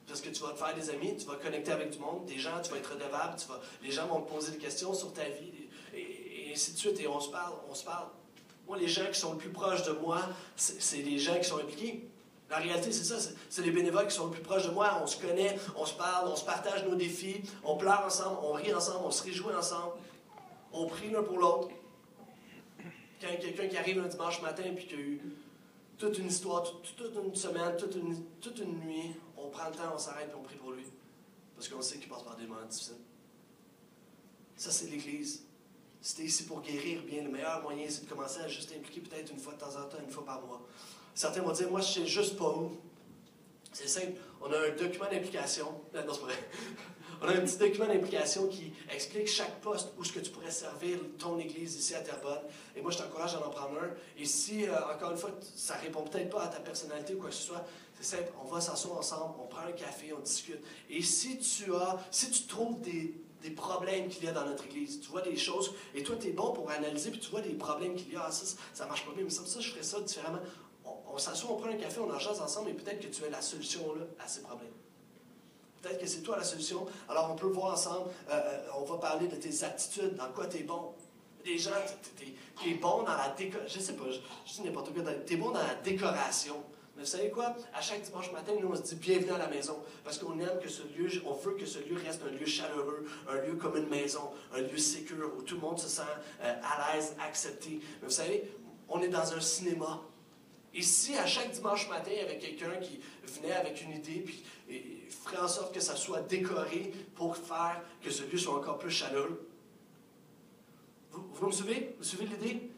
Parce 0.08 0.22
que 0.22 0.30
tu 0.30 0.42
vas 0.42 0.52
te 0.52 0.58
faire 0.58 0.76
des 0.76 0.90
amis, 0.90 1.18
tu 1.18 1.26
vas 1.26 1.36
connecter 1.36 1.72
avec 1.72 1.90
du 1.90 2.00
monde, 2.00 2.26
des 2.26 2.38
gens, 2.38 2.62
tu 2.64 2.72
vas 2.72 2.78
être 2.78 2.94
redevable, 2.94 3.36
vas, 3.50 3.60
les 3.82 3.92
gens 3.92 4.08
vont 4.08 4.22
te 4.22 4.32
poser 4.32 4.52
des 4.52 4.58
questions 4.58 4.94
sur 4.94 5.12
ta 5.12 5.24
vie, 5.24 5.52
et, 5.96 6.52
ainsi 6.54 6.74
de 6.74 6.78
suite, 6.78 7.00
et 7.02 7.08
on 7.08 7.20
se 7.20 7.30
parle, 7.30 7.54
on 7.70 7.74
se 7.74 7.84
parle. 7.84 8.08
Moi, 8.68 8.78
les 8.78 8.88
gens 8.88 9.06
qui 9.12 9.20
sont 9.20 9.34
le 9.34 9.38
plus 9.38 9.50
proches 9.50 9.84
de 9.84 9.92
moi, 9.94 10.22
c'est 10.56 11.02
les 11.02 11.18
gens 11.18 11.38
qui 11.38 11.46
sont 11.46 11.58
impliqués. 11.58 12.08
La 12.50 12.58
réalité, 12.58 12.92
c'est 12.92 13.04
ça, 13.04 13.32
c'est 13.50 13.62
les 13.62 13.72
bénévoles 13.72 14.08
qui 14.08 14.16
sont 14.16 14.26
le 14.26 14.32
plus 14.32 14.42
proches 14.42 14.66
de 14.66 14.72
moi. 14.72 15.00
On 15.02 15.08
se 15.08 15.18
connaît, 15.18 15.58
on 15.76 15.86
se 15.86 15.94
parle, 15.96 16.30
on 16.30 16.36
se 16.36 16.46
partage 16.46 16.86
nos 16.86 16.96
défis, 16.96 17.42
on 17.64 17.76
pleure 17.76 18.04
ensemble, 18.06 18.38
on 18.42 18.54
rit 18.54 18.74
ensemble, 18.74 19.06
on 19.06 19.12
se 19.12 19.24
réjouit 19.24 19.54
ensemble, 19.54 19.94
on 20.72 20.88
prie 20.88 21.10
l'un 21.10 21.24
pour 21.24 21.40
l'autre. 21.40 21.70
Quand 23.20 23.28
quelqu'un 23.42 23.68
qui 23.68 23.78
arrive 23.78 24.00
un 24.00 24.08
dimanche 24.08 24.42
matin 24.42 24.64
et 24.64 24.76
qui 24.76 24.94
a 24.94 24.98
eu 24.98 25.22
toute 25.98 26.18
une 26.20 26.28
histoire, 26.28 26.64
toute, 26.64 27.12
une 27.16 27.36
semaine, 27.36 27.76
toute 27.78 27.96
une, 27.96 28.24
toute 28.40 28.60
une 28.60 28.80
nuit, 28.80 29.16
on 29.36 29.50
prend 29.50 29.70
le 29.70 29.76
temps, 29.76 29.92
on 29.94 29.98
s'arrête 29.98 30.30
et 30.32 30.36
on 30.36 30.44
prie 30.44 30.56
pour 30.56 30.72
lui. 30.72 30.86
Parce 31.56 31.68
qu'on 31.68 31.82
sait 31.82 31.98
qu'il 31.98 32.08
passe 32.08 32.24
par 32.24 32.36
des 32.36 32.46
moments 32.46 32.64
difficiles. 32.66 32.98
Ça, 34.56 34.72
c'est 34.72 34.90
l'Église. 34.90 35.44
Si 36.08 36.16
tu 36.16 36.22
es 36.22 36.26
ici 36.26 36.44
pour 36.46 36.62
guérir, 36.62 37.02
bien, 37.04 37.22
le 37.22 37.30
meilleur 37.30 37.62
moyen, 37.62 37.86
c'est 37.90 38.06
de 38.06 38.10
commencer 38.10 38.40
à 38.40 38.48
juste 38.48 38.74
impliquer 38.74 39.02
peut-être 39.02 39.30
une 39.30 39.40
fois 39.40 39.52
de 39.52 39.60
temps 39.60 39.76
en 39.76 39.90
temps, 39.90 39.98
une 40.02 40.10
fois 40.10 40.24
par 40.24 40.40
mois. 40.40 40.66
Certains 41.14 41.42
vont 41.42 41.52
dire, 41.52 41.70
moi, 41.70 41.82
je 41.82 42.00
sais 42.00 42.06
juste 42.06 42.38
pas 42.38 42.48
où. 42.48 42.78
C'est 43.74 43.90
simple. 43.90 44.14
On 44.40 44.50
a 44.50 44.58
un 44.58 44.70
document 44.70 45.10
d'implication. 45.12 45.66
Non, 45.94 46.00
c'est 46.00 46.06
pas 46.06 46.14
vrai. 46.14 46.34
On 47.22 47.28
a 47.28 47.32
un 47.32 47.42
petit 47.42 47.58
document 47.58 47.88
d'implication 47.88 48.48
qui 48.48 48.72
explique 48.90 49.28
chaque 49.28 49.60
poste 49.60 49.90
où 49.98 50.06
ce 50.06 50.14
que 50.14 50.20
tu 50.20 50.32
pourrais 50.32 50.50
servir 50.50 50.98
ton 51.20 51.38
église 51.40 51.76
ici 51.76 51.94
à 51.94 52.00
Terrebonne. 52.00 52.44
Et 52.78 52.82
moi, 52.82 52.92
je 52.92 53.00
t'encourage 53.00 53.36
à 53.36 53.46
en 53.46 53.50
prendre 53.50 53.78
un. 53.78 53.90
Et 54.18 54.24
si, 54.24 54.66
euh, 54.66 54.76
encore 54.90 55.12
une 55.12 55.18
fois, 55.18 55.32
ça 55.58 55.76
répond 55.76 56.04
peut-être 56.04 56.30
pas 56.30 56.44
à 56.44 56.48
ta 56.48 56.62
personnalité 56.62 57.16
ou 57.16 57.18
quoi 57.20 57.32
que 57.32 57.36
ce 57.36 57.48
soit, 57.48 57.66
c'est 58.00 58.16
simple, 58.16 58.32
on 58.42 58.48
va 58.48 58.62
s'asseoir 58.62 59.00
ensemble, 59.00 59.34
on 59.42 59.48
prend 59.48 59.66
un 59.68 59.74
café, 59.74 60.14
on 60.14 60.22
discute. 60.22 60.64
Et 60.90 61.02
si 61.02 61.38
tu 61.40 61.74
as, 61.76 62.00
si 62.12 62.32
tu 62.32 62.44
trouves 62.44 62.80
des, 62.80 63.14
des 63.42 63.52
problèmes 63.52 64.10
qu'il 64.10 64.24
y 64.24 64.28
a 64.28 64.32
dans 64.32 64.46
notre 64.46 64.66
Église, 64.66 65.00
tu 65.02 65.10
vois 65.10 65.22
des 65.22 65.36
choses, 65.36 65.74
et 65.94 66.04
toi, 66.04 66.16
tu 66.20 66.28
es 66.28 66.32
bon 66.32 66.54
pour 66.54 66.70
analyser, 66.72 67.12
puis 67.12 67.20
tu 67.20 67.30
vois 67.30 67.42
des 67.42 67.54
problèmes 67.54 67.96
qu'il 67.96 68.14
y 68.14 68.16
a, 68.16 68.26
ah, 68.28 68.32
ça, 68.32 68.58
ça 68.74 68.86
marche 68.86 69.06
pas 69.06 69.12
bien, 69.14 69.24
mais 69.24 69.30
ça, 69.30 69.46
ça, 69.46 69.60
je 69.60 69.70
ferais 69.70 69.84
ça 69.84 70.00
différemment. 70.02 70.40
On, 70.86 71.18
s'assoit, 71.18 71.52
on 71.52 71.58
prend 71.58 71.70
un 71.70 71.76
café, 71.76 72.00
on 72.00 72.12
en 72.12 72.20
chasse 72.20 72.40
ensemble, 72.40 72.70
et 72.70 72.74
peut-être 72.74 73.00
que 73.00 73.08
tu 73.08 73.24
as 73.26 73.30
la 73.30 73.42
solution 73.42 73.94
là, 73.96 74.06
à 74.24 74.28
ces 74.28 74.42
problèmes. 74.42 74.72
Peut-être 75.82 76.00
que 76.00 76.08
c'est 76.08 76.22
toi 76.22 76.38
la 76.38 76.44
solution. 76.44 76.86
Alors, 77.08 77.32
on 77.32 77.36
peut 77.36 77.48
voir 77.48 77.74
ensemble, 77.74 78.10
euh, 78.30 78.34
euh, 78.34 78.68
on 78.78 78.84
va 78.84 78.98
parler 78.98 79.28
de 79.28 79.36
tes 79.36 79.64
attitudes, 79.64 80.16
dans 80.16 80.32
quoi 80.32 80.48
tu 80.48 80.58
es 80.58 80.64
bon. 80.64 80.94
Des 81.46 81.58
gens, 81.58 81.72
tu 82.18 82.70
es, 82.70 82.74
bon 82.74 83.04
dans 83.04 83.16
la 83.16 83.30
décoration. 83.38 83.80
Je 83.80 83.86
sais 83.86 83.94
pas, 83.94 84.06
je, 84.10 84.20
je 84.46 84.54
dis 84.54 84.62
n'importe 84.64 84.94
quoi. 84.94 85.04
Tu 85.26 85.34
es 85.34 85.38
bon 85.38 85.52
dans 85.52 85.64
la 85.64 85.76
décoration. 85.76 86.56
Mais 86.98 87.04
vous 87.04 87.10
savez 87.10 87.30
quoi? 87.30 87.56
À 87.76 87.80
chaque 87.80 88.02
dimanche 88.02 88.32
matin, 88.32 88.54
nous, 88.60 88.70
on 88.70 88.76
se 88.76 88.82
dit 88.82 88.96
bienvenue 88.96 89.32
à 89.32 89.38
la 89.38 89.48
maison. 89.48 89.78
Parce 90.04 90.18
qu'on 90.18 90.40
aime 90.40 90.60
que 90.60 90.68
ce 90.68 90.82
lieu, 90.98 91.08
on 91.28 91.34
veut 91.34 91.54
que 91.54 91.66
ce 91.66 91.78
lieu 91.78 91.96
reste 91.96 92.24
un 92.24 92.32
lieu 92.32 92.46
chaleureux, 92.48 93.06
un 93.30 93.36
lieu 93.36 93.54
comme 93.54 93.78
une 93.78 93.88
maison, 93.88 94.32
un 94.52 94.62
lieu 94.62 94.78
sécure 94.78 95.32
où 95.38 95.44
tout 95.44 95.56
le 95.56 95.62
monde 95.62 95.78
se 95.78 95.88
sent 95.88 96.02
euh, 96.42 96.56
à 96.64 96.96
l'aise, 96.96 97.16
accepté. 97.20 97.80
Mais 98.02 98.08
vous 98.08 98.14
savez, 98.14 98.50
on 98.90 99.00
est 99.02 99.10
dans 99.10 99.32
un 99.32 99.40
cinéma. 99.40 100.02
Et 100.74 100.82
si 100.82 101.16
à 101.16 101.28
chaque 101.28 101.52
dimanche 101.52 101.88
matin, 101.88 102.10
il 102.12 102.18
y 102.18 102.22
avait 102.22 102.40
quelqu'un 102.40 102.78
qui 102.78 103.00
venait 103.24 103.54
avec 103.54 103.80
une 103.84 103.92
idée, 103.92 104.22
puis 104.22 104.44
ferait 105.10 105.38
en 105.38 105.48
sorte 105.48 105.74
que 105.76 105.80
ça 105.80 105.96
soit 105.96 106.22
décoré 106.22 106.92
pour 107.14 107.38
faire 107.38 107.80
que 108.02 108.10
ce 108.10 108.24
lieu 108.24 108.40
soit 108.40 108.58
encore 108.58 108.80
plus 108.80 108.92
chaleureux, 108.92 109.48
vous, 111.12 111.24
vous 111.32 111.48
me 111.48 111.52
suivez? 111.52 111.96
Vous 112.00 112.04
suivez 112.04 112.26
l'idée? 112.26 112.72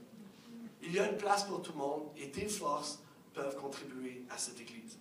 Il 0.81 0.93
y 0.93 0.99
a 0.99 1.09
une 1.09 1.17
place 1.17 1.45
pour 1.45 1.61
tout 1.61 1.71
le 1.71 1.77
monde 1.77 2.03
et 2.17 2.29
tes 2.31 2.47
forces 2.47 2.99
peuvent 3.39 3.55
contribuer 3.55 4.23
à 4.29 4.37
cette 4.37 4.59
Église. 4.59 4.97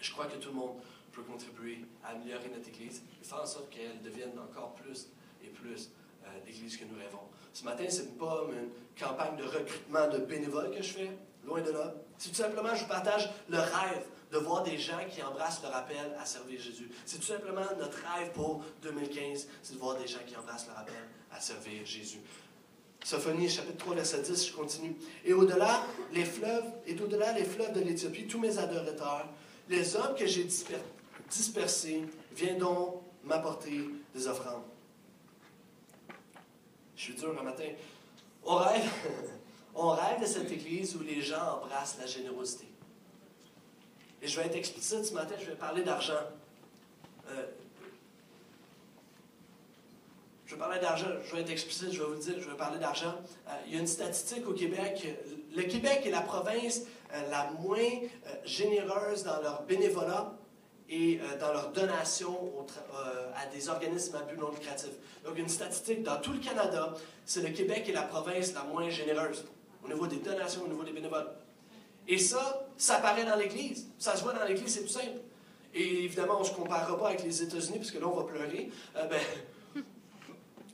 Je 0.00 0.12
crois 0.12 0.26
que 0.26 0.36
tout 0.36 0.50
le 0.50 0.54
monde 0.54 0.76
peut 1.12 1.22
contribuer 1.22 1.84
à 2.04 2.10
améliorer 2.10 2.48
notre 2.54 2.68
Église 2.68 3.02
et 3.20 3.24
faire 3.24 3.42
en 3.42 3.46
sorte 3.46 3.70
qu'elle 3.70 4.00
devienne 4.02 4.38
encore 4.38 4.74
plus 4.74 5.08
et 5.42 5.48
plus 5.48 5.90
euh, 6.24 6.28
l'Église 6.46 6.76
que 6.76 6.84
nous 6.84 6.96
rêvons. 6.96 7.26
Ce 7.52 7.64
matin, 7.64 7.84
ce 7.88 8.02
n'est 8.02 8.08
pas 8.18 8.44
une 8.52 8.70
campagne 8.98 9.36
de 9.36 9.44
recrutement 9.44 10.08
de 10.08 10.18
bénévoles 10.18 10.70
que 10.70 10.82
je 10.82 10.92
fais. 10.92 11.10
Loin 11.44 11.62
de 11.62 11.70
là. 11.70 11.94
C'est 12.18 12.30
tout 12.30 12.36
simplement, 12.36 12.74
je 12.74 12.82
vous 12.82 12.88
partage 12.88 13.28
le 13.48 13.58
rêve 13.58 14.04
de 14.30 14.38
voir 14.38 14.62
des 14.62 14.76
gens 14.76 14.98
qui 15.10 15.22
embrassent 15.22 15.62
leur 15.62 15.74
appel 15.74 16.14
à 16.20 16.26
servir 16.26 16.60
Jésus. 16.60 16.90
C'est 17.06 17.18
tout 17.18 17.26
simplement 17.26 17.62
notre 17.78 17.98
rêve 18.14 18.32
pour 18.32 18.62
2015, 18.82 19.48
c'est 19.62 19.74
de 19.74 19.78
voir 19.78 19.96
des 19.96 20.06
gens 20.06 20.18
qui 20.26 20.36
embrassent 20.36 20.66
leur 20.66 20.78
appel 20.78 21.08
à 21.32 21.40
servir 21.40 21.86
Jésus. 21.86 22.20
Sophonie, 23.04 23.48
chapitre 23.48 23.78
3, 23.78 23.94
verset 23.94 24.22
10, 24.22 24.48
je 24.48 24.52
continue. 24.52 24.96
Et 25.24 25.32
au-delà, 25.32 25.82
les 26.12 26.24
fleuves, 26.24 26.66
et 26.86 27.00
au-delà 27.00 27.32
les 27.32 27.44
fleuves 27.44 27.72
de 27.72 27.80
l'Éthiopie, 27.80 28.26
tous 28.26 28.38
mes 28.38 28.58
adorateurs, 28.58 29.26
les 29.68 29.96
hommes 29.96 30.14
que 30.16 30.26
j'ai 30.26 30.44
dispersés, 30.44 32.04
viendront 32.32 33.02
m'apporter 33.24 33.88
des 34.14 34.26
offrandes. 34.26 34.62
Je 36.96 37.02
suis 37.02 37.14
dur 37.14 37.34
un 37.38 37.42
matin. 37.42 37.68
On 38.44 38.56
rêve, 38.56 38.90
on 39.74 39.90
rêve 39.90 40.20
de 40.20 40.26
cette 40.26 40.50
église 40.50 40.96
où 40.96 41.00
les 41.00 41.22
gens 41.22 41.62
embrassent 41.62 41.96
la 42.00 42.06
générosité. 42.06 42.66
Et 44.20 44.26
je 44.26 44.40
vais 44.40 44.46
être 44.46 44.56
explicite 44.56 45.04
ce 45.04 45.14
matin, 45.14 45.34
je 45.38 45.46
vais 45.46 45.56
parler 45.56 45.82
d'argent. 45.82 46.12
Euh, 47.30 47.46
je 50.48 50.54
vais 50.54 50.60
parler 50.60 50.80
d'argent, 50.80 51.08
je 51.26 51.34
vais 51.36 51.42
être 51.42 51.50
explicite, 51.50 51.92
je 51.92 52.00
vais 52.00 52.06
vous 52.06 52.14
le 52.14 52.18
dire, 52.20 52.40
je 52.40 52.48
vais 52.48 52.56
parler 52.56 52.78
d'argent. 52.78 53.14
Euh, 53.48 53.50
il 53.66 53.74
y 53.74 53.76
a 53.76 53.80
une 53.80 53.86
statistique 53.86 54.48
au 54.48 54.54
Québec. 54.54 55.06
Le 55.54 55.62
Québec 55.64 56.02
est 56.06 56.10
la 56.10 56.22
province 56.22 56.82
euh, 57.12 57.30
la 57.30 57.50
moins 57.60 58.00
généreuse 58.46 59.24
dans 59.24 59.42
leur 59.42 59.62
bénévolat 59.64 60.32
et 60.88 61.20
dans 61.38 61.52
leur 61.52 61.70
donation 61.72 62.64
à 63.36 63.44
des 63.54 63.68
organismes 63.68 64.16
à 64.16 64.22
but 64.22 64.38
non 64.40 64.50
lucratif. 64.50 64.88
Donc, 65.22 65.36
une 65.36 65.50
statistique 65.50 66.02
dans 66.02 66.16
tout 66.16 66.32
le 66.32 66.38
Canada, 66.38 66.94
c'est 67.26 67.42
le 67.42 67.50
Québec 67.50 67.86
est 67.90 67.92
la 67.92 68.04
province 68.04 68.54
la 68.54 68.62
moins 68.62 68.88
généreuse 68.88 69.44
au 69.84 69.88
niveau 69.88 70.06
des 70.06 70.16
donations, 70.16 70.62
au 70.64 70.68
niveau 70.68 70.84
des 70.84 70.92
bénévoles. 70.92 71.28
Et 72.06 72.16
ça, 72.16 72.66
ça 72.78 72.96
apparaît 72.96 73.26
dans 73.26 73.36
l'Église. 73.36 73.86
Ça 73.98 74.16
se 74.16 74.22
voit 74.22 74.32
dans 74.32 74.44
l'Église, 74.44 74.72
c'est 74.72 74.84
tout 74.84 74.88
simple. 74.88 75.20
Et 75.74 76.04
évidemment, 76.04 76.36
on 76.38 76.40
ne 76.40 76.46
se 76.46 76.54
comparera 76.54 76.98
pas 76.98 77.08
avec 77.08 77.22
les 77.22 77.42
États-Unis, 77.42 77.78
parce 77.78 77.90
que 77.90 77.98
là, 77.98 78.06
on 78.06 78.16
va 78.16 78.24
pleurer. 78.24 78.70
Euh, 78.96 79.06
ben, 79.06 79.20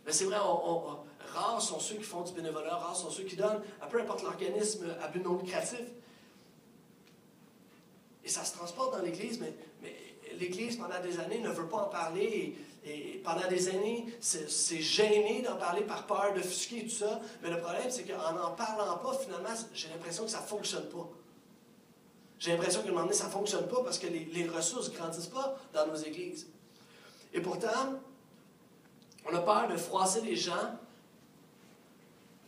ben, 0.04 0.12
c'est 0.12 0.24
vrai, 0.24 0.36
rares 0.36 1.62
sont 1.62 1.80
ceux 1.80 1.96
qui 1.96 2.04
font 2.04 2.22
du 2.22 2.32
bénévolat, 2.32 2.76
rares 2.76 2.96
sont 2.96 3.10
ceux 3.10 3.24
qui 3.24 3.36
donnent, 3.36 3.62
à 3.80 3.86
peu 3.86 4.00
importe 4.00 4.22
l'organisme 4.22 4.86
à 5.02 5.08
but 5.08 5.24
non 5.24 5.38
lucratif. 5.38 5.80
Et 8.24 8.28
ça 8.28 8.44
se 8.44 8.54
transporte 8.54 8.96
dans 8.96 9.02
l'Église, 9.02 9.38
mais, 9.40 9.54
mais 9.82 9.94
l'Église, 10.38 10.76
pendant 10.76 11.00
des 11.00 11.18
années, 11.20 11.38
ne 11.38 11.50
veut 11.50 11.68
pas 11.68 11.78
en 11.78 11.88
parler. 11.88 12.56
Et, 12.86 13.20
pendant 13.24 13.48
des 13.48 13.68
années, 13.68 14.06
c'est 14.20 14.80
gêné 14.80 15.40
d'en 15.40 15.56
parler 15.56 15.82
par 15.82 16.06
peur 16.06 16.34
de 16.34 16.40
fusquer 16.40 16.80
et 16.80 16.84
tout 16.84 16.96
ça. 16.96 17.20
Mais 17.42 17.50
le 17.50 17.58
problème, 17.58 17.90
c'est 17.90 18.04
qu'en 18.04 18.32
n'en 18.32 18.50
parlant 18.50 18.98
pas, 18.98 19.14
finalement, 19.14 19.54
j'ai 19.72 19.88
l'impression 19.88 20.24
que 20.24 20.30
ça 20.30 20.42
ne 20.42 20.46
fonctionne 20.46 20.88
pas. 20.90 21.08
J'ai 22.38 22.52
l'impression 22.52 22.82
qu'à 22.82 22.88
un 22.88 22.90
moment 22.90 23.04
donné, 23.04 23.14
ça 23.14 23.26
ne 23.26 23.30
fonctionne 23.30 23.66
pas 23.68 23.82
parce 23.82 23.98
que 23.98 24.06
les, 24.06 24.46
ressources 24.48 24.90
ne 24.90 24.96
grandissent 24.96 25.28
pas 25.28 25.56
dans 25.72 25.86
nos 25.86 25.96
églises. 25.96 26.46
Et 27.32 27.40
pourtant, 27.40 28.00
on 29.26 29.34
a 29.34 29.40
peur 29.40 29.68
de 29.68 29.76
froisser 29.76 30.20
les 30.20 30.36
gens. 30.36 30.78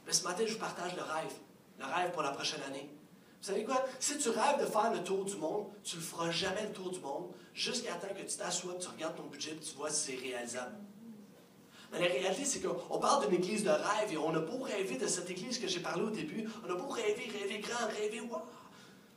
Mais 0.07 0.13
ce 0.13 0.25
matin, 0.25 0.45
je 0.47 0.53
vous 0.53 0.59
partage 0.59 0.95
le 0.95 1.03
rêve. 1.03 1.33
Le 1.79 1.85
rêve 1.85 2.13
pour 2.13 2.23
la 2.23 2.31
prochaine 2.31 2.63
année. 2.63 2.89
Vous 3.41 3.53
savez 3.53 3.65
quoi? 3.65 3.85
Si 4.01 4.19
tu 4.19 4.31
rêves 4.31 4.61
de 4.61 4.67
faire 4.67 4.93
le 4.93 5.03
tour 5.05 5.25
du 5.25 5.37
monde, 5.37 5.67
tu 5.85 5.97
ne 5.97 6.01
le 6.01 6.07
feras 6.07 6.31
jamais 6.31 6.63
le 6.63 6.73
tour 6.73 6.91
du 6.91 7.01
monde 7.01 7.29
jusqu'à 7.55 7.95
temps 7.95 8.09
que 8.09 8.23
tu 8.23 8.37
t'assoies, 8.37 8.75
tu 8.81 8.89
regardes 8.89 9.17
ton 9.17 9.25
budget 9.25 9.53
et 9.53 9.57
tu 9.57 9.75
vois 9.75 9.91
si 9.91 10.13
c'est 10.13 10.21
réalisable. 10.21 10.75
Mais 11.93 12.01
la 12.01 12.07
réalité, 12.07 12.45
c'est 12.45 12.61
qu'on 12.61 12.99
parle 12.99 13.27
d'une 13.27 13.39
église 13.39 13.63
de 13.63 13.71
rêve 13.71 14.13
et 14.13 14.17
on 14.17 14.35
a 14.35 14.41
beau 14.41 14.59
rêver 14.59 14.97
de 14.97 15.07
cette 15.07 15.31
église 15.31 15.59
que 15.59 15.69
j'ai 15.69 15.81
parlé 15.81 16.03
au 16.03 16.11
début, 16.11 16.49
on 16.67 16.71
a 16.71 16.75
beau 16.75 16.89
rêver, 16.89 17.31
rêver 17.31 17.61
grand, 17.61 17.87
rêver, 17.87 18.21
wow, 18.21 18.43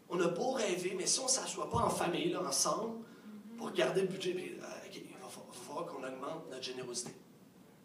on 0.09 0.19
a 0.19 0.27
beau 0.27 0.51
rêver, 0.51 0.93
mais 0.97 1.05
si 1.05 1.19
on 1.19 1.25
ne 1.25 1.29
s'assoit 1.29 1.69
pas 1.69 1.77
en 1.77 1.89
famille, 1.89 2.29
là, 2.29 2.41
ensemble, 2.43 3.03
pour 3.57 3.71
garder 3.71 4.01
le 4.01 4.07
budget, 4.07 4.31
euh, 4.31 4.65
il 4.93 5.01
va 5.21 5.27
falloir 5.29 5.85
qu'on 5.87 6.03
augmente 6.03 6.49
notre 6.49 6.63
générosité. 6.63 7.11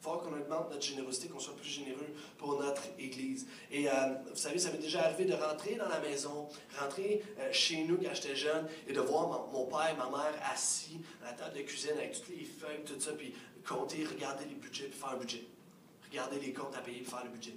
Falloir 0.04 0.22
qu'on 0.22 0.34
augmente 0.34 0.70
notre 0.70 0.82
générosité, 0.82 1.28
qu'on 1.28 1.40
soit 1.40 1.56
plus 1.56 1.66
généreux 1.66 2.06
pour 2.36 2.60
notre 2.60 2.82
Église. 2.98 3.46
Et 3.70 3.88
euh, 3.88 3.92
vous 4.28 4.36
savez, 4.36 4.58
ça 4.58 4.70
m'est 4.70 4.76
déjà 4.76 5.02
arrivé 5.04 5.24
de 5.24 5.32
rentrer 5.32 5.76
dans 5.76 5.88
la 5.88 5.98
maison, 5.98 6.46
rentrer 6.78 7.22
euh, 7.38 7.48
chez 7.52 7.84
nous 7.84 7.96
quand 7.96 8.12
j'étais 8.12 8.36
jeune, 8.36 8.68
et 8.86 8.92
de 8.92 9.00
voir 9.00 9.48
mon, 9.50 9.64
père 9.64 9.88
et 9.90 9.96
ma 9.96 10.10
mère 10.10 10.34
assis 10.52 11.00
à 11.22 11.30
la 11.30 11.32
table 11.32 11.56
de 11.56 11.62
cuisine 11.62 11.92
avec 11.96 12.12
toutes 12.12 12.36
les 12.36 12.44
feuilles, 12.44 12.84
tout 12.84 13.00
ça, 13.00 13.12
puis 13.12 13.34
compter, 13.66 14.04
regarder 14.04 14.44
les 14.44 14.56
budgets, 14.56 14.88
puis 14.88 14.98
faire 14.98 15.12
un 15.12 15.16
budget. 15.16 15.42
Regarder 16.10 16.38
les 16.38 16.52
comptes 16.52 16.76
à 16.76 16.80
payer, 16.80 17.00
puis 17.00 17.10
faire 17.10 17.24
le 17.24 17.30
budget. 17.30 17.54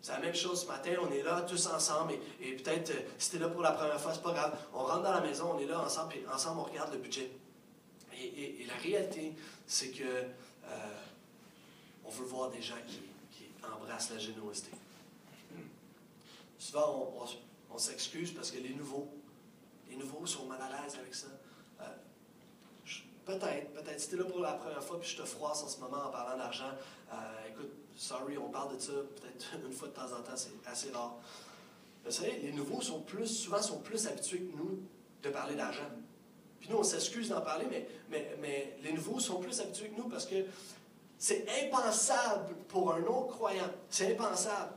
C'est 0.00 0.12
la 0.12 0.20
même 0.20 0.34
chose 0.34 0.62
ce 0.62 0.66
matin, 0.66 0.92
on 1.02 1.12
est 1.12 1.22
là 1.22 1.42
tous 1.42 1.66
ensemble 1.66 2.14
et, 2.40 2.52
peut-être 2.52 2.92
euh, 2.92 3.02
si 3.18 3.28
tu 3.28 3.36
es 3.36 3.40
là 3.40 3.50
pour 3.50 3.60
la 3.60 3.72
première 3.72 4.00
fois, 4.00 4.14
c'est 4.14 4.22
pas 4.22 4.32
grave. 4.32 4.58
On 4.72 4.84
rentre 4.84 5.02
dans 5.02 5.12
la 5.12 5.20
maison, 5.20 5.52
on 5.54 5.58
est 5.58 5.66
là 5.66 5.80
ensemble 5.80 6.14
et 6.14 6.24
ensemble 6.32 6.60
on 6.60 6.64
regarde 6.64 6.94
le 6.94 6.98
budget. 6.98 7.30
Et, 8.14 8.64
la 8.66 8.74
réalité, 8.82 9.34
c'est 9.66 9.90
que 9.90 10.02
euh, 10.04 10.32
on 12.04 12.10
veut 12.10 12.24
voir 12.24 12.50
des 12.50 12.62
gens 12.62 12.74
qui, 12.86 13.00
embrassent 13.62 14.10
la 14.10 14.18
générosité. 14.18 14.70
Souvent, 16.58 17.14
on, 17.70 17.78
s'excuse 17.78 18.32
parce 18.32 18.50
que 18.50 18.58
les 18.58 18.74
nouveaux, 18.74 19.08
les 19.88 19.96
nouveaux 19.96 20.26
sont 20.26 20.44
mal 20.44 20.60
à 20.60 20.82
l'aise 20.82 20.96
avec 21.00 21.14
ça. 21.14 21.28
Euh, 21.80 21.84
peut-être, 23.24 23.72
peut-être. 23.72 23.98
Si 24.00 24.08
tu 24.10 24.14
es 24.14 24.18
là 24.18 24.24
pour 24.24 24.40
la 24.40 24.52
première 24.52 24.82
fois 24.82 25.00
puis 25.00 25.08
je 25.08 25.16
te 25.16 25.24
froisse 25.24 25.62
en 25.62 25.68
ce 25.68 25.80
moment 25.80 26.04
en 26.06 26.10
parlant 26.10 26.36
d'argent, 26.36 26.70
écoute, 27.48 27.72
sorry, 27.96 28.36
on 28.38 28.50
parle 28.50 28.76
de 28.76 28.80
ça 28.80 28.92
peut-être 28.92 29.46
une 29.66 29.72
fois 29.72 29.88
de 29.88 29.94
temps 29.94 30.12
en 30.12 30.22
temps, 30.22 30.36
c'est 30.36 30.52
assez 30.66 30.90
rare. 30.90 31.16
Vous 32.04 32.10
savez, 32.10 32.38
les 32.42 32.52
nouveaux 32.52 32.82
sont 32.82 33.00
plus, 33.00 33.26
souvent 33.26 33.62
sont 33.62 33.78
plus 33.78 34.06
habitués 34.06 34.40
que 34.40 34.56
nous 34.56 34.82
de 35.22 35.30
parler 35.30 35.54
d'argent. 35.54 35.88
Puis 36.60 36.68
nous, 36.70 36.76
on 36.76 36.82
s'excuse 36.82 37.30
d'en 37.30 37.40
parler, 37.40 37.66
mais, 37.70 37.86
mais, 38.10 38.36
mais 38.40 38.76
les 38.82 38.92
nouveaux 38.92 39.20
sont 39.20 39.40
plus 39.40 39.60
habitués 39.60 39.88
que 39.88 39.96
nous 39.96 40.08
parce 40.08 40.26
que 40.26 40.44
c'est 41.18 41.46
impensable 41.64 42.54
pour 42.68 42.92
un 42.92 43.00
non-croyant, 43.00 43.70
c'est 43.88 44.12
impensable 44.12 44.72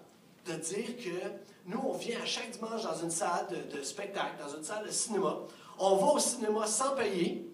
de 0.45 0.53
dire 0.53 0.97
que 0.97 1.27
nous, 1.65 1.79
on 1.83 1.93
vient 1.93 2.21
à 2.21 2.25
chaque 2.25 2.51
dimanche 2.51 2.83
dans 2.83 2.95
une 2.95 3.11
salle 3.11 3.47
de, 3.73 3.81
spectacle, 3.83 4.35
dans 4.39 4.55
une 4.55 4.63
salle 4.63 4.85
de 4.85 4.91
cinéma. 4.91 5.39
On 5.77 5.97
va 5.97 6.07
au 6.13 6.19
cinéma 6.19 6.65
sans 6.65 6.95
payer. 6.95 7.45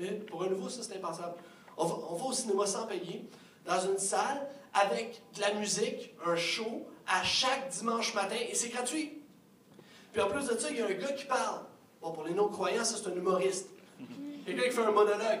Hein? 0.00 0.14
Pour 0.26 0.44
un 0.44 0.48
nouveau, 0.48 0.68
ça, 0.70 0.82
c'est 0.82 0.96
impensable. 0.96 1.34
On 1.76 1.84
va, 1.84 1.94
on 2.10 2.14
va 2.16 2.24
au 2.24 2.32
cinéma 2.32 2.66
sans 2.66 2.86
payer, 2.86 3.28
dans 3.66 3.80
une 3.80 3.98
salle 3.98 4.48
avec 4.72 5.20
de 5.34 5.40
la 5.40 5.52
musique, 5.54 6.14
un 6.24 6.36
show, 6.36 6.86
à 7.06 7.22
chaque 7.22 7.68
dimanche 7.68 8.14
matin, 8.14 8.36
et 8.48 8.54
c'est 8.54 8.70
gratuit. 8.70 9.22
Puis 10.12 10.22
en 10.22 10.28
plus 10.28 10.46
de 10.46 10.56
ça, 10.56 10.70
il 10.70 10.78
y 10.78 10.80
a 10.80 10.86
un 10.86 10.92
gars 10.92 11.12
qui 11.12 11.26
parle. 11.26 11.60
Bon, 12.00 12.12
pour 12.12 12.24
les 12.24 12.34
non-croyants, 12.34 12.84
ça, 12.84 12.96
c'est 12.96 13.08
un 13.10 13.14
humoriste. 13.14 13.68
Il 14.00 14.06
y 14.48 14.50
a 14.50 14.54
un 14.54 14.56
gars 14.56 14.68
qui 14.68 14.74
fait 14.74 14.82
un 14.82 14.90
monologue. 14.90 15.40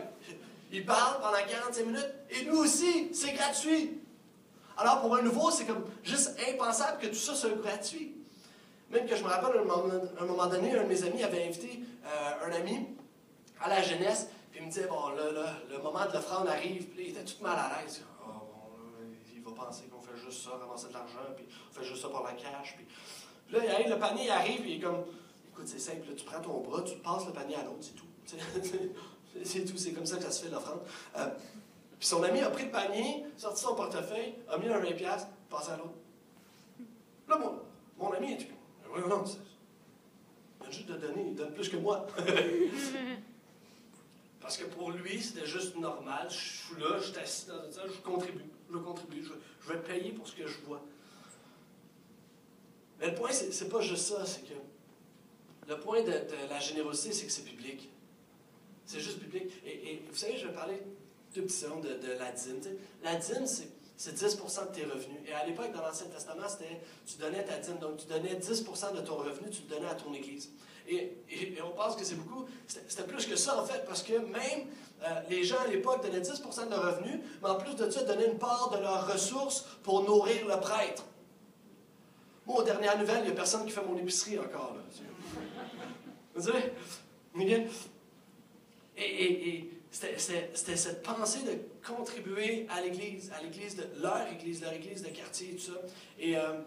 Il 0.72 0.84
parle 0.84 1.20
pendant 1.20 1.36
45 1.36 1.86
minutes, 1.86 2.14
et 2.30 2.44
nous 2.44 2.56
aussi, 2.56 3.14
c'est 3.14 3.32
gratuit. 3.32 4.00
Alors, 4.76 5.02
pour 5.02 5.14
un 5.14 5.22
nouveau, 5.22 5.50
c'est 5.50 5.66
comme 5.66 5.84
juste 6.02 6.36
impensable 6.48 6.98
que 6.98 7.06
tout 7.08 7.14
ça 7.14 7.34
soit 7.34 7.50
gratuit. 7.50 8.14
Même 8.90 9.06
que 9.06 9.14
je 9.14 9.22
me 9.22 9.28
rappelle, 9.28 9.60
un 9.60 10.24
moment, 10.24 10.46
donné, 10.46 10.76
un 10.76 10.82
de 10.82 10.88
mes 10.88 11.02
amis 11.04 11.22
avait 11.22 11.46
invité 11.46 11.80
euh, 12.04 12.46
un 12.46 12.52
ami 12.52 12.88
à 13.60 13.68
la 13.68 13.82
jeunesse, 13.82 14.28
puis 14.50 14.60
il 14.60 14.66
me 14.66 14.70
disait, 14.70 14.86
bon, 14.86 15.08
là, 15.10 15.30
là 15.30 15.56
le 15.70 15.78
moment 15.78 16.06
de 16.06 16.12
l'offrande 16.12 16.48
arrive, 16.48 16.86
puis 16.86 17.04
il 17.04 17.10
était 17.10 17.24
tout 17.24 17.42
mal 17.42 17.58
à 17.58 17.82
l'aise 17.82 18.02
penser 19.54 19.84
qu'on 19.84 20.00
fait 20.00 20.18
juste 20.24 20.44
ça, 20.44 20.50
ramasser 20.60 20.88
de 20.88 20.92
l'argent, 20.92 21.32
puis 21.36 21.46
on 21.70 21.72
fait 21.72 21.84
juste 21.84 22.02
ça 22.02 22.08
pour 22.08 22.22
la 22.22 22.32
cash. 22.32 22.76
Puis, 22.76 22.86
là, 23.50 23.88
le 23.88 23.98
panier 23.98 24.30
arrive, 24.30 24.66
et 24.66 24.70
il 24.70 24.76
est 24.76 24.80
comme, 24.80 25.04
écoute, 25.50 25.66
c'est 25.66 25.78
simple, 25.78 26.14
tu 26.16 26.24
prends 26.24 26.40
ton 26.40 26.60
bras, 26.60 26.82
tu 26.82 26.96
passes 26.96 27.26
le 27.26 27.32
panier 27.32 27.56
à 27.56 27.64
l'autre, 27.64 27.78
c'est 27.80 27.94
tout. 27.94 28.06
c'est 29.44 29.64
tout, 29.64 29.76
c'est 29.76 29.92
comme 29.92 30.06
ça 30.06 30.16
que 30.16 30.24
ça 30.24 30.30
se 30.30 30.44
fait 30.44 30.50
l'offrande. 30.50 30.80
Euh, 31.16 31.28
puis 31.98 32.08
son 32.08 32.22
ami 32.22 32.40
a 32.40 32.50
pris 32.50 32.64
le 32.64 32.70
panier, 32.70 33.24
sorti 33.36 33.62
son 33.62 33.74
portefeuille, 33.74 34.34
a 34.48 34.58
mis 34.58 34.68
un 34.68 34.80
20$, 34.80 35.26
passé 35.48 35.70
à 35.70 35.76
l'autre. 35.76 35.94
Là, 37.28 37.38
mon, 37.38 37.60
mon 37.98 38.12
ami 38.12 38.32
est 38.32 38.36
dit, 38.36 38.48
oui, 38.94 39.00
non, 39.08 39.24
c'est. 39.24 39.38
Il 40.60 40.64
vient 40.64 40.70
juste 40.70 40.88
de 40.88 40.96
donner, 40.96 41.26
il 41.28 41.34
donne 41.34 41.52
plus 41.52 41.68
que 41.68 41.76
moi. 41.76 42.06
Parce 44.40 44.56
que 44.56 44.64
pour 44.64 44.90
lui, 44.90 45.20
c'était 45.22 45.46
juste 45.46 45.76
normal. 45.76 46.26
Je 46.28 46.34
suis 46.34 46.80
là, 46.80 46.98
je 46.98 47.04
suis 47.04 47.18
assis 47.18 47.46
dans 47.46 47.64
une 47.64 47.72
salle, 47.72 47.90
je 47.94 48.00
contribue. 48.00 48.44
Je 48.70 48.78
contribue, 48.78 49.24
je, 49.24 49.72
vais 49.72 49.78
payer 49.80 50.12
pour 50.12 50.26
ce 50.26 50.34
que 50.34 50.46
je 50.46 50.58
vois. 50.66 50.80
Mais 52.98 53.08
le 53.08 53.14
point, 53.14 53.30
c'est 53.30 53.68
pas 53.68 53.80
juste 53.80 54.06
ça, 54.06 54.24
c'est 54.24 54.42
que 54.42 54.54
le 55.68 55.78
point 55.78 56.02
de, 56.02 56.12
la 56.48 56.58
générosité, 56.58 57.12
c'est 57.12 57.26
que 57.26 57.32
c'est 57.32 57.44
public. 57.44 57.88
C'est 58.86 59.00
juste 59.00 59.20
public. 59.20 59.44
Et, 59.66 60.02
vous 60.08 60.16
savez, 60.16 60.36
je 60.36 60.46
vais 60.46 60.52
parler 60.52 60.82
deux 61.34 61.42
petits 61.42 61.56
secondes 61.56 61.82
de, 61.82 62.12
la 62.18 62.32
dîme. 62.32 62.60
la 63.02 63.16
dîme, 63.16 63.46
c'est 63.46 64.14
10% 64.14 64.68
de 64.68 64.74
tes 64.74 64.84
revenus. 64.84 65.18
Et 65.26 65.32
à 65.32 65.46
l'époque, 65.46 65.72
dans 65.72 65.82
l'Ancien 65.82 66.06
Testament, 66.06 66.48
c'était 66.48 66.80
tu 67.06 67.16
donnais 67.18 67.44
ta 67.44 67.58
dîme. 67.58 67.78
Donc, 67.78 67.98
tu 67.98 68.06
donnais 68.06 68.34
10% 68.34 68.94
de 68.94 69.00
ton 69.00 69.16
revenu, 69.16 69.50
tu 69.50 69.62
le 69.62 69.74
donnais 69.74 69.88
à 69.88 69.94
ton 69.94 70.12
Église. 70.12 70.50
Et, 70.88 71.12
on 71.64 71.70
pense 71.76 71.96
que 71.96 72.04
c'est 72.04 72.16
beaucoup. 72.16 72.44
C'était 72.66 73.04
plus 73.04 73.26
que 73.26 73.36
ça, 73.36 73.60
en 73.60 73.64
fait, 73.64 73.84
parce 73.86 74.02
que 74.02 74.14
même 74.14 74.66
euh, 75.02 75.20
les 75.30 75.44
gens 75.44 75.58
à 75.64 75.68
l'époque 75.68 76.02
donnaient 76.02 76.20
10% 76.20 76.66
de 76.66 76.70
leurs 76.70 76.96
revenus, 76.96 77.20
mais 77.42 77.48
en 77.48 77.56
plus 77.56 77.74
de 77.74 77.90
ça, 77.90 78.02
donnaient 78.02 78.26
une 78.26 78.38
part 78.38 78.70
de 78.70 78.78
leurs 78.78 79.10
ressources 79.10 79.66
pour 79.82 80.04
nourrir 80.04 80.46
le 80.46 80.60
prêtre. 80.60 81.04
Moi, 82.46 82.60
aux 82.60 82.64
dernières 82.64 82.98
nouvelles, 82.98 83.20
il 83.20 83.26
n'y 83.26 83.30
a 83.30 83.34
personne 83.34 83.64
qui 83.64 83.70
fait 83.70 83.84
mon 83.84 83.96
épicerie 83.96 84.38
encore. 84.38 84.74
Là. 84.74 84.82
Vous 86.34 86.42
savez? 86.42 86.72
Et 88.96 89.70
c'était 89.90 90.76
cette 90.76 91.02
pensée 91.02 91.40
de 91.42 91.86
contribuer 91.86 92.66
à 92.70 92.80
l'Église, 92.80 93.30
à 93.36 93.42
l'Église 93.42 93.76
de 93.76 93.84
leur 94.02 94.26
Église, 94.32 94.62
leur 94.62 94.72
Église 94.72 95.02
de 95.02 95.08
quartier 95.08 95.50
et 95.50 95.56
tout 95.56 95.72
ça. 95.72 95.80
Et 96.18 96.36
euh, 96.36 96.60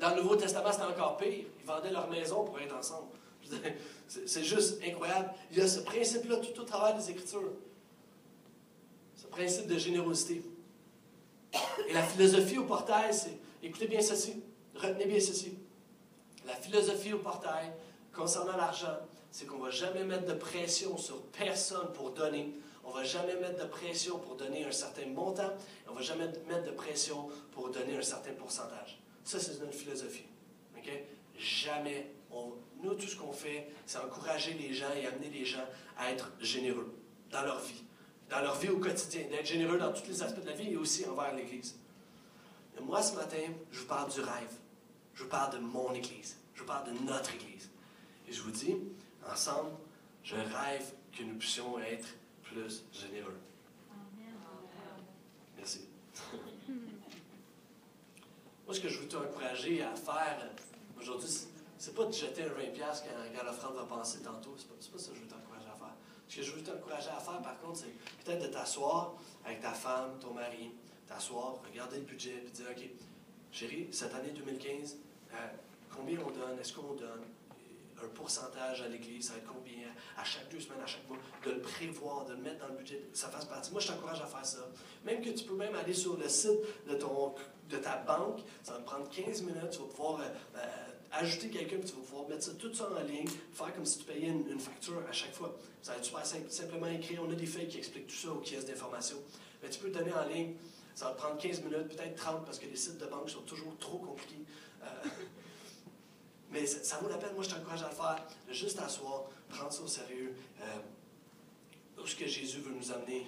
dans 0.00 0.10
le 0.10 0.22
Nouveau 0.22 0.36
Testament, 0.36 0.72
c'était 0.72 0.84
encore 0.84 1.16
pire. 1.16 1.44
Ils 1.60 1.66
vendaient 1.66 1.92
leur 1.92 2.08
maison 2.10 2.44
pour 2.44 2.58
être 2.60 2.74
ensemble. 2.74 3.08
C'est 4.08 4.44
juste 4.44 4.80
incroyable. 4.84 5.30
Il 5.50 5.58
y 5.58 5.60
a 5.60 5.68
ce 5.68 5.80
principe-là 5.80 6.36
tout 6.38 6.60
au 6.60 6.64
travers 6.64 6.96
des 6.96 7.10
Écritures. 7.10 7.52
Ce 9.16 9.26
principe 9.26 9.66
de 9.66 9.78
générosité. 9.78 10.42
Et 11.88 11.92
la 11.92 12.02
philosophie 12.02 12.58
au 12.58 12.64
portail, 12.64 13.14
c'est, 13.14 13.38
écoutez 13.62 13.86
bien 13.86 14.00
ceci, 14.00 14.42
retenez 14.74 15.06
bien 15.06 15.20
ceci. 15.20 15.56
La 16.46 16.54
philosophie 16.54 17.12
au 17.12 17.18
portail, 17.18 17.70
concernant 18.12 18.56
l'argent, 18.56 18.98
c'est 19.34 19.46
qu'on 19.46 19.58
ne 19.58 19.64
va 19.64 19.70
jamais 19.70 20.04
mettre 20.04 20.26
de 20.26 20.32
pression 20.32 20.96
sur 20.96 21.20
personne 21.22 21.92
pour 21.92 22.12
donner. 22.12 22.54
On 22.84 22.90
ne 22.90 22.94
va 22.94 23.02
jamais 23.02 23.34
mettre 23.34 23.64
de 23.64 23.68
pression 23.68 24.16
pour 24.20 24.36
donner 24.36 24.64
un 24.64 24.70
certain 24.70 25.06
montant. 25.06 25.52
On 25.88 25.90
ne 25.90 25.96
va 25.96 26.02
jamais 26.02 26.26
mettre 26.46 26.62
de 26.62 26.70
pression 26.70 27.28
pour 27.50 27.68
donner 27.70 27.96
un 27.96 28.02
certain 28.02 28.30
pourcentage. 28.34 29.00
Ça, 29.24 29.40
c'est 29.40 29.58
notre 29.58 29.74
philosophie. 29.74 30.26
Jamais. 31.36 32.12
nous, 32.80 32.94
tout 32.94 33.08
ce 33.08 33.16
qu'on 33.16 33.32
fait, 33.32 33.66
c'est 33.86 33.98
encourager 33.98 34.54
les 34.54 34.72
gens 34.72 34.92
et 34.96 35.04
amener 35.04 35.30
les 35.30 35.44
gens 35.44 35.66
à 35.98 36.12
être 36.12 36.30
généreux 36.38 36.94
dans 37.32 37.42
leur 37.42 37.58
vie, 37.58 37.82
dans 38.30 38.40
leur 38.40 38.56
vie 38.56 38.68
au 38.68 38.78
quotidien, 38.78 39.22
d'être 39.28 39.46
généreux 39.46 39.78
dans 39.78 39.92
tous 39.92 40.06
les 40.06 40.22
aspects 40.22 40.42
de 40.42 40.46
la 40.46 40.54
vie 40.54 40.70
et 40.70 40.76
aussi 40.76 41.06
envers 41.06 41.34
l'Église. 41.34 41.74
moi, 42.82 43.02
ce 43.02 43.16
matin, 43.16 43.42
je 43.72 43.80
vous 43.80 43.86
parle 43.86 44.12
du 44.12 44.20
rêve. 44.20 44.52
Je 45.12 45.24
vous 45.24 45.28
parle 45.28 45.54
de 45.54 45.58
mon 45.58 45.92
Église. 45.92 46.36
Je 46.54 46.60
vous 46.60 46.66
parle 46.68 46.86
de 46.94 47.00
notre 47.00 47.34
Église. 47.34 47.68
Et 48.28 48.32
je 48.32 48.40
vous 48.40 48.52
dis, 48.52 48.76
ensemble, 49.30 49.70
je 50.22 50.36
rêve 50.36 50.92
que 51.12 51.22
nous 51.22 51.36
puissions 51.36 51.78
être 51.78 52.08
plus 52.42 52.84
généreux. 52.92 53.38
Merci. 55.56 55.88
Moi, 58.66 58.74
ce 58.74 58.80
que 58.80 58.88
je 58.88 59.00
veux 59.00 59.08
t'encourager 59.08 59.82
à 59.82 59.94
faire 59.94 60.38
aujourd'hui, 60.98 61.28
c'est 61.78 61.94
pas 61.94 62.04
de 62.06 62.12
jeter 62.12 62.44
un 62.44 62.48
20$ 62.48 62.78
quand, 62.78 63.36
quand 63.36 63.44
l'offrande 63.44 63.74
va 63.74 63.84
passer 63.84 64.22
tantôt. 64.22 64.54
C'est 64.56 64.68
pas, 64.68 64.74
pas 64.74 64.98
ça 64.98 65.10
que 65.10 65.16
je 65.16 65.20
veux 65.20 65.28
t'encourager 65.28 65.66
à 65.68 65.76
faire. 65.76 65.94
Ce 66.28 66.36
que 66.36 66.42
je 66.42 66.52
veux 66.52 66.62
t'encourager 66.62 67.10
à 67.10 67.20
faire, 67.20 67.42
par 67.42 67.58
contre, 67.60 67.78
c'est 67.80 67.94
peut-être 68.24 68.42
de 68.42 68.52
t'asseoir 68.52 69.14
avec 69.44 69.60
ta 69.60 69.72
femme, 69.72 70.18
ton 70.18 70.32
mari, 70.32 70.70
t'asseoir, 71.06 71.56
regarder 71.70 71.98
le 71.98 72.04
budget, 72.04 72.42
puis 72.44 72.52
dire 72.52 72.66
OK, 72.70 72.88
chérie, 73.52 73.88
cette 73.92 74.14
année 74.14 74.30
2015, 74.30 74.96
euh, 75.32 75.36
combien 75.94 76.18
on 76.20 76.30
donne? 76.30 76.58
Est-ce 76.58 76.72
qu'on 76.72 76.94
donne? 76.94 77.22
Un 78.04 78.08
pourcentage 78.08 78.82
à 78.82 78.88
l'Église, 78.88 79.26
ça 79.26 79.32
va 79.32 79.38
être 79.38 79.52
combien 79.52 79.88
à 80.16 80.24
chaque 80.24 80.48
deux 80.50 80.60
semaines, 80.60 80.80
à 80.82 80.86
chaque 80.86 81.08
mois, 81.08 81.18
de 81.44 81.50
le 81.50 81.60
prévoir, 81.60 82.24
de 82.26 82.34
le 82.34 82.40
mettre 82.40 82.58
dans 82.58 82.72
le 82.72 82.78
budget, 82.78 83.02
ça 83.12 83.28
fasse 83.28 83.44
partie. 83.46 83.72
Moi, 83.72 83.80
je 83.80 83.88
t'encourage 83.88 84.20
à 84.20 84.26
faire 84.26 84.44
ça. 84.44 84.68
Même 85.04 85.22
que 85.22 85.30
tu 85.30 85.44
peux 85.44 85.54
même 85.54 85.74
aller 85.74 85.94
sur 85.94 86.16
le 86.16 86.28
site 86.28 86.60
de, 86.88 86.94
ton, 86.94 87.34
de 87.68 87.76
ta 87.78 87.96
banque, 87.98 88.40
ça 88.62 88.72
va 88.72 88.78
te 88.78 88.84
prendre 88.84 89.08
15 89.08 89.42
minutes, 89.42 89.70
tu 89.70 89.78
vas 89.78 89.84
pouvoir 89.84 90.20
euh, 90.20 90.24
euh, 90.56 90.60
ajouter 91.12 91.48
quelqu'un, 91.48 91.78
tu 91.78 91.92
vas 91.92 92.02
pouvoir 92.02 92.28
mettre 92.28 92.44
ça, 92.44 92.52
tout 92.58 92.72
ça 92.72 92.88
en 92.90 93.02
ligne, 93.02 93.28
faire 93.52 93.74
comme 93.74 93.84
si 93.84 93.98
tu 93.98 94.04
payais 94.04 94.28
une, 94.28 94.60
facture 94.60 95.02
à 95.08 95.12
chaque 95.12 95.34
fois. 95.34 95.56
Ça 95.82 95.92
va 95.92 95.98
être 95.98 96.04
super 96.04 96.24
simple, 96.24 96.50
simplement 96.50 96.86
écrire. 96.86 97.22
On 97.26 97.30
a 97.30 97.34
des 97.34 97.46
feuilles 97.46 97.68
qui 97.68 97.78
expliquent 97.78 98.06
tout 98.06 98.16
ça 98.16 98.30
aux 98.30 98.38
caisses 98.38 98.66
d'information. 98.66 99.16
Mais 99.62 99.70
tu 99.70 99.80
peux 99.80 99.88
le 99.88 99.94
donner 99.94 100.12
en 100.12 100.26
ligne. 100.26 100.54
Ça 100.94 101.06
va 101.06 101.12
te 101.12 101.18
prendre 101.18 101.38
15 101.38 101.62
minutes, 101.62 101.88
peut-être 101.88 102.14
30, 102.14 102.44
parce 102.44 102.58
que 102.58 102.66
les 102.66 102.76
sites 102.76 102.98
de 102.98 103.06
banque 103.06 103.28
sont 103.28 103.42
toujours 103.42 103.76
trop 103.78 103.98
compliqués. 103.98 104.44
Euh, 104.82 104.86
mais 106.54 106.64
ça, 106.66 106.98
vaut 106.98 107.08
la 107.08 107.18
peine, 107.18 107.34
moi 107.34 107.42
je 107.42 107.50
t'encourage 107.50 107.82
à 107.82 107.88
le 107.88 107.94
faire, 107.94 108.24
de 108.48 108.52
juste 108.52 108.78
t'asseoir, 108.78 109.24
prendre 109.48 109.72
ça 109.72 109.82
au 109.82 109.88
sérieux. 109.88 110.34
Euh, 110.60 110.64
où 111.98 112.04
est-ce 112.04 112.14
que 112.14 112.26
Jésus 112.26 112.60
veut 112.60 112.72
nous 112.72 112.92
amener? 112.92 113.26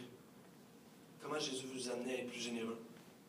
Comment 1.20 1.39
Jésus 1.39 1.66
veut 1.66 1.74
nous 1.74 1.91
amener 1.91 2.14
à 2.14 2.18
être 2.20 2.31
plus 2.31 2.41
généreux? 2.41 2.79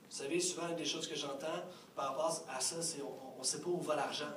Vous 0.10 0.16
savez, 0.16 0.40
souvent, 0.40 0.70
une 0.70 0.76
des 0.76 0.86
choses 0.86 1.08
que 1.08 1.16
j'entends 1.16 1.64
par 1.96 2.10
rapport 2.10 2.46
à 2.48 2.60
ça, 2.60 2.82
c'est 2.82 3.02
on 3.02 3.40
ne 3.40 3.44
sait 3.44 3.60
pas 3.60 3.70
où 3.70 3.82
va 3.82 3.96
l'argent. 3.96 4.32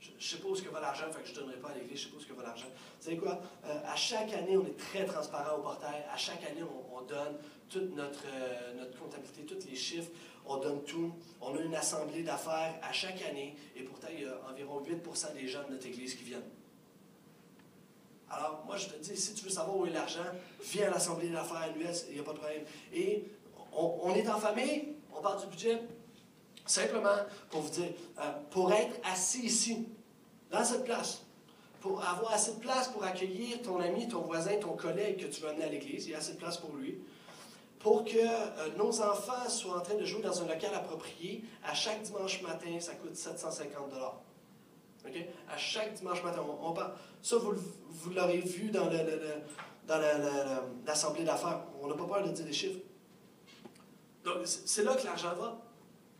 Je 0.00 0.08
ne 0.10 0.20
sais 0.20 0.38
pas 0.38 0.48
où 0.48 0.56
ce 0.56 0.62
que 0.62 0.70
va 0.70 0.80
l'argent, 0.80 1.04
fait 1.12 1.22
que 1.22 1.28
je 1.28 1.34
ne 1.34 1.36
donnerai 1.36 1.58
pas 1.58 1.68
à 1.68 1.74
l'Église, 1.74 2.00
je 2.00 2.06
ne 2.06 2.10
sais 2.10 2.10
pas 2.10 2.16
où 2.16 2.20
ce 2.20 2.26
que 2.26 2.32
va 2.32 2.42
l'argent. 2.42 2.66
Vous 2.66 3.04
savez 3.04 3.16
quoi? 3.16 3.40
Euh, 3.66 3.80
à 3.86 3.94
chaque 3.94 4.32
année, 4.32 4.56
on 4.56 4.66
est 4.66 4.76
très 4.76 5.04
transparent 5.04 5.58
au 5.58 5.62
portail. 5.62 6.04
À 6.12 6.16
chaque 6.16 6.42
année, 6.44 6.62
on, 6.62 7.02
donne 7.02 7.38
toute 7.68 7.96
notre, 7.96 8.24
euh, 8.26 8.74
notre 8.74 8.96
comptabilité, 8.98 9.44
tous 9.44 9.66
les 9.68 9.74
chiffres 9.74 10.10
on 10.46 10.56
donne 10.58 10.82
tout. 10.84 11.12
On 11.40 11.56
a 11.56 11.60
une 11.60 11.74
assemblée 11.74 12.22
d'affaires 12.22 12.78
à 12.82 12.92
chaque 12.92 13.22
année 13.22 13.56
et 13.76 13.82
pourtant, 13.82 14.08
il 14.12 14.22
y 14.22 14.26
a 14.26 14.40
environ 14.50 14.82
8% 14.82 15.34
des 15.34 15.48
gens 15.48 15.64
de 15.68 15.74
notre 15.74 15.86
Église 15.86 16.14
qui 16.14 16.24
viennent. 16.24 16.42
Alors, 18.30 18.62
moi, 18.64 18.76
je 18.76 18.86
te 18.86 18.96
dis, 18.96 19.16
si 19.16 19.34
tu 19.34 19.44
veux 19.44 19.50
savoir 19.50 19.76
où 19.76 19.86
est 19.86 19.90
l'argent, 19.90 20.24
viens 20.62 20.86
à 20.86 20.90
l'assemblée 20.90 21.28
d'affaires 21.28 21.62
annuelle, 21.62 21.94
il 22.08 22.14
n'y 22.14 22.20
a 22.20 22.22
pas 22.22 22.32
de 22.32 22.38
problème. 22.38 22.62
Et 22.92 23.24
on, 23.72 24.14
est 24.14 24.28
en 24.28 24.38
famille, 24.38 24.88
on 25.16 25.20
parle 25.20 25.40
du 25.40 25.46
budget, 25.48 25.80
simplement 26.64 27.16
pour 27.50 27.62
vous 27.62 27.70
dire, 27.70 27.92
euh, 28.20 28.32
pour 28.50 28.72
être 28.72 29.00
assis 29.04 29.46
ici, 29.46 29.88
dans 30.50 30.64
cette 30.64 30.84
place, 30.84 31.22
pour 31.80 32.04
avoir 32.04 32.32
assez 32.32 32.52
de 32.52 32.60
place 32.60 32.88
pour 32.88 33.02
accueillir 33.02 33.62
ton 33.62 33.80
ami, 33.80 34.06
ton 34.06 34.20
voisin, 34.20 34.56
ton 34.56 34.76
collègue 34.76 35.18
que 35.18 35.26
tu 35.26 35.40
veux 35.40 35.48
amener 35.48 35.64
à 35.64 35.68
l'église, 35.68 36.06
il 36.06 36.12
y 36.12 36.14
a 36.14 36.18
assez 36.18 36.34
de 36.34 36.38
place 36.38 36.58
pour 36.58 36.76
lui 36.76 37.00
pour 37.80 38.04
que 38.04 38.18
euh, 38.18 38.68
nos 38.76 39.00
enfants 39.00 39.48
soient 39.48 39.78
en 39.78 39.80
train 39.80 39.94
de 39.94 40.04
jouer 40.04 40.22
dans 40.22 40.42
un 40.42 40.46
local 40.46 40.72
approprié, 40.74 41.42
à 41.64 41.74
chaque 41.74 42.02
dimanche 42.02 42.40
matin, 42.42 42.78
ça 42.78 42.94
coûte 42.94 43.16
750 43.16 43.92
OK? 45.06 45.14
À 45.48 45.56
chaque 45.56 45.94
dimanche 45.94 46.22
matin. 46.22 46.44
On, 46.62 46.74
ça, 47.22 47.36
vous, 47.38 48.10
l'aurez 48.10 48.40
vu 48.40 48.70
dans, 48.70 48.86
dans 49.88 49.98
l'assemblée 50.86 51.24
d'affaires. 51.24 51.62
On 51.80 51.88
n'a 51.88 51.94
pas 51.94 52.04
peur 52.04 52.22
de 52.22 52.32
dire 52.32 52.44
des 52.44 52.52
chiffres. 52.52 52.80
Donc, 54.24 54.36
c'est 54.44 54.84
là 54.84 54.94
que 54.94 55.04
l'argent 55.06 55.34
va, 55.34 55.58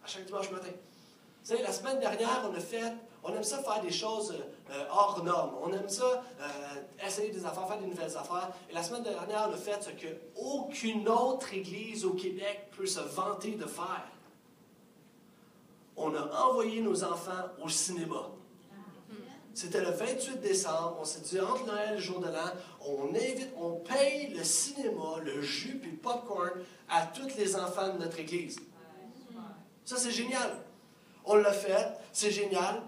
à 0.02 0.06
chaque 0.06 0.24
dimanche 0.24 0.50
matin. 0.50 0.70
Vous 0.70 1.46
savez, 1.50 1.62
la 1.62 1.72
semaine 1.72 2.00
dernière, 2.00 2.48
on 2.50 2.54
a 2.54 2.60
fait 2.60 2.94
on 3.22 3.34
aime 3.34 3.42
ça 3.42 3.58
faire 3.58 3.80
des 3.82 3.90
choses 3.90 4.34
euh, 4.70 4.84
hors 4.90 5.22
normes. 5.24 5.54
On 5.62 5.72
aime 5.72 5.88
ça 5.88 6.22
euh, 6.40 6.46
essayer 7.04 7.30
des 7.30 7.44
affaires, 7.44 7.66
faire 7.66 7.78
des 7.78 7.86
nouvelles 7.86 8.16
affaires. 8.16 8.50
Et 8.68 8.74
la 8.74 8.82
semaine 8.82 9.02
dernière, 9.02 9.48
on 9.50 9.52
a 9.52 9.56
fait 9.56 9.82
ce 9.82 9.90
qu'aucune 9.90 11.08
autre 11.08 11.52
église 11.52 12.04
au 12.04 12.12
Québec 12.12 12.70
peut 12.76 12.86
se 12.86 13.00
vanter 13.00 13.52
de 13.52 13.66
faire. 13.66 14.06
On 15.96 16.14
a 16.14 16.44
envoyé 16.44 16.80
nos 16.80 17.02
enfants 17.04 17.48
au 17.62 17.68
cinéma. 17.68 18.30
C'était 19.52 19.80
le 19.80 19.90
28 19.90 20.40
décembre. 20.40 20.98
On 21.00 21.04
s'est 21.04 21.20
dit, 21.20 21.40
entre 21.40 21.66
Noël 21.66 21.90
et 21.90 21.94
le 21.96 22.00
jour 22.00 22.20
de 22.20 22.28
l'an, 22.28 22.52
on 22.86 23.08
invite, 23.10 23.48
on 23.56 23.72
paye 23.72 24.32
le 24.32 24.44
cinéma, 24.44 25.18
le 25.24 25.42
jus 25.42 25.80
et 25.82 25.86
le 25.86 25.96
popcorn 25.96 26.52
à 26.88 27.06
tous 27.06 27.36
les 27.36 27.56
enfants 27.56 27.92
de 27.92 27.98
notre 27.98 28.20
église. 28.20 28.58
Ça, 29.84 29.96
c'est 29.96 30.12
génial. 30.12 30.56
On 31.24 31.34
l'a 31.34 31.52
fait, 31.52 31.88
c'est 32.12 32.30
génial. 32.30 32.80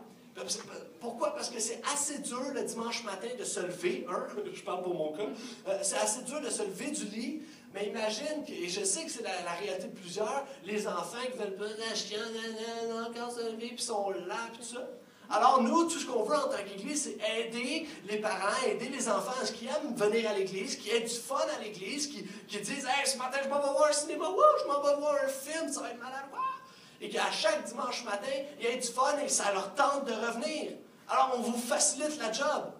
Pourquoi? 1.02 1.34
Parce 1.34 1.50
que 1.50 1.58
c'est 1.58 1.82
assez 1.92 2.20
dur 2.20 2.40
le 2.54 2.62
dimanche 2.62 3.02
matin 3.02 3.26
de 3.36 3.42
se 3.42 3.58
lever, 3.58 4.06
hein? 4.08 4.24
je 4.54 4.62
parle 4.62 4.84
pour 4.84 4.94
mon 4.94 5.12
cas, 5.12 5.24
euh, 5.66 5.78
c'est 5.82 5.96
assez 5.96 6.22
dur 6.22 6.40
de 6.40 6.48
se 6.48 6.62
lever 6.62 6.92
du 6.92 7.04
lit, 7.06 7.42
mais 7.74 7.88
imagine, 7.88 8.44
et 8.46 8.68
je 8.68 8.84
sais 8.84 9.04
que 9.04 9.10
c'est 9.10 9.24
la, 9.24 9.52
réalité 9.60 9.88
de 9.88 9.96
plusieurs, 9.98 10.46
les 10.64 10.86
enfants 10.86 11.18
qui 11.30 11.36
veulent 11.36 11.56
pas 11.56 11.64
acheter, 11.90 12.16
encore 13.04 13.32
se 13.32 13.50
lever, 13.50 13.70
puis 13.70 13.82
sont 13.82 14.10
là, 14.10 14.48
puis 14.54 14.64
ça. 14.64 14.88
Alors 15.28 15.60
nous, 15.60 15.84
tout 15.84 15.98
ce 15.98 16.06
qu'on 16.06 16.22
veut 16.22 16.36
en 16.36 16.48
tant 16.48 16.62
qu'Église, 16.64 17.04
c'est 17.04 17.40
aider 17.40 17.88
les 18.08 18.18
parents, 18.18 18.64
aider 18.64 18.88
les 18.88 19.08
enfants 19.08 19.34
à 19.42 19.46
ce 19.46 19.52
qu'ils 19.52 19.68
aiment 19.68 19.96
venir 19.96 20.30
à 20.30 20.34
l'Église, 20.34 20.76
qui 20.76 20.90
aient 20.90 21.00
du 21.00 21.08
fun 21.08 21.40
à 21.58 21.60
l'Église, 21.60 22.06
qui, 22.06 22.24
qui 22.46 22.58
disent 22.58 22.86
Hey, 22.86 23.06
ce 23.06 23.16
matin, 23.16 23.38
je 23.42 23.48
m'en 23.48 23.56
vais 23.56 23.72
voir 23.72 23.88
un 23.88 23.92
cinéma, 23.92 24.26
je 24.60 24.66
m'en 24.68 24.80
vais 24.82 25.00
voir 25.00 25.16
un 25.24 25.28
film, 25.28 25.72
ça 25.72 25.80
va 25.80 25.90
être 25.90 25.98
malade, 25.98 26.26
et 27.00 27.08
qu'à 27.08 27.30
chaque 27.32 27.64
dimanche 27.64 28.04
matin, 28.04 28.30
il 28.60 28.64
y 28.64 28.68
ait 28.68 28.76
du 28.76 28.86
fun 28.86 29.18
et 29.24 29.28
ça 29.28 29.52
leur 29.52 29.74
tente 29.74 30.04
de 30.04 30.12
revenir. 30.12 30.72
Alors, 31.08 31.34
on 31.36 31.42
vous 31.42 31.58
facilite 31.58 32.18
la 32.18 32.32
job. 32.32 32.72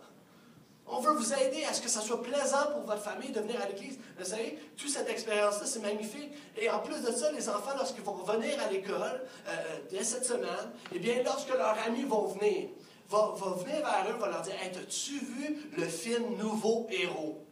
On 0.86 1.00
veut 1.00 1.12
vous 1.12 1.32
aider 1.32 1.64
à 1.64 1.72
ce 1.72 1.80
que 1.80 1.88
ça 1.88 2.00
soit 2.00 2.22
plaisant 2.22 2.66
pour 2.72 2.82
votre 2.82 3.02
famille 3.02 3.30
de 3.30 3.40
venir 3.40 3.60
à 3.62 3.66
l'église. 3.66 3.98
Vous 4.18 4.24
savez, 4.24 4.58
toute 4.76 4.90
cette 4.90 5.08
expérience-là, 5.08 5.64
c'est 5.64 5.80
magnifique. 5.80 6.32
Et 6.56 6.68
en 6.68 6.80
plus 6.80 7.00
de 7.02 7.12
ça, 7.12 7.32
les 7.32 7.48
enfants, 7.48 7.74
lorsqu'ils 7.76 8.02
vont 8.02 8.12
revenir 8.12 8.60
à 8.60 8.70
l'école 8.70 9.22
euh, 9.48 9.52
dès 9.90 10.04
cette 10.04 10.26
semaine, 10.26 10.70
eh 10.94 10.98
bien, 10.98 11.22
lorsque 11.24 11.48
leurs 11.48 11.78
amis 11.86 12.02
vont 12.02 12.26
venir, 12.26 12.68
vont, 13.08 13.32
venir 13.32 13.76
vers 13.76 14.06
eux, 14.10 14.18
vont 14.18 14.26
leur 14.26 14.42
dire 14.42 14.54
Hey, 14.60 14.70
as-tu 14.76 15.18
vu 15.18 15.70
le 15.76 15.86
film 15.86 16.36
Nouveau 16.36 16.86
Héros 16.90 17.42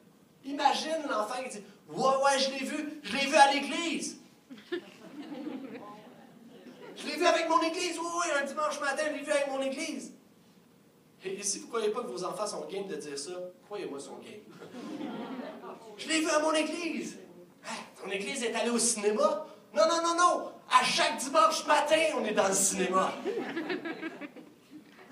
Imagine 0.44 0.98
l'enfant 1.08 1.42
qui 1.42 1.58
dit 1.58 1.64
Ouais, 1.88 2.16
ouais, 2.22 2.38
je 2.38 2.50
l'ai 2.50 2.64
vu, 2.64 3.00
je 3.02 3.16
l'ai 3.16 3.26
vu 3.26 3.36
à 3.36 3.52
l'église. 3.52 4.18
Je 6.96 7.06
l'ai 7.06 7.16
vu 7.16 7.24
avec 7.24 7.48
mon 7.48 7.62
église. 7.62 7.98
Oui, 7.98 8.06
oui, 8.18 8.26
un 8.42 8.44
dimanche 8.44 8.78
matin, 8.78 9.04
je 9.06 9.16
l'ai 9.16 9.22
vu 9.22 9.32
avec 9.32 9.48
mon 9.48 9.62
église. 9.62 10.12
Et, 11.24 11.42
si 11.42 11.58
vous 11.58 11.66
ne 11.66 11.70
croyez 11.70 11.90
pas 11.90 12.02
que 12.02 12.08
vos 12.08 12.24
enfants 12.24 12.46
sont 12.46 12.66
game 12.66 12.86
de 12.86 12.96
dire 12.96 13.18
ça, 13.18 13.32
croyez-moi, 13.66 13.98
ils 14.00 14.04
sont 14.04 14.16
game. 14.16 14.40
je 15.96 16.08
l'ai 16.08 16.20
vu 16.20 16.30
à 16.30 16.38
mon 16.38 16.52
église. 16.52 17.18
ton 18.02 18.10
église 18.10 18.42
est 18.42 18.54
allée 18.54 18.70
au 18.70 18.78
cinéma? 18.78 19.46
Non, 19.74 19.82
non, 19.88 20.02
non, 20.02 20.16
non. 20.16 20.52
À 20.70 20.82
chaque 20.82 21.18
dimanche 21.18 21.66
matin, 21.66 22.00
on 22.16 22.24
est 22.24 22.32
dans 22.32 22.48
le 22.48 22.54
cinéma. 22.54 23.12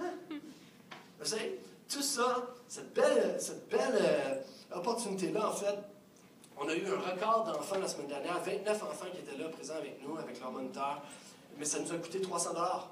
Hein? 0.00 0.10
Vous 1.18 1.26
savez, 1.26 1.60
tout 1.88 2.02
ça, 2.02 2.54
cette 2.68 2.94
belle, 2.94 3.36
cette 3.38 3.68
belle 3.68 3.98
euh, 4.00 4.76
opportunité-là, 4.76 5.48
en 5.48 5.52
fait, 5.52 5.76
on 6.56 6.68
a 6.68 6.74
eu 6.74 6.86
un 6.86 7.10
record 7.10 7.44
d'enfants 7.44 7.78
la 7.78 7.88
semaine 7.88 8.08
dernière, 8.08 8.40
29 8.40 8.82
enfants 8.82 9.06
qui 9.12 9.18
étaient 9.18 9.36
là, 9.36 9.48
présents 9.48 9.76
avec 9.76 10.00
nous, 10.02 10.16
avec 10.16 10.40
leur 10.40 10.52
moniteur, 10.52 11.02
mais 11.58 11.64
ça 11.64 11.78
nous 11.80 11.92
a 11.92 11.96
coûté 11.96 12.20
300 12.20 12.54
dollars. 12.54 12.90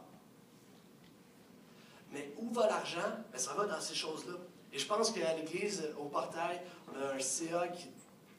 Mais 2.17 2.33
où 2.39 2.51
va 2.51 2.67
l'argent? 2.67 3.13
Ben, 3.31 3.39
ça 3.39 3.53
va 3.53 3.67
dans 3.67 3.81
ces 3.81 3.95
choses-là. 3.95 4.33
Et 4.73 4.79
je 4.79 4.87
pense 4.87 5.11
qu'à 5.11 5.35
l'Église, 5.35 5.87
au 5.99 6.07
portail, 6.07 6.63
on 6.89 6.99
a 6.99 7.13
un 7.13 7.21
CA 7.21 7.69
qui, 7.69 7.89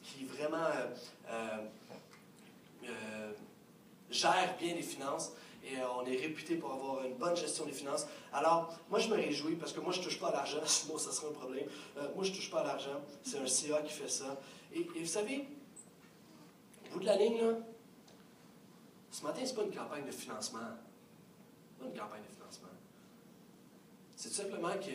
qui 0.02 0.26
vraiment 0.26 0.58
euh, 0.58 0.88
euh, 1.30 1.58
euh, 2.86 3.32
gère 4.10 4.58
bien 4.58 4.74
les 4.74 4.82
finances 4.82 5.34
et 5.64 5.76
on 5.96 6.04
est 6.08 6.16
réputé 6.18 6.56
pour 6.56 6.74
avoir 6.74 7.04
une 7.06 7.14
bonne 7.18 7.36
gestion 7.36 7.66
des 7.66 7.72
finances. 7.72 8.08
Alors, 8.34 8.76
moi, 8.90 8.98
je 8.98 9.10
me 9.10 9.16
réjouis 9.16 9.58
parce 9.58 9.74
que 9.74 9.80
moi, 9.80 9.94
je 9.94 10.00
ne 10.00 10.06
touche 10.06 10.20
pas 10.20 10.30
à 10.30 10.32
l'argent, 10.32 10.62
sinon 10.66 10.98
ça 10.98 11.12
serait 11.12 11.28
un 11.28 11.34
problème. 11.34 11.68
moi, 12.16 12.24
je 12.24 12.32
ne 12.32 12.36
touche 12.36 12.50
pas 12.50 12.62
à 12.62 12.64
l'argent. 12.64 13.00
C'est 13.22 13.38
un 13.38 13.46
CA 13.46 13.84
qui 13.84 13.94
fait 13.94 14.10
ça. 14.10 14.40
Et, 14.74 14.88
vous 14.96 15.06
savez, 15.06 15.46
au 16.90 16.94
bout 16.94 17.00
de 17.02 17.06
la 17.06 17.16
ligne, 17.16 17.38
là, 17.42 17.54
ce 19.12 19.24
matin, 19.24 19.46
ce 19.46 19.52
n'est 19.52 19.56
pas 19.56 19.64
une 19.64 19.76
campagne 19.76 20.06
de 20.06 20.12
financement. 20.12 20.60
Ce 21.78 21.84
pas 21.84 21.90
une 21.90 22.00
campagne 22.00 22.22
de 22.22 22.28
financement. 22.28 22.37
C'est 24.18 24.30
tout 24.30 24.36
simplement 24.36 24.74
que 24.74 24.92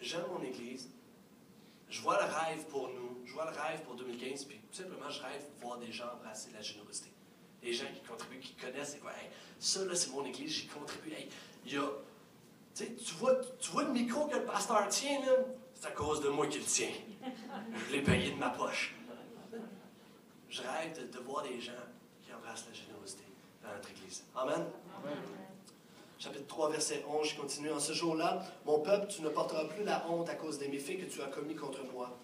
j'aime 0.00 0.24
mon 0.28 0.42
Église, 0.42 0.90
je 1.88 2.00
vois 2.02 2.18
le 2.20 2.32
rêve 2.32 2.66
pour 2.66 2.88
nous, 2.88 3.20
je 3.24 3.32
vois 3.32 3.44
le 3.44 3.56
rêve 3.56 3.80
pour 3.82 3.94
2015, 3.94 4.44
puis 4.44 4.58
tout 4.58 4.76
simplement, 4.76 5.08
je 5.08 5.22
rêve 5.22 5.40
de 5.54 5.62
voir 5.62 5.78
des 5.78 5.92
gens 5.92 6.06
embrasser 6.16 6.50
la 6.52 6.60
générosité. 6.60 7.10
Des 7.62 7.72
gens 7.72 7.86
qui 7.94 8.00
contribuent, 8.00 8.40
qui 8.40 8.54
connaissent, 8.54 8.92
c'est 8.94 8.98
quoi, 8.98 9.12
ça 9.60 9.84
là, 9.84 9.94
c'est 9.94 10.10
mon 10.10 10.24
Église, 10.24 10.50
j'y 10.50 10.66
contribue. 10.66 11.12
il 11.64 11.72
y 11.72 11.76
a, 11.76 11.88
tu, 12.74 13.14
vois, 13.18 13.36
tu 13.60 13.70
vois 13.70 13.84
le 13.84 13.92
micro 13.92 14.26
que 14.26 14.36
le 14.36 14.44
pasteur 14.44 14.88
tient, 14.88 15.20
là, 15.20 15.32
c'est 15.72 15.86
à 15.86 15.92
cause 15.92 16.20
de 16.20 16.28
moi 16.28 16.48
qu'il 16.48 16.60
le 16.60 16.66
tient. 16.66 16.90
Je 17.86 17.92
l'ai 17.92 18.02
payé 18.02 18.32
de 18.32 18.36
ma 18.36 18.50
poche. 18.50 18.96
Je 20.48 20.60
rêve 20.62 21.08
de, 21.08 21.18
voir 21.20 21.44
des 21.44 21.60
gens 21.60 21.72
qui 22.20 22.32
embrassent 22.32 22.66
la 22.66 22.74
générosité 22.74 23.22
dans 23.62 23.72
notre 23.72 23.90
Église. 23.90 24.24
Amen. 24.34 24.66
Chapitre 26.20 26.48
3, 26.48 26.72
verset 26.72 27.02
11, 27.08 27.28
je 27.30 27.40
continue. 27.40 27.70
En 27.70 27.80
ce 27.80 27.94
jour-là, 27.94 28.44
mon 28.66 28.80
peuple, 28.80 29.06
tu 29.08 29.22
ne 29.22 29.30
porteras 29.30 29.64
plus 29.64 29.84
la 29.84 30.06
honte 30.06 30.28
à 30.28 30.34
cause 30.34 30.58
des 30.58 30.68
méfaits 30.68 30.98
que 30.98 31.10
tu 31.10 31.22
as 31.22 31.28
commis 31.28 31.54
contre 31.54 31.82
moi. 31.94 32.14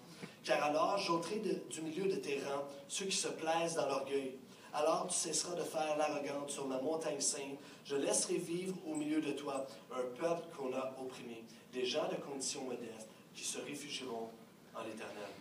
Car 0.43 0.63
alors, 0.63 0.99
j'ôterai 0.99 1.41
du 1.71 1.81
milieu 1.81 2.05
de 2.05 2.17
tes 2.17 2.35
rangs 2.43 2.65
ceux 2.87 3.05
qui 3.05 3.15
se 3.15 3.27
plaisent 3.27 3.73
dans 3.73 3.87
l'orgueil. 3.87 4.35
Alors 4.71 5.07
tu 5.07 5.15
cesseras 5.15 5.55
de 5.55 5.63
faire 5.63 5.97
l'arrogante 5.97 6.51
sur 6.51 6.67
ma 6.67 6.79
montagne 6.79 7.19
sainte. 7.19 7.57
Je 7.85 7.95
laisserai 7.95 8.35
vivre 8.35 8.75
au 8.85 8.93
milieu 8.93 9.19
de 9.19 9.31
toi 9.31 9.65
un 9.91 10.03
peuple 10.15 10.45
qu'on 10.55 10.71
a 10.73 10.95
opprimé, 11.01 11.43
des 11.73 11.83
gens 11.83 12.07
de 12.07 12.17
condition 12.17 12.65
modeste 12.65 13.09
qui 13.33 13.43
se 13.43 13.57
réfugieront 13.57 14.29
en 14.75 14.83
l'Éternel. 14.83 15.31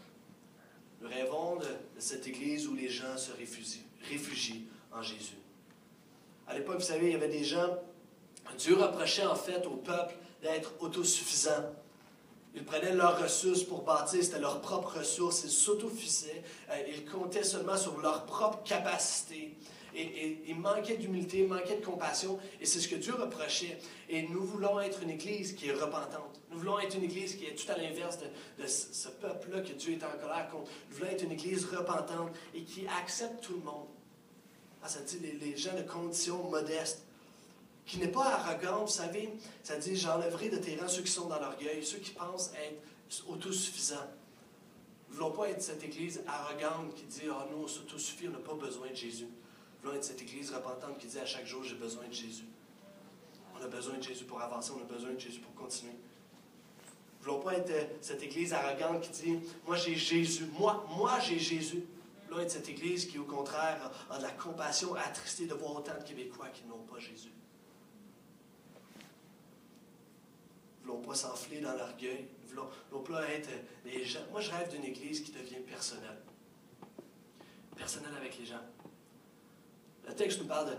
Nous 1.03 1.09
rêvons 1.09 1.57
de, 1.57 1.67
cette 1.99 2.27
Église 2.27 2.67
où 2.69 2.75
les 2.75 2.89
gens 2.89 3.19
se 3.19 3.33
réfugient, 3.33 3.85
réfugient 4.09 4.65
en 4.91 5.03
Jésus. 5.03 5.37
À 6.47 6.55
l'époque, 6.57 6.77
vous 6.77 6.87
savez, 6.87 7.09
il 7.09 7.13
y 7.13 7.17
avait 7.17 7.29
des 7.29 7.45
gens, 7.45 7.77
Dieu 8.59 8.77
reprochait 8.77 9.27
en 9.27 9.35
fait 9.35 9.67
au 9.67 9.77
peuple 9.77 10.15
d'être 10.43 10.73
autosuffisant. 10.81 11.75
Ils 12.55 12.65
prenaient 12.65 12.95
leurs 12.95 13.21
ressources 13.21 13.63
pour 13.63 13.83
bâtir, 13.83 14.23
c'était 14.25 14.39
leurs 14.39 14.63
propres 14.63 14.99
ressources, 14.99 15.45
ils 15.45 15.51
s'autofissaient, 15.51 16.43
euh, 16.71 16.83
ils 16.89 17.05
comptaient 17.05 17.45
seulement 17.45 17.77
sur 17.77 18.01
leur 18.01 18.25
propre 18.25 18.63
capacité 18.63 19.55
et, 19.97 20.39
il 20.47 20.57
manquait 20.57 20.97
d'humilité, 20.97 21.39
il 21.39 21.49
manquait 21.49 21.77
de 21.77 21.85
compassion, 21.85 22.39
et 22.61 22.67
c'est 22.67 22.81
ce 22.81 22.89
que 22.89 22.97
Dieu 22.97 23.15
reprochait. 23.15 23.79
Et 24.09 24.23
nous 24.29 24.45
voulons 24.45 24.81
être 24.81 25.03
une 25.03 25.11
Église 25.11 25.55
qui 25.55 25.69
est 25.69 25.73
repentante. 25.73 26.41
Nous 26.51 26.59
voulons 26.59 26.79
être 26.79 26.97
une 26.97 27.05
Église 27.05 27.37
qui 27.37 27.47
est 27.47 27.55
tout 27.55 27.71
à 27.71 27.77
l'inverse 27.77 28.19
de, 28.19 28.67
ce 28.67 29.09
peuple-là 29.09 29.61
que 29.63 29.73
Dieu 29.73 29.95
est 29.95 30.05
en 30.05 30.19
colère 30.21 30.49
contre. 30.51 30.71
Nous 30.91 30.97
voulons 30.97 31.11
être 31.11 31.25
une 31.25 31.33
Église 31.33 31.65
repentante 31.67 32.31
et 32.55 32.63
qui 32.63 32.87
accepte 33.01 33.43
tout 33.43 33.55
le 33.55 33.61
monde. 33.61 33.89
Ah, 34.83 34.89
ça 34.89 35.01
dit 35.01 35.19
les, 35.19 35.57
gens 35.57 35.75
de 35.75 35.83
condition 35.83 36.45
modeste 36.45 37.06
qui 37.87 37.99
n'est 37.99 38.09
pas 38.09 38.27
arrogant, 38.27 38.85
vous 38.85 38.91
savez, 38.91 39.31
ça 39.63 39.77
dit 39.77 39.97
j'enlèverai 39.97 40.49
de 40.49 40.57
tes 40.59 40.77
rangs 40.77 40.89
ceux 40.89 41.03
qui 41.03 41.13
sont 41.13 41.29
dans 41.29 41.41
l'orgueil, 41.41 41.85
ceux 41.85 41.99
qui 41.99 42.11
pensent 42.11 42.51
être 42.55 42.83
autosuffisants. 43.29 44.11
Nous 45.09 45.15
ne 45.15 45.21
voulons 45.21 45.31
pas 45.31 45.49
être 45.51 45.63
cette 45.63 45.85
Église 45.85 46.21
arrogante 46.27 46.95
qui 46.95 47.05
dit 47.05 47.23
Ah, 47.31 47.45
oh, 47.45 47.49
nous, 47.53 47.65
on 47.65 47.69
s'autosuffit, 47.69 48.29
on 48.29 48.33
n'a 48.33 48.39
pas 48.39 48.55
besoin 48.55 48.91
de 48.91 48.97
Jésus 48.97 49.29
être 49.95 50.05
cette 50.05 50.23
Église 50.23 50.53
repentante 50.53 50.99
qui 50.99 51.07
dit 51.07 51.19
à 51.19 51.27
chaque 51.27 51.47
jour, 51.47 51.63
j'ai 51.63 51.75
besoin 51.75 52.07
de 52.09 52.13
Jésus. 52.13 52.45
On 53.59 53.65
a 53.65 53.69
besoin 53.69 53.97
de 53.97 54.03
Jésus 54.03 54.25
pour 54.25 54.41
avancer, 54.41 54.73
on 54.77 54.81
a 54.81 54.93
besoin 54.93 55.13
de 55.13 55.19
Jésus 55.19 55.41
pour 55.41 55.55
continuer. 55.55 55.93
Nous 55.93 57.33
ne 57.33 57.39
voulons 57.39 57.41
pas 57.41 57.55
être 57.55 57.71
euh, 57.71 57.85
cette 58.01 58.23
Église 58.23 58.53
arrogante 58.53 59.03
qui 59.03 59.11
dit, 59.11 59.39
moi 59.67 59.77
j'ai 59.77 59.95
Jésus, 59.95 60.47
moi, 60.59 60.87
moi 60.97 61.19
j'ai 61.21 61.39
Jésus. 61.39 61.77
Nous 62.23 62.29
voulons 62.29 62.41
être 62.41 62.51
cette 62.51 62.69
Église 62.69 63.07
qui, 63.07 63.19
au 63.19 63.25
contraire, 63.25 63.91
a 64.11 64.19
de 64.19 64.23
la 64.23 64.31
compassion, 64.31 64.95
attristée 64.95 65.47
de 65.47 65.55
voir 65.55 65.77
autant 65.77 65.97
de 65.99 66.05
Québécois 66.05 66.49
qui 66.49 66.65
n'ont 66.65 66.79
pas 66.79 66.99
Jésus. 66.99 67.33
Voulons 70.87 71.01
pas 71.01 71.15
s'enfler 71.15 71.61
dans 71.61 71.75
l'orgueil. 71.75 72.29
Voulons 72.49 73.03
pas 73.03 73.29
être. 73.29 73.51
Moi, 74.31 74.41
je 74.41 74.51
rêve 74.53 74.71
d'une 74.71 74.85
Église 74.85 75.21
qui 75.21 75.33
devient 75.33 75.61
personnelle. 75.67 76.19
Personnelle 77.75 78.15
avec 78.17 78.39
les 78.39 78.47
gens. 78.47 78.63
Le 80.07 80.15
texte 80.15 80.41
nous 80.41 80.47
parle 80.47 80.71
de 80.71 80.77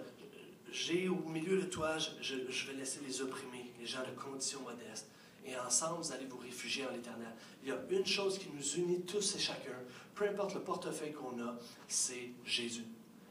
j'ai 0.71 1.07
au 1.07 1.15
milieu 1.15 1.57
de 1.61 1.65
toi, 1.65 1.97
je, 1.97 2.35
vais 2.35 2.73
laisser 2.73 2.99
les 3.05 3.21
opprimés, 3.21 3.71
les 3.79 3.85
gens 3.85 4.03
de 4.03 4.19
condition 4.19 4.61
modeste. 4.61 5.07
Et 5.45 5.55
ensemble, 5.57 6.03
vous 6.03 6.11
allez 6.11 6.25
vous 6.25 6.37
réfugier 6.37 6.85
en 6.85 6.91
l'éternel. 6.91 7.31
Il 7.63 7.69
y 7.69 7.71
a 7.71 7.79
une 7.89 8.05
chose 8.05 8.37
qui 8.37 8.47
nous 8.53 8.75
unit 8.75 9.01
tous 9.01 9.35
et 9.35 9.39
chacun, 9.39 9.71
peu 10.13 10.27
importe 10.27 10.55
le 10.55 10.61
portefeuille 10.61 11.13
qu'on 11.13 11.39
a, 11.41 11.57
c'est 11.87 12.31
Jésus. 12.45 12.83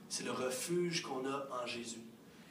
C'est 0.09 0.25
le 0.25 0.33
refuge 0.33 1.03
qu'on 1.03 1.27
a 1.27 1.47
en 1.63 1.67
Jésus. 1.67 2.06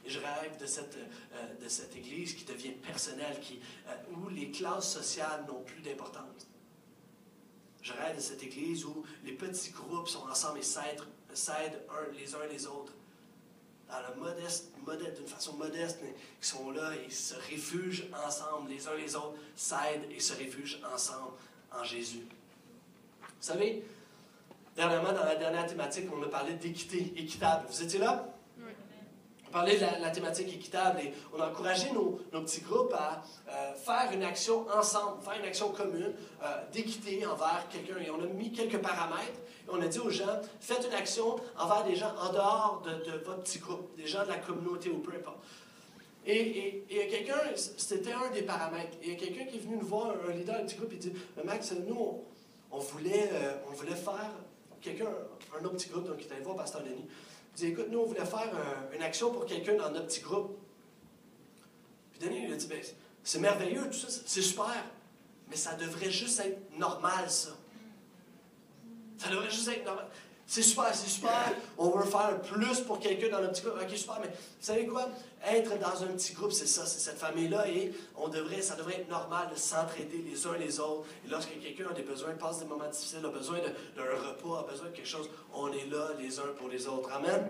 Et 0.06 0.10
je 0.10 0.20
rêve 0.20 0.58
de 0.60 0.66
cette, 0.66 0.98
euh, 0.98 1.64
de 1.64 1.68
cette 1.68 1.96
Église 1.96 2.36
qui 2.36 2.46
devient 2.46 2.72
personnelle, 2.72 3.40
qui, 3.42 3.60
euh, 3.88 3.94
où 4.16 4.30
les 4.30 4.52
classes 4.52 4.94
sociales 4.94 5.46
n'ont 5.48 5.62
plus 5.62 5.82
d'importance. 5.82 6.48
Je 7.82 7.94
rêve 7.94 8.16
de 8.16 8.22
cette 8.22 8.44
Église 8.44 8.86
où 8.86 9.04
les 9.24 9.34
petits 9.34 9.72
groupes 9.72 10.08
sont 10.08 10.28
ensemble 10.30 10.60
et 10.60 10.64
s'aident, 10.64 11.04
s'aident 11.34 11.82
les 12.18 12.34
uns 12.36 12.46
les 12.50 12.68
autres 12.68 12.94
le 13.90 14.22
modeste, 14.22 14.72
modeste 14.86 15.18
d'une 15.18 15.28
façon 15.28 15.54
modeste, 15.54 16.00
mais 16.02 16.14
qui 16.42 16.48
sont 16.48 16.72
là 16.72 16.92
et 16.96 17.10
se 17.10 17.36
réfugient 17.36 18.10
ensemble, 18.26 18.70
les 18.70 18.88
uns 18.88 18.96
les 18.96 19.16
autres, 19.16 19.38
s'aident 19.56 20.10
et 20.12 20.20
se 20.20 20.34
réfugient 20.34 20.82
ensemble 20.94 21.34
en 21.72 21.84
Jésus. 21.84 22.26
Vous 23.22 23.52
savez, 23.52 23.84
dernièrement, 24.76 25.14
dans 25.14 25.26
la 25.26 25.36
dernière 25.36 25.68
thématique, 25.68 26.06
on 26.14 26.22
a 26.24 26.28
parlé 26.28 26.54
d'équité 26.54 27.14
équitable. 27.16 27.66
Vous 27.70 27.84
étiez 27.84 28.00
là? 28.00 28.35
Parlait 29.56 29.78
de 29.78 30.02
la, 30.02 30.10
thématique 30.10 30.54
équitable 30.54 31.00
et 31.00 31.14
on 31.34 31.40
a 31.40 31.48
encouragé 31.48 31.90
nos, 31.94 32.20
petits 32.42 32.60
groupes 32.60 32.94
à 32.94 33.24
euh, 33.48 33.74
faire 33.74 34.12
une 34.12 34.24
action 34.24 34.68
ensemble, 34.68 35.24
faire 35.24 35.40
une 35.40 35.46
action 35.46 35.70
commune 35.70 36.12
euh, 36.44 36.46
d'équité 36.74 37.26
envers 37.26 37.66
quelqu'un. 37.70 37.96
Et 38.06 38.10
on 38.10 38.22
a 38.22 38.28
mis 38.28 38.52
quelques 38.52 38.80
paramètres 38.80 39.40
on 39.70 39.82
a 39.82 39.88
dit 39.88 40.00
aux 40.00 40.10
gens, 40.10 40.42
faites 40.60 40.86
une 40.86 40.94
action 40.94 41.38
envers 41.58 41.86
des 41.86 41.96
gens 41.96 42.14
en 42.20 42.34
dehors 42.34 42.84
de, 42.86 43.24
votre 43.26 43.44
petit 43.44 43.60
groupe, 43.60 43.96
des 43.96 44.06
gens 44.06 44.24
de 44.24 44.28
la 44.28 44.40
communauté 44.40 44.90
ou 44.90 44.98
peu 44.98 45.14
importe. 45.16 45.38
Et, 46.26 46.84
a 46.92 47.10
quelqu'un, 47.10 47.40
c'était 47.56 48.12
un 48.12 48.30
des 48.32 48.42
paramètres, 48.42 48.98
il 49.04 49.14
y 49.14 49.14
a 49.14 49.16
quelqu'un 49.16 49.46
qui 49.46 49.56
est 49.56 49.62
venu 49.62 49.78
nous 49.78 49.88
voir, 49.88 50.16
un 50.28 50.34
leader 50.34 50.60
du 50.60 50.66
petit 50.66 50.76
groupe, 50.76 50.92
et 50.92 50.98
dit 50.98 51.14
Max, 51.46 51.72
nous, 51.88 52.26
on, 52.72 52.80
voulait, 52.80 53.30
euh, 53.32 53.54
on 53.70 53.74
voulait 53.74 53.96
faire, 53.96 54.32
quelqu'un, 54.82 55.08
un 55.58 55.64
autre 55.64 55.76
petit 55.76 55.90
groupe, 55.90 56.08
donc 56.08 56.18
il 56.20 56.28
est 56.28 56.34
allé 56.34 56.44
voir 56.44 56.58
Pasteur 56.58 56.84
Denis, 56.84 57.08
dit 57.56 57.68
Écoute, 57.68 57.88
nous, 57.90 58.00
on 58.00 58.06
voulait 58.06 58.26
faire 58.26 58.52
une 58.94 59.02
action 59.02 59.32
pour 59.32 59.46
quelqu'un 59.46 59.76
dans 59.76 59.90
notre 59.92 60.08
petit 60.08 60.22
groupe. 60.22 60.58
Puis 62.12 62.28
Denis, 62.28 62.46
il 62.48 62.54
a 62.54 62.56
dit 62.56 62.68
ben, 62.68 62.82
C'est 63.24 63.40
merveilleux, 63.40 63.86
tout 63.86 63.98
ça, 63.98 64.08
c'est 64.26 64.42
super, 64.42 64.84
mais 65.50 65.56
ça 65.56 65.76
devrait 65.76 66.12
juste 66.12 66.40
être 66.40 66.78
normal, 66.78 67.30
ça. 67.30 67.52
Ça 69.18 69.30
devrait 69.30 69.50
juste 69.50 69.68
être 69.70 69.86
normal. 69.86 70.08
C'est 70.48 70.62
super, 70.62 70.94
c'est 70.94 71.10
super. 71.10 71.54
On 71.78 71.90
veut 71.90 72.06
faire 72.06 72.40
plus 72.42 72.80
pour 72.82 73.00
quelqu'un 73.00 73.30
dans 73.30 73.42
notre 73.42 73.54
petit 73.54 73.64
groupe. 73.64 73.80
Ok, 73.82 73.98
super, 73.98 74.20
mais 74.22 74.28
vous 74.28 74.34
savez 74.60 74.86
quoi? 74.86 75.10
Être 75.44 75.80
dans 75.80 76.04
un 76.04 76.08
petit 76.08 76.34
groupe, 76.34 76.52
c'est 76.52 76.68
ça, 76.68 76.86
c'est 76.86 77.00
cette 77.00 77.18
famille-là. 77.18 77.68
Et 77.68 77.92
on 78.16 78.28
devrait, 78.28 78.62
ça 78.62 78.76
devrait 78.76 79.02
être 79.02 79.10
normal 79.10 79.50
de 79.52 79.58
s'entraider 79.58 80.24
les 80.24 80.46
uns 80.46 80.58
les 80.58 80.80
autres. 80.80 81.08
Et 81.26 81.30
lorsque 81.30 81.60
quelqu'un 81.60 81.88
a 81.90 81.94
des 81.94 82.04
besoins, 82.04 82.36
passe 82.36 82.60
des 82.60 82.66
moments 82.66 82.88
difficiles, 82.88 83.26
a 83.26 83.30
besoin 83.30 83.58
d'un 83.60 84.04
repas, 84.04 84.60
a 84.60 84.72
besoin 84.72 84.90
de 84.90 84.96
quelque 84.96 85.08
chose, 85.08 85.30
on 85.54 85.72
est 85.72 85.90
là 85.90 86.10
les 86.20 86.40
uns 86.40 86.54
pour 86.58 86.70
les 86.70 86.88
autres. 86.88 87.12
Amen? 87.12 87.50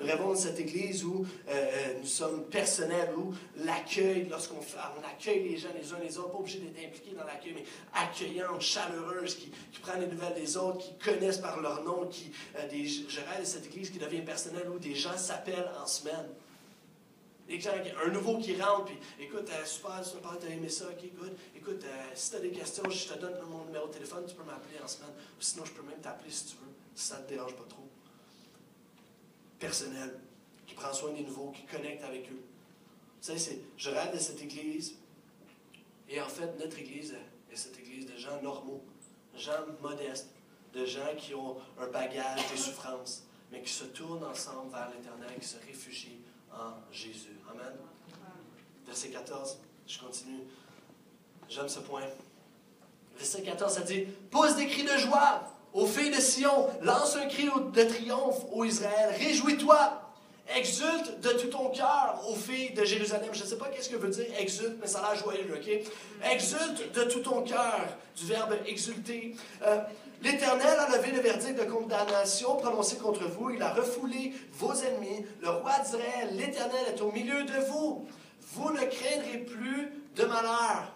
Rêvons 0.00 0.32
de 0.32 0.38
cette 0.38 0.58
Église 0.58 1.04
où 1.04 1.24
euh, 1.48 1.52
euh, 1.52 1.94
nous 2.00 2.06
sommes 2.06 2.44
personnels, 2.46 3.10
où 3.16 3.32
l'accueil, 3.56 4.26
lorsqu'on 4.28 4.60
accueille 5.08 5.48
les 5.48 5.56
gens 5.56 5.68
les 5.80 5.92
uns 5.92 5.98
les 6.02 6.18
autres, 6.18 6.30
pas 6.30 6.38
obligé 6.38 6.58
d'être 6.58 6.84
impliqué 6.86 7.12
dans 7.16 7.24
l'accueil, 7.24 7.52
mais 7.54 7.64
accueillante, 7.94 8.60
chaleureuse, 8.60 9.34
qui, 9.36 9.50
qui 9.72 9.80
prend 9.80 9.98
les 9.98 10.06
nouvelles 10.06 10.34
des 10.34 10.56
autres, 10.56 10.78
qui 10.78 10.94
connaissent 10.98 11.38
par 11.38 11.60
leur 11.60 11.82
nom, 11.84 12.06
qui, 12.06 12.32
euh, 12.56 12.68
des, 12.68 12.86
je 12.86 13.20
rêve 13.20 13.40
de 13.40 13.46
cette 13.46 13.66
Église 13.66 13.90
qui 13.90 13.98
devient 13.98 14.22
personnelle, 14.22 14.68
où 14.68 14.78
des 14.78 14.94
gens 14.94 15.16
s'appellent 15.16 15.70
en 15.82 15.86
semaine. 15.86 16.26
Qui- 17.48 17.68
un 17.68 18.08
nouveau 18.10 18.38
qui 18.38 18.54
rentre, 18.60 18.86
puis 18.86 18.96
écoute, 19.20 19.46
euh, 19.50 19.64
super, 19.66 20.02
super, 20.04 20.38
t'as 20.40 20.48
aimé 20.48 20.70
ça, 20.70 20.86
ok, 20.86 21.04
écoute, 21.04 21.32
écoute, 21.54 21.84
euh, 21.84 22.02
si 22.14 22.30
t'as 22.30 22.38
des 22.38 22.50
questions, 22.50 22.82
je 22.88 23.08
te 23.12 23.18
donne 23.18 23.34
mon 23.46 23.64
numéro 23.66 23.88
de 23.88 23.92
téléphone, 23.92 24.24
tu 24.26 24.34
peux 24.34 24.44
m'appeler 24.44 24.78
en 24.82 24.88
semaine, 24.88 25.10
sinon 25.38 25.64
je 25.66 25.72
peux 25.72 25.82
même 25.82 26.00
t'appeler 26.00 26.30
si 26.30 26.46
tu 26.46 26.52
veux, 26.52 26.72
si 26.94 27.08
ça 27.08 27.16
te 27.16 27.28
dérange 27.28 27.54
pas 27.54 27.64
trop. 27.68 27.86
Personnel, 29.62 30.18
qui 30.66 30.74
prend 30.74 30.92
soin 30.92 31.12
des 31.12 31.22
nouveaux, 31.22 31.52
qui 31.52 31.62
connecte 31.62 32.02
avec 32.02 32.28
eux. 32.32 32.42
Savez, 33.20 33.38
c'est, 33.38 33.60
je 33.76 33.90
rêve 33.90 34.12
de 34.12 34.18
cette 34.18 34.42
église, 34.42 34.96
et 36.08 36.20
en 36.20 36.26
fait, 36.26 36.58
notre 36.58 36.80
église 36.80 37.14
est 37.48 37.54
cette 37.54 37.78
église 37.78 38.06
de 38.06 38.16
gens 38.16 38.42
normaux, 38.42 38.82
gens 39.36 39.64
modestes, 39.80 40.30
de 40.74 40.84
gens 40.84 41.14
qui 41.16 41.36
ont 41.36 41.58
un 41.78 41.86
bagage 41.86 42.40
des 42.50 42.56
souffrances, 42.56 43.22
mais 43.52 43.62
qui 43.62 43.72
se 43.72 43.84
tournent 43.84 44.24
ensemble 44.24 44.72
vers 44.72 44.90
l'éternel, 44.90 45.30
qui 45.38 45.46
se 45.46 45.58
réfugient 45.64 46.18
en 46.52 46.72
Jésus. 46.90 47.38
Amen. 47.48 47.76
Verset 48.84 49.10
14, 49.10 49.58
je 49.86 49.98
continue. 50.00 50.42
J'aime 51.48 51.68
ce 51.68 51.78
point. 51.78 52.08
Verset 53.16 53.42
14, 53.42 53.74
ça 53.74 53.82
dit 53.82 54.06
Pousse 54.28 54.56
des 54.56 54.66
cris 54.66 54.82
de 54.82 54.98
joie 54.98 55.48
aux 55.72 55.86
filles 55.86 56.10
de 56.10 56.20
Sion, 56.20 56.68
lance 56.82 57.16
un 57.16 57.26
cri 57.26 57.48
de 57.72 57.82
triomphe 57.84 58.44
ô 58.52 58.64
Israël, 58.64 59.14
réjouis-toi, 59.18 60.00
exulte 60.56 61.20
de 61.20 61.30
tout 61.30 61.48
ton 61.48 61.70
cœur 61.70 62.20
aux 62.28 62.34
filles 62.34 62.72
de 62.74 62.84
Jérusalem. 62.84 63.30
Je 63.32 63.42
ne 63.42 63.46
sais 63.46 63.56
pas 63.56 63.68
qu'est-ce 63.68 63.88
que 63.88 63.96
veut 63.96 64.10
dire 64.10 64.26
exulte, 64.38 64.76
mais 64.80 64.86
ça 64.86 64.98
a 65.00 65.12
l'air 65.12 65.22
joyeux, 65.22 65.54
OK? 65.54 66.30
Exulte 66.30 66.92
de 66.94 67.04
tout 67.04 67.20
ton 67.20 67.42
cœur, 67.42 67.80
du 68.16 68.26
verbe 68.26 68.54
exulter. 68.66 69.34
Euh, 69.64 69.78
L'Éternel 70.22 70.78
a 70.78 70.96
levé 70.96 71.10
le 71.10 71.20
verdict 71.20 71.58
de 71.58 71.64
condamnation 71.64 72.56
prononcé 72.56 72.96
contre 72.96 73.24
vous. 73.24 73.50
Il 73.50 73.60
a 73.60 73.72
refoulé 73.72 74.32
vos 74.52 74.72
ennemis. 74.72 75.26
Le 75.40 75.50
roi 75.50 75.72
d'Israël, 75.82 76.28
l'Éternel 76.32 76.94
est 76.94 77.00
au 77.00 77.10
milieu 77.10 77.42
de 77.42 77.58
vous. 77.68 78.06
Vous 78.54 78.70
ne 78.70 78.84
craindrez 78.84 79.38
plus 79.38 79.90
de 80.14 80.24
malheur. 80.24 80.94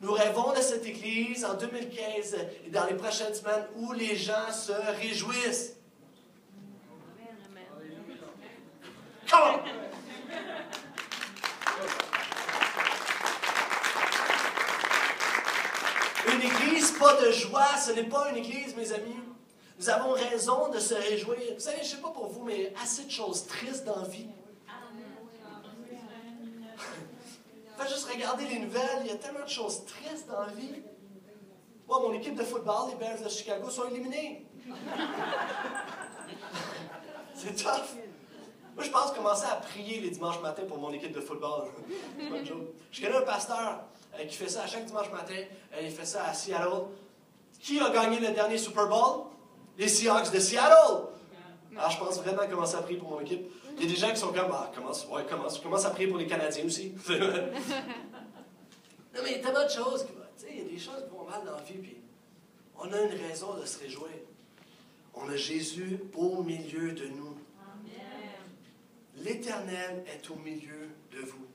Nous 0.00 0.12
rêvons 0.12 0.52
de 0.52 0.60
cette 0.60 0.84
Église 0.84 1.44
en 1.44 1.54
2015 1.54 2.36
et 2.66 2.70
dans 2.70 2.84
les 2.86 2.94
prochaines 2.94 3.34
semaines 3.34 3.66
où 3.76 3.92
les 3.92 4.16
gens 4.16 4.52
se 4.52 4.72
réjouissent. 5.00 5.76
Come! 9.30 9.60
Une 16.32 16.42
église 16.42 16.92
pas 16.92 17.20
de 17.20 17.30
joie, 17.30 17.76
ce 17.76 17.92
n'est 17.92 18.04
pas 18.04 18.30
une 18.30 18.36
église, 18.36 18.74
mes 18.76 18.92
amis. 18.92 19.16
Nous 19.78 19.90
avons 19.90 20.12
raison 20.12 20.68
de 20.68 20.78
se 20.78 20.94
réjouir. 20.94 21.38
Vous 21.54 21.60
savez, 21.60 21.78
je 21.78 21.82
ne 21.82 21.88
sais 21.88 21.96
pas 22.02 22.10
pour 22.10 22.28
vous, 22.28 22.44
mais 22.44 22.72
assez 22.82 23.04
de 23.04 23.10
choses 23.10 23.46
tristes 23.46 23.84
dans 23.84 24.00
la 24.00 24.08
vie. 24.08 24.28
Faites 27.84 27.92
juste 27.92 28.10
regarder 28.10 28.46
les 28.46 28.60
nouvelles, 28.60 29.02
il 29.02 29.08
y 29.08 29.10
a 29.10 29.16
tellement 29.16 29.44
de 29.44 29.48
choses 29.48 29.84
tristes 29.84 30.26
dans 30.26 30.40
la 30.40 30.52
vie. 30.52 30.82
Moi, 31.86 32.00
mon 32.00 32.14
équipe 32.14 32.34
de 32.34 32.42
football, 32.42 32.88
les 32.88 32.94
Bears 32.94 33.20
de 33.22 33.28
Chicago, 33.28 33.68
sont 33.68 33.86
éliminés. 33.90 34.46
C'est 37.34 37.54
tough. 37.54 37.96
Moi, 38.74 38.84
je 38.84 38.90
pense 38.90 39.12
commencer 39.12 39.44
à 39.44 39.56
prier 39.56 40.00
les 40.00 40.08
dimanches 40.08 40.40
matins 40.40 40.62
pour 40.66 40.78
mon 40.78 40.92
équipe 40.94 41.12
de 41.12 41.20
football. 41.20 41.68
Je 42.90 43.02
connais 43.02 43.16
un 43.16 43.22
pasteur 43.22 43.84
euh, 44.18 44.24
qui 44.24 44.34
fait 44.34 44.48
ça 44.48 44.62
à 44.62 44.66
chaque 44.66 44.86
dimanche 44.86 45.10
matin. 45.10 45.34
Euh, 45.74 45.82
il 45.82 45.90
fait 45.90 46.06
ça 46.06 46.24
à 46.24 46.32
Seattle. 46.32 46.86
Qui 47.60 47.80
a 47.80 47.90
gagné 47.90 48.18
le 48.18 48.32
dernier 48.32 48.56
Super 48.56 48.88
Bowl? 48.88 49.26
Les 49.76 49.88
Seahawks 49.88 50.32
de 50.32 50.38
Seattle. 50.38 51.08
Alors, 51.76 51.90
je 51.90 51.98
pense 51.98 52.18
vraiment 52.22 52.46
commencer 52.48 52.76
à 52.76 52.82
prier 52.82 52.98
pour 52.98 53.10
mon 53.10 53.20
équipe. 53.20 53.46
Il 53.76 53.82
y 53.82 53.86
a 53.86 53.88
des 53.88 53.96
gens 53.96 54.10
qui 54.10 54.16
sont 54.18 54.32
comme, 54.32 54.50
ah, 54.52 54.70
commence, 54.74 55.06
ouais, 55.08 55.24
commence, 55.26 55.58
commence 55.58 55.84
à 55.84 55.90
prier 55.90 56.08
pour 56.08 56.18
les 56.18 56.26
Canadiens 56.26 56.64
aussi? 56.64 56.92
non, 57.08 57.16
mais 59.22 59.26
il 59.26 59.32
y 59.32 59.34
a 59.34 59.38
tellement 59.40 59.64
de 59.64 59.70
choses. 59.70 60.04
qui- 60.06 60.12
Tu 60.12 60.18
sais, 60.36 60.48
il 60.52 60.58
y 60.58 60.66
a 60.66 60.70
des 60.70 60.78
choses 60.78 61.02
qui 61.04 61.10
vont 61.16 61.24
mal 61.24 61.44
dans 61.44 61.56
la 61.56 61.62
vie, 61.62 61.74
puis 61.74 61.96
on 62.78 62.92
a 62.92 63.00
une 63.00 63.20
raison 63.28 63.54
de 63.54 63.64
se 63.64 63.78
réjouir. 63.80 64.10
On 65.14 65.28
a 65.28 65.36
Jésus 65.36 65.98
au 66.16 66.42
milieu 66.42 66.92
de 66.92 67.06
nous. 67.08 67.36
L'Éternel 69.16 70.04
est 70.12 70.28
au 70.30 70.34
milieu 70.36 70.88
de 71.12 71.20
vous. 71.20 71.46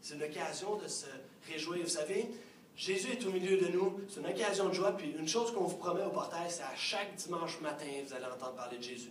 C'est 0.00 0.14
une 0.14 0.22
occasion 0.22 0.76
de 0.76 0.86
se 0.86 1.06
réjouir. 1.50 1.82
Vous 1.82 1.88
savez, 1.88 2.30
Jésus 2.76 3.10
est 3.12 3.26
au 3.26 3.30
milieu 3.32 3.56
de 3.58 3.68
nous. 3.68 4.00
C'est 4.08 4.20
une 4.20 4.26
occasion 4.26 4.68
de 4.68 4.72
joie. 4.72 4.92
Puis 4.96 5.14
une 5.18 5.28
chose 5.28 5.52
qu'on 5.52 5.64
vous 5.64 5.76
promet 5.76 6.04
au 6.04 6.10
portail, 6.10 6.46
c'est 6.48 6.62
à 6.62 6.74
chaque 6.76 7.14
dimanche 7.16 7.60
matin, 7.60 7.84
vous 8.06 8.14
allez 8.14 8.24
entendre 8.26 8.54
parler 8.54 8.78
de 8.78 8.82
Jésus. 8.82 9.10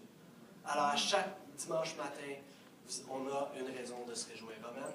Alors 0.66 0.86
à 0.86 0.95
chaque 0.95 1.36
dimanche 1.62 1.95
matin, 1.95 2.34
on 3.09 3.28
a 3.28 3.51
une 3.59 3.76
raison 3.76 4.05
de 4.07 4.14
se 4.14 4.30
réjouir. 4.30 4.55
Amen. 4.64 4.91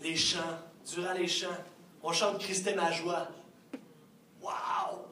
Les 0.00 0.16
chants, 0.16 0.58
durant 0.84 1.12
les 1.12 1.28
chants, 1.28 1.48
on 2.02 2.12
chante 2.12 2.38
Christ 2.38 2.66
est 2.66 2.74
ma 2.74 2.92
joie. 2.92 3.28
Wow! 4.40 5.06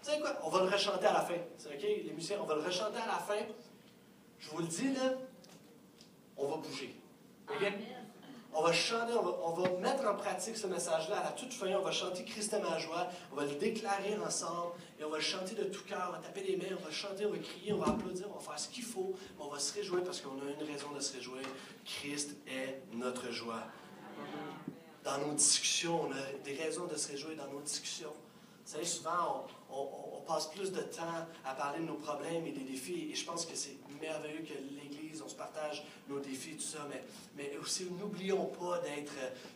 Vous 0.00 0.04
savez 0.04 0.20
quoi? 0.20 0.38
On 0.44 0.50
va 0.50 0.64
le 0.64 0.70
rechanter 0.70 1.06
à 1.06 1.14
la 1.14 1.20
fin. 1.20 1.34
C'est 1.56 1.68
OK, 1.68 1.82
les 1.82 2.12
musiciens, 2.12 2.38
on 2.40 2.44
va 2.44 2.56
le 2.56 2.62
rechanter 2.62 2.98
à 2.98 3.06
la 3.06 3.18
fin. 3.18 3.40
Je 4.38 4.50
vous 4.50 4.58
le 4.58 4.66
dis, 4.66 4.92
là, 4.92 5.12
on 6.36 6.48
va 6.48 6.56
bouger. 6.56 6.94
OK? 7.48 7.72
On 8.58 8.62
va 8.62 8.72
chanter, 8.72 9.12
on 9.14 9.52
va, 9.52 9.68
mettre 9.78 10.04
en 10.04 10.16
pratique 10.16 10.56
ce 10.56 10.66
message-là. 10.66 11.18
À 11.20 11.24
la 11.26 11.30
toute 11.30 11.52
fin, 11.52 11.68
on 11.76 11.82
va 11.82 11.92
chanter 11.92 12.24
Christ 12.24 12.52
est 12.54 12.60
ma 12.60 12.76
joie. 12.76 13.06
On 13.32 13.36
va 13.36 13.44
le 13.44 13.54
déclarer 13.54 14.16
ensemble 14.18 14.72
et 14.98 15.04
on 15.04 15.10
va 15.10 15.18
le 15.18 15.22
chanter 15.22 15.54
de 15.54 15.62
tout 15.64 15.84
cœur. 15.84 16.06
On 16.08 16.12
va 16.12 16.18
taper 16.18 16.42
les 16.42 16.56
mains, 16.56 16.76
on 16.76 16.84
va 16.84 16.90
chanter, 16.90 17.24
on 17.24 17.30
va 17.30 17.38
crier, 17.38 17.72
on 17.72 17.78
va 17.78 17.92
applaudir, 17.92 18.26
on 18.28 18.34
va 18.34 18.40
faire 18.40 18.58
ce 18.58 18.68
qu'il 18.68 18.82
faut. 18.82 19.14
Mais 19.38 19.44
on 19.44 19.48
va 19.48 19.60
se 19.60 19.72
réjouir 19.74 20.02
parce 20.02 20.20
qu'on 20.20 20.30
a 20.40 20.50
une 20.60 20.66
raison 20.72 20.90
de 20.90 20.98
se 20.98 21.14
réjouir. 21.14 21.42
Christ 21.84 22.36
est 22.48 22.82
notre 22.94 23.30
joie. 23.30 23.62
Dans 25.04 25.18
nos 25.18 25.34
discussions, 25.34 26.02
on 26.02 26.10
a 26.10 26.42
des 26.44 26.54
raisons 26.54 26.86
de 26.86 26.96
se 26.96 27.12
réjouir 27.12 27.36
dans 27.36 27.46
nos 27.52 27.60
discussions. 27.60 28.12
Vous 28.66 28.72
savez, 28.72 28.84
souvent, 28.84 29.46
on, 29.70 29.74
on- 29.76 30.18
on 30.18 30.20
passe 30.22 30.48
plus 30.48 30.72
de 30.72 30.80
temps 30.80 31.26
à 31.46 31.54
parler 31.54 31.78
de 31.80 31.84
nos 31.86 31.94
problèmes 31.94 32.44
et 32.44 32.50
des 32.52 32.64
défis. 32.64 33.08
Et 33.10 33.14
je 33.14 33.24
pense 33.24 33.46
que 33.46 33.54
c'est 33.54 33.76
merveilleux 34.02 34.40
que 34.42 34.52
l'Église, 34.52 34.87
on 35.24 35.28
se 35.28 35.34
partage 35.34 35.84
nos 36.08 36.20
défis, 36.20 36.56
tout 36.56 36.62
ça. 36.62 36.86
Mais, 36.88 37.04
mais 37.36 37.56
aussi, 37.58 37.84
n'oublions 37.90 38.46
pas 38.46 38.78
d'être, 38.78 39.12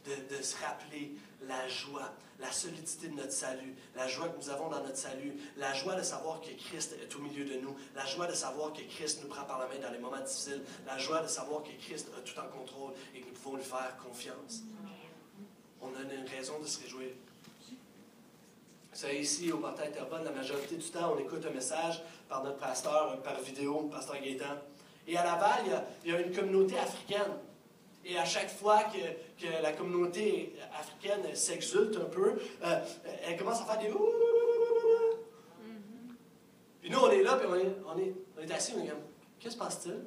de, 0.06 0.42
se 0.42 0.56
rappeler 0.56 1.12
la 1.46 1.68
joie, 1.68 2.12
la 2.38 2.50
solidité 2.52 3.08
de 3.08 3.14
notre 3.14 3.32
salut, 3.32 3.74
la 3.94 4.08
joie 4.08 4.28
que 4.28 4.36
nous 4.36 4.50
avons 4.50 4.68
dans 4.68 4.82
notre 4.82 4.96
salut, 4.96 5.34
la 5.56 5.72
joie 5.74 5.96
de 5.96 6.02
savoir 6.02 6.40
que 6.40 6.50
Christ 6.50 6.96
est 7.02 7.14
au 7.16 7.18
milieu 7.20 7.44
de 7.44 7.60
nous, 7.60 7.76
la 7.94 8.06
joie 8.06 8.26
de 8.26 8.34
savoir 8.34 8.72
que 8.72 8.82
Christ 8.82 9.20
nous 9.22 9.28
prend 9.28 9.44
par 9.44 9.58
la 9.58 9.66
main 9.66 9.78
dans 9.80 9.92
les 9.92 9.98
moments 9.98 10.20
difficiles, 10.20 10.62
la 10.86 10.98
joie 10.98 11.20
de 11.20 11.28
savoir 11.28 11.62
que 11.62 11.72
Christ 11.84 12.08
a 12.16 12.20
tout 12.20 12.38
en 12.38 12.48
contrôle 12.48 12.92
et 13.14 13.20
que 13.20 13.26
nous 13.26 13.34
pouvons 13.34 13.56
lui 13.56 13.64
faire 13.64 13.96
confiance. 14.02 14.62
On 15.80 15.88
a 15.88 16.02
une 16.02 16.28
raison 16.28 16.60
de 16.60 16.66
se 16.66 16.80
réjouir. 16.80 17.10
Savez, 18.94 19.20
ici, 19.20 19.50
au 19.50 19.56
portail 19.56 19.90
Terrebonne, 19.90 20.22
la 20.22 20.30
majorité 20.32 20.76
du 20.76 20.86
temps, 20.90 21.14
on 21.16 21.18
écoute 21.18 21.44
un 21.48 21.54
message 21.54 22.02
par 22.28 22.44
notre 22.44 22.58
pasteur, 22.58 23.20
par 23.22 23.40
vidéo, 23.40 23.88
pasteur 23.90 24.20
Gaétan. 24.20 24.58
Et 25.06 25.16
à 25.16 25.24
Laval, 25.24 25.62
il 25.66 25.70
y 25.70 25.74
a, 25.74 25.84
il 26.04 26.12
y 26.12 26.14
a 26.14 26.20
une 26.20 26.32
communauté 26.34 26.78
africaine. 26.78 27.32
Et 28.04 28.18
à 28.18 28.24
chaque 28.24 28.50
fois 28.50 28.84
que, 28.84 28.98
que 29.44 29.62
la 29.62 29.72
communauté 29.72 30.54
africaine 30.78 31.34
s'exulte 31.34 31.96
un 31.96 32.06
peu, 32.08 32.34
euh, 32.64 32.80
elle 33.26 33.36
commence 33.36 33.60
à 33.60 33.64
faire 33.64 33.78
des... 33.78 33.90
Puis 36.80 36.90
nous, 36.90 36.98
on 36.98 37.10
est 37.10 37.22
là, 37.22 37.36
puis 37.36 37.46
on 37.48 37.54
est, 37.54 37.76
on 37.86 37.98
est, 37.98 38.14
on 38.36 38.42
est 38.42 38.52
assis, 38.52 38.72
on 38.76 38.82
est 38.82 38.88
comme, 38.88 38.98
qu'est-ce 39.38 39.54
qui 39.54 39.58
se 39.60 39.64
passe-t-il? 39.64 40.00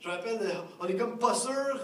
Je 0.00 0.08
me 0.08 0.12
rappelle, 0.12 0.38
de- 0.38 0.52
on 0.80 0.86
est 0.86 0.96
comme 0.96 1.18
pas 1.18 1.34
sûr 1.34 1.80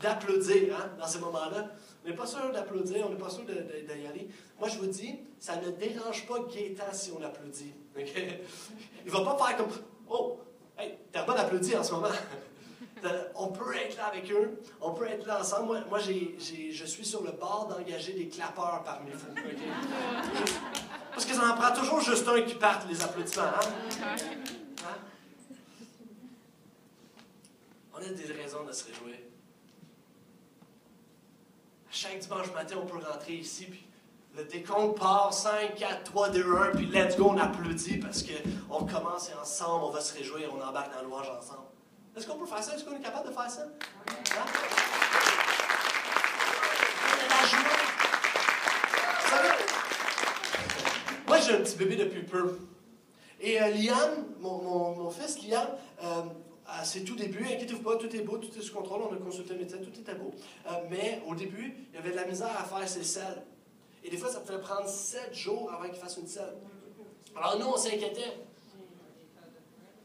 d'applaudir 0.00 0.74
hein, 0.76 0.90
dans 0.98 1.06
ces 1.06 1.18
moments-là. 1.18 1.70
On 2.04 2.08
n'est 2.08 2.16
pas 2.16 2.26
sûr 2.26 2.50
d'applaudir, 2.50 3.06
on 3.06 3.10
n'est 3.10 3.18
pas 3.20 3.28
sûr 3.28 3.44
d'y 3.44 4.06
aller. 4.06 4.28
Moi, 4.58 4.68
je 4.70 4.78
vous 4.78 4.86
dis, 4.86 5.20
ça 5.38 5.56
ne 5.56 5.70
dérange 5.70 6.26
pas 6.26 6.38
Gaétan 6.50 6.84
si 6.92 7.12
on 7.12 7.22
applaudit. 7.22 7.74
Il 7.96 8.04
ne 9.04 9.10
va 9.10 9.20
pas 9.36 9.46
faire 9.46 9.56
comme 9.58 9.68
Oh, 10.08 10.38
hey, 11.20 11.26
t'as 11.26 11.32
pas 11.32 11.34
d'applaudir 11.42 11.80
en 11.80 11.84
ce 11.84 11.92
moment. 11.92 12.08
On 13.34 13.48
peut 13.48 13.74
être 13.76 13.96
là 13.96 14.06
avec 14.08 14.30
eux, 14.30 14.60
on 14.82 14.92
peut 14.92 15.06
être 15.06 15.26
là 15.26 15.40
ensemble. 15.40 15.64
Moi, 15.68 15.80
moi 15.88 15.98
j'ai- 16.00 16.34
j'ai- 16.38 16.70
je 16.70 16.84
suis 16.84 17.06
sur 17.06 17.22
le 17.22 17.30
bord 17.32 17.66
d'engager 17.66 18.12
des 18.12 18.28
clapeurs 18.28 18.82
parmi 18.84 19.10
vous. 19.10 19.34
Parce 21.10 21.24
que 21.24 21.32
ça 21.32 21.50
en 21.50 21.54
prend 21.56 21.72
toujours 21.74 22.02
juste 22.02 22.28
un 22.28 22.42
qui 22.42 22.56
parte 22.56 22.86
les 22.90 23.02
applaudissements. 23.02 23.44
hein? 23.44 24.04
Hein? 24.04 24.96
On 27.94 27.98
a 27.98 28.08
des 28.08 28.32
raisons 28.34 28.64
de 28.64 28.72
se 28.72 28.84
réjouir. 28.88 29.16
Chaque 31.90 32.18
dimanche 32.18 32.52
matin, 32.52 32.76
on 32.82 32.86
peut 32.86 32.98
rentrer 33.02 33.32
ici, 33.36 33.64
puis 33.64 33.82
le 34.36 34.44
décompte 34.44 34.98
part 34.98 35.32
5, 35.32 35.74
4, 35.76 36.04
3, 36.04 36.28
2, 36.30 36.56
1, 36.72 36.76
puis 36.76 36.86
let's 36.86 37.16
go, 37.16 37.30
on 37.30 37.38
applaudit 37.38 37.98
parce 37.98 38.22
qu'on 38.22 38.84
commence 38.84 39.30
et 39.30 39.34
ensemble, 39.40 39.84
on 39.84 39.90
va 39.90 40.00
se 40.00 40.16
réjouir, 40.16 40.50
on 40.54 40.62
embarque 40.62 40.90
dans 40.92 40.98
la 40.98 41.02
louange 41.02 41.28
ensemble. 41.28 41.66
Est-ce 42.16 42.26
qu'on 42.26 42.38
peut 42.38 42.46
faire 42.46 42.62
ça? 42.62 42.74
Est-ce 42.74 42.84
qu'on 42.84 42.96
est 42.96 43.00
capable 43.00 43.28
de 43.28 43.32
faire 43.32 43.50
ça? 43.50 43.62
Hein? 43.62 44.44
La 47.28 47.46
joie. 47.46 47.58
Moi 51.26 51.38
j'ai 51.38 51.54
un 51.54 51.58
petit 51.58 51.76
bébé 51.76 51.96
depuis 51.96 52.22
peu. 52.22 52.58
Et 53.40 53.60
euh, 53.60 53.68
Liam, 53.68 54.26
mon, 54.40 54.62
mon, 54.62 54.96
mon 54.96 55.10
fils 55.10 55.42
Liam, 55.46 55.66
euh, 56.02 56.22
à 56.66 56.84
ses 56.84 57.04
tout 57.04 57.16
débuts, 57.16 57.44
inquiétez-vous 57.44 57.82
pas, 57.82 57.96
tout 57.96 58.14
est 58.14 58.20
beau, 58.20 58.38
tout 58.38 58.50
est 58.56 58.62
sous 58.62 58.74
contrôle, 58.74 59.00
on 59.08 59.14
a 59.14 59.16
consulté 59.16 59.54
le 59.54 59.60
médecin, 59.60 59.78
tout 59.78 59.98
était 59.98 60.14
beau. 60.14 60.32
Euh, 60.66 60.70
mais 60.90 61.22
au 61.26 61.34
début, 61.34 61.74
il 61.92 61.96
y 61.96 61.98
avait 61.98 62.10
de 62.10 62.16
la 62.16 62.26
misère 62.26 62.50
à 62.58 62.64
faire 62.64 62.88
ses 62.88 63.02
selles. 63.02 63.42
Et 64.04 64.10
des 64.10 64.16
fois, 64.16 64.30
ça 64.30 64.40
pouvait 64.40 64.60
prendre 64.60 64.88
sept 64.88 65.34
jours 65.34 65.70
avant 65.72 65.88
qu'il 65.88 65.98
fasse 65.98 66.16
une 66.16 66.26
selle. 66.26 66.56
Alors 67.36 67.58
nous, 67.58 67.66
on 67.66 67.76
s'inquiétait. 67.76 68.38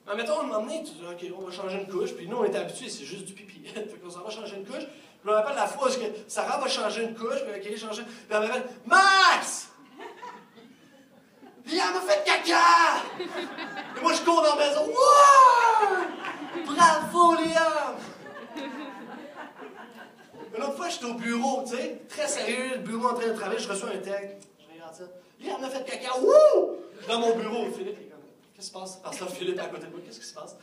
Mais 0.07 0.15
mettons, 0.15 0.39
un 0.39 0.43
moment 0.43 0.61
donné, 0.61 0.83
tu 0.83 0.91
dis, 0.93 1.03
OK, 1.03 1.33
on 1.37 1.45
va 1.45 1.51
changer 1.51 1.81
une 1.81 1.87
couche, 1.87 2.13
puis 2.13 2.27
nous, 2.27 2.37
on 2.37 2.45
était 2.45 2.57
habitués, 2.57 2.89
c'est 2.89 3.05
juste 3.05 3.25
du 3.25 3.33
pipi. 3.33 3.67
fait 3.73 3.99
qu'on 4.01 4.09
s'en 4.09 4.21
va 4.21 4.29
changer 4.29 4.57
une 4.57 4.65
couche. 4.65 4.83
Je 5.23 5.29
me 5.29 5.33
rappelle 5.33 5.55
la 5.55 5.65
fois 5.65 5.87
où 5.87 5.91
Sarah 6.27 6.59
va 6.59 6.67
changer 6.67 7.03
une 7.03 7.15
couche, 7.15 7.41
puis 7.43 7.71
OK, 7.71 7.77
changer. 7.77 8.03
Puis 8.03 8.13
elle 8.29 8.41
m'appelle 8.41 8.69
Max! 8.85 9.69
Liam 11.65 11.93
m'a 11.95 12.01
fait 12.01 12.23
caca! 12.23 13.01
Et 13.97 14.01
moi, 14.01 14.13
je 14.13 14.21
cours 14.21 14.43
dans 14.43 14.55
la 14.55 14.67
maison. 14.67 14.85
Wouah! 14.85 16.05
Bravo, 16.63 17.33
Liam! 17.33 17.95
Une 20.56 20.64
autre 20.64 20.76
fois, 20.76 20.89
j'étais 20.89 21.06
au 21.06 21.14
bureau, 21.16 21.64
tu 21.68 21.76
sais, 21.76 22.01
très 22.08 22.28
sérieux, 22.28 22.76
le 22.76 22.82
bureau 22.82 23.10
en 23.10 23.14
train 23.14 23.28
de 23.28 23.34
travailler, 23.34 23.60
je 23.60 23.68
reçois 23.68 23.89
un 23.89 23.97
texte. 23.97 24.47
Je 24.60 24.74
regarde 24.74 24.95
ça. 24.95 25.03
Liam 25.39 25.60
m'a 25.60 25.70
fait 25.70 25.84
caca. 25.84 26.18
Wouh! 26.20 26.78
Dans 27.08 27.20
mon 27.20 27.36
bureau, 27.36 27.72
Philippe 27.72 27.99
est 27.99 28.10
comme, 28.10 28.22
qu'est-ce 28.56 28.68
qui 28.72 28.74
se 28.74 28.80
passe? 28.80 28.95
Pasteur 28.97 29.30
Philippe 29.30 29.60
à 29.60 29.66
côté 29.68 29.88
de 29.88 29.91
moi, 29.91 29.99
qu'est-ce 30.06 30.20
qui 30.20 30.26
se 30.26 30.34
passe? 30.34 30.56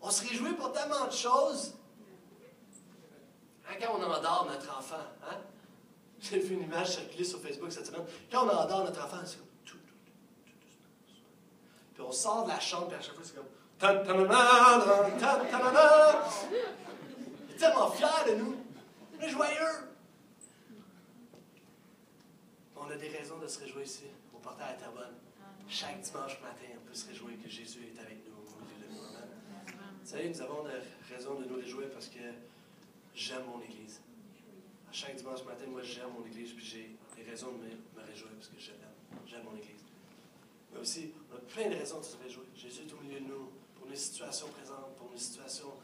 On 0.00 0.10
se 0.10 0.28
réjouit 0.28 0.52
pour 0.54 0.72
tellement 0.72 1.06
de 1.06 1.12
choses. 1.12 1.74
Hein, 3.68 3.74
quand 3.80 3.98
on 3.98 4.02
endort 4.02 4.46
notre 4.50 4.78
enfant, 4.78 4.96
hein? 5.28 5.36
J'ai 6.20 6.38
vu 6.38 6.54
une 6.54 6.62
image 6.62 6.94
circuler 6.94 7.24
sur 7.24 7.40
Facebook 7.40 7.72
cette 7.72 7.86
semaine. 7.86 8.04
Quand 8.30 8.46
on 8.46 8.50
endort 8.50 8.84
notre 8.84 9.04
enfant, 9.04 9.16
c'est 9.24 9.38
comme 9.38 9.46
tout, 9.64 9.76
tout, 9.78 9.94
tout, 10.04 10.12
tout, 10.12 11.94
Puis 11.94 12.02
on 12.06 12.12
sort 12.12 12.44
de 12.44 12.50
la 12.50 12.60
chambre, 12.60 12.88
puis 12.88 12.96
à 12.96 13.00
chaque 13.00 13.14
fois, 13.14 13.24
c'est 13.24 13.34
comme. 13.34 13.46
Tellement 17.62 17.92
fier 17.92 18.24
de 18.26 18.34
nous. 18.42 18.56
On 19.22 19.28
joyeux. 19.28 19.86
On 22.74 22.90
a 22.90 22.96
des 22.96 23.06
raisons 23.06 23.38
de 23.38 23.46
se 23.46 23.60
réjouir 23.60 23.84
ici, 23.84 24.06
au 24.34 24.38
portail 24.38 24.70
à 24.70 24.74
Terrebonne. 24.74 25.14
Chaque 25.68 26.00
dimanche 26.00 26.40
matin, 26.40 26.66
on 26.74 26.88
peut 26.88 26.92
se 26.92 27.06
réjouir 27.06 27.40
que 27.40 27.48
Jésus 27.48 27.78
est 27.86 28.00
avec 28.00 28.18
nous 28.26 28.34
au 28.34 28.64
milieu 28.64 28.88
de 28.88 28.92
nous. 28.92 29.06
Vous 29.06 30.10
savez, 30.10 30.30
nous 30.30 30.42
avons 30.42 30.64
des 30.64 31.14
raisons 31.14 31.38
de 31.38 31.44
nous 31.44 31.54
réjouir 31.54 31.88
parce 31.92 32.08
que 32.08 32.18
j'aime 33.14 33.44
mon 33.46 33.62
Église. 33.62 34.00
À 34.90 34.92
chaque 34.92 35.14
dimanche 35.14 35.44
matin, 35.44 35.66
moi, 35.68 35.82
j'aime 35.84 36.10
mon 36.18 36.26
Église, 36.26 36.54
puis 36.54 36.66
j'ai 36.66 36.96
des 37.14 37.30
raisons 37.30 37.52
de 37.52 37.58
me, 37.58 37.68
me 37.68 38.04
réjouir 38.04 38.32
parce 38.32 38.48
que 38.48 38.58
j'aime, 38.58 38.74
j'aime 39.24 39.44
mon 39.44 39.54
Église. 39.54 39.86
Mais 40.72 40.80
aussi, 40.80 41.12
on 41.30 41.36
a 41.36 41.38
plein 41.38 41.68
de 41.70 41.76
raisons 41.76 42.00
de 42.00 42.04
se 42.06 42.16
réjouir. 42.16 42.46
Jésus 42.56 42.80
est 42.88 42.92
au 42.92 43.00
milieu 43.04 43.20
de 43.20 43.26
nous 43.26 43.52
pour 43.76 43.86
nos 43.86 43.94
situations 43.94 44.48
présentes, 44.48 44.96
pour 44.96 45.12
nos 45.12 45.16
situations 45.16 45.74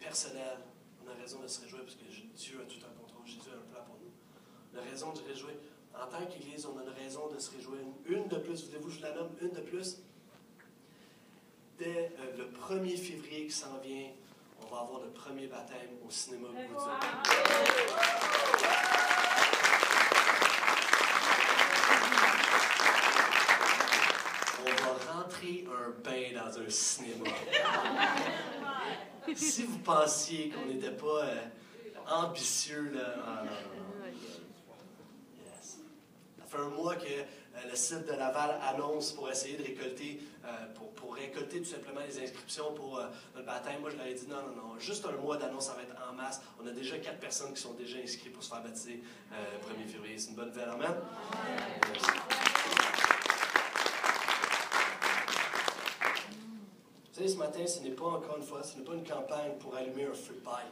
personnelles. 0.00 0.58
On 1.10 1.18
a 1.18 1.22
raison 1.22 1.40
de 1.40 1.46
se 1.48 1.60
réjouir 1.62 1.82
parce 1.82 1.96
que 1.96 2.04
Dieu 2.36 2.60
a 2.60 2.64
tout 2.64 2.78
en 2.84 3.00
contrôle. 3.00 3.26
Jésus 3.26 3.50
a 3.50 3.56
un 3.56 3.72
plan 3.72 3.82
pour 3.84 3.96
nous. 3.96 4.12
On 4.72 4.78
a 4.78 4.82
raison 4.82 5.12
de 5.12 5.18
se 5.18 5.24
réjouir. 5.24 5.54
En 5.94 6.06
tant 6.06 6.24
qu'Église, 6.26 6.66
on 6.66 6.78
a 6.78 6.82
une 6.82 6.90
raison 6.90 7.28
de 7.28 7.38
se 7.38 7.50
réjouir. 7.50 7.80
Une 8.06 8.28
de 8.28 8.36
plus, 8.36 8.64
voulez-vous 8.66 8.88
que 8.88 8.94
je 8.94 9.02
la 9.02 9.14
nomme? 9.14 9.30
Une 9.40 9.50
de 9.50 9.60
plus? 9.60 9.98
Dès 11.78 12.12
euh, 12.20 12.36
le 12.36 12.44
1er 12.44 12.96
février 12.96 13.46
qui 13.46 13.52
s'en 13.52 13.78
vient, 13.78 14.10
on 14.62 14.66
va 14.66 14.82
avoir 14.82 15.00
le 15.00 15.10
premier 15.10 15.46
baptême 15.46 15.90
au 16.06 16.10
cinéma 16.10 16.48
On 16.48 16.54
rentrer 24.92 25.64
un 25.68 25.90
bain 26.02 26.32
dans 26.34 26.58
un 26.60 26.68
cinéma. 26.68 27.30
si 29.34 29.64
vous 29.64 29.78
pensiez 29.78 30.50
qu'on 30.50 30.66
n'était 30.66 30.90
pas 30.90 31.24
euh, 31.24 31.46
ambitieux, 32.10 32.92
là, 32.94 33.16
non. 33.44 33.50
Yes. 35.38 35.78
Ça 36.38 36.44
fait 36.46 36.58
un 36.58 36.68
mois 36.68 36.96
que 36.96 37.06
euh, 37.56 37.70
le 37.70 37.76
site 37.76 38.06
de 38.06 38.12
Laval 38.12 38.58
annonce 38.62 39.12
pour 39.12 39.30
essayer 39.30 39.56
de 39.56 39.62
récolter, 39.62 40.20
euh, 40.44 40.48
pour, 40.94 41.14
récolter 41.14 41.58
tout 41.60 41.68
simplement 41.68 42.00
les 42.06 42.22
inscriptions 42.22 42.72
pour 42.74 42.98
euh, 42.98 43.06
le 43.36 43.42
baptême. 43.42 43.80
Moi, 43.80 43.90
je 43.90 43.96
leur 43.96 44.06
ai 44.06 44.14
dit 44.14 44.26
non, 44.28 44.36
non, 44.36 44.62
non, 44.62 44.78
juste 44.78 45.04
un 45.06 45.20
mois 45.20 45.36
d'annonce, 45.36 45.66
ça 45.66 45.74
va 45.74 45.82
être 45.82 45.96
en 46.08 46.14
masse. 46.14 46.40
On 46.62 46.66
a 46.66 46.70
déjà 46.70 46.98
quatre 46.98 47.18
personnes 47.18 47.52
qui 47.52 47.60
sont 47.60 47.74
déjà 47.74 47.98
inscrites 47.98 48.32
pour 48.32 48.42
se 48.42 48.50
faire 48.50 48.62
baptiser 48.62 49.02
le 49.30 49.84
1er 49.84 49.88
février. 49.88 50.18
C'est 50.18 50.30
une 50.30 50.36
bonne 50.36 50.48
nouvelle, 50.48 50.68
amen? 50.68 50.94
Savez, 57.20 57.32
ce 57.32 57.38
matin, 57.38 57.66
ce 57.66 57.80
n'est 57.80 57.90
pas 57.90 58.06
encore 58.06 58.36
une 58.38 58.42
fois, 58.42 58.62
ce 58.62 58.78
n'est 58.78 58.84
pas 58.84 58.94
une 58.94 59.04
campagne 59.04 59.52
pour 59.58 59.74
allumer 59.74 60.04
un 60.04 60.14
feu 60.14 60.34
de 60.34 60.40
paille, 60.40 60.70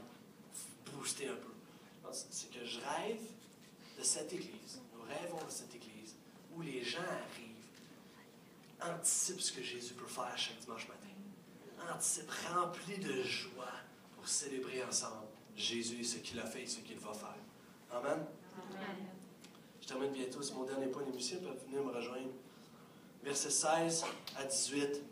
booster 0.93 1.29
un 1.29 1.35
peu. 1.35 1.53
C'est 2.11 2.51
que 2.51 2.65
je 2.65 2.79
rêve 2.81 3.21
de 3.99 4.03
cette 4.03 4.33
Église. 4.33 4.81
Nous 4.95 5.03
rêvons 5.03 5.45
de 5.45 5.51
cette 5.51 5.75
Église 5.75 6.15
où 6.57 6.63
les 6.63 6.83
gens 6.83 7.01
arrivent, 7.01 8.95
anticipent 8.95 9.41
ce 9.41 9.53
que 9.53 9.63
Jésus 9.63 9.93
peut 9.93 10.07
faire 10.07 10.33
chaque 10.37 10.59
dimanche 10.61 10.89
matin, 10.89 11.93
anticipent, 11.95 12.31
remplis 12.55 12.99
de 12.99 13.23
joie 13.23 13.67
pour 14.17 14.27
célébrer 14.27 14.83
ensemble 14.85 15.27
Jésus, 15.55 16.03
ce 16.05 16.17
qu'il 16.19 16.41
a 16.41 16.47
fait 16.47 16.63
et 16.63 16.67
ce 16.67 16.79
qu'il 16.81 16.99
va 16.99 17.13
faire. 17.13 17.37
Amen? 17.93 18.25
Amen. 18.57 19.07
Je 19.83 19.87
termine 19.87 20.13
bientôt, 20.13 20.41
c'est 20.41 20.55
mon 20.55 20.65
dernier 20.65 20.87
point 20.87 21.03
d'émission, 21.03 21.41
peuvent 21.41 21.63
venir 21.67 21.85
me 21.85 21.93
rejoindre. 21.93 22.31
Verset 23.23 23.51
16 23.51 24.05
à 24.39 24.45
18. 24.45 25.03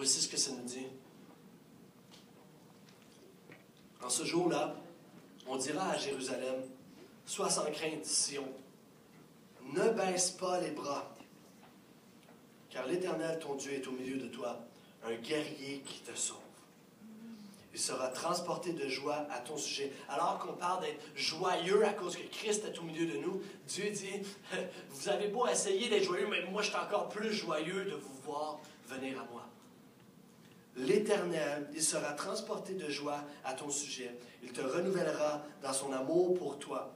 Voici 0.00 0.22
ce 0.22 0.28
que 0.28 0.38
ça 0.38 0.52
nous 0.52 0.64
dit. 0.64 0.86
En 4.02 4.08
ce 4.08 4.24
jour-là, 4.24 4.74
on 5.46 5.58
dira 5.58 5.90
à 5.90 5.98
Jérusalem, 5.98 6.62
Sois 7.26 7.50
sans 7.50 7.70
crainte, 7.70 8.06
Sion. 8.06 8.48
Ne 9.74 9.90
baisse 9.90 10.30
pas 10.30 10.58
les 10.62 10.70
bras, 10.70 11.14
car 12.70 12.86
l'Éternel, 12.86 13.38
ton 13.40 13.56
Dieu, 13.56 13.72
est 13.72 13.86
au 13.88 13.90
milieu 13.90 14.16
de 14.16 14.28
toi, 14.28 14.58
un 15.04 15.16
guerrier 15.16 15.82
qui 15.84 16.00
te 16.00 16.16
sauve. 16.16 16.38
Il 17.74 17.78
sera 17.78 18.08
transporté 18.08 18.72
de 18.72 18.88
joie 18.88 19.26
à 19.30 19.40
ton 19.40 19.58
sujet. 19.58 19.92
Alors 20.08 20.38
qu'on 20.38 20.54
parle 20.54 20.80
d'être 20.80 21.04
joyeux 21.14 21.84
à 21.84 21.92
cause 21.92 22.16
que 22.16 22.26
Christ 22.32 22.64
est 22.64 22.78
au 22.78 22.84
milieu 22.84 23.04
de 23.04 23.18
nous, 23.18 23.42
Dieu 23.68 23.90
dit, 23.90 24.22
vous 24.88 25.10
avez 25.10 25.28
beau 25.28 25.46
essayer 25.46 25.90
d'être 25.90 26.04
joyeux, 26.04 26.26
mais 26.26 26.42
moi 26.50 26.62
je 26.62 26.70
suis 26.70 26.78
encore 26.78 27.10
plus 27.10 27.34
joyeux 27.34 27.84
de 27.84 27.96
vous 27.96 28.14
voir 28.24 28.60
venir 28.88 29.20
à 29.20 29.30
moi. 29.30 29.49
L'Éternel, 30.80 31.68
il 31.74 31.82
sera 31.82 32.12
transporté 32.14 32.74
de 32.74 32.88
joie 32.88 33.22
à 33.44 33.52
ton 33.52 33.70
sujet. 33.70 34.16
Il 34.42 34.52
te 34.52 34.62
renouvellera 34.62 35.44
dans 35.62 35.72
son 35.72 35.92
amour 35.92 36.34
pour 36.34 36.58
toi. 36.58 36.94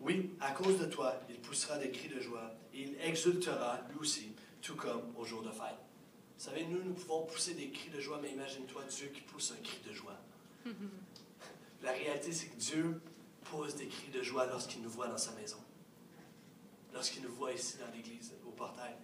Oui, 0.00 0.30
à 0.40 0.52
cause 0.52 0.78
de 0.78 0.86
toi, 0.86 1.20
il 1.28 1.36
poussera 1.36 1.78
des 1.78 1.90
cris 1.90 2.08
de 2.08 2.20
joie 2.20 2.54
et 2.72 2.82
il 2.82 3.00
exultera 3.02 3.80
lui 3.90 3.98
aussi, 3.98 4.32
tout 4.62 4.76
comme 4.76 5.02
au 5.16 5.24
jour 5.24 5.42
de 5.42 5.50
fête. 5.50 5.76
Vous 6.38 6.44
savez, 6.44 6.64
nous, 6.64 6.82
nous 6.82 6.94
pouvons 6.94 7.24
pousser 7.24 7.54
des 7.54 7.68
cris 7.70 7.90
de 7.90 8.00
joie, 8.00 8.20
mais 8.22 8.30
imagine-toi 8.30 8.82
Dieu 8.88 9.08
qui 9.08 9.20
pousse 9.22 9.52
un 9.52 9.62
cri 9.62 9.80
de 9.86 9.92
joie. 9.92 10.18
La 11.82 11.92
réalité, 11.92 12.32
c'est 12.32 12.46
que 12.46 12.56
Dieu 12.56 13.00
pousse 13.44 13.74
des 13.76 13.86
cris 13.86 14.10
de 14.10 14.22
joie 14.22 14.46
lorsqu'il 14.46 14.82
nous 14.82 14.90
voit 14.90 15.08
dans 15.08 15.18
sa 15.18 15.32
maison, 15.32 15.58
lorsqu'il 16.92 17.22
nous 17.22 17.32
voit 17.34 17.52
ici 17.52 17.76
dans 17.78 17.94
l'église, 17.94 18.32
au 18.46 18.50
portail. 18.50 18.94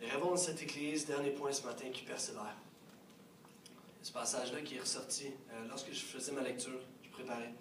Rêvons 0.00 0.32
de 0.32 0.36
cette 0.36 0.62
Église, 0.62 1.06
dernier 1.06 1.30
point 1.30 1.52
ce 1.52 1.64
matin, 1.64 1.90
qui 1.90 2.02
persévère. 2.02 2.56
Ce 4.02 4.12
passage-là 4.12 4.60
qui 4.62 4.76
est 4.76 4.80
ressorti, 4.80 5.26
euh, 5.52 5.66
lorsque 5.68 5.92
je 5.92 6.00
faisais 6.00 6.32
ma 6.32 6.42
lecture, 6.42 6.78
je 7.02 7.08
préparais, 7.10 7.52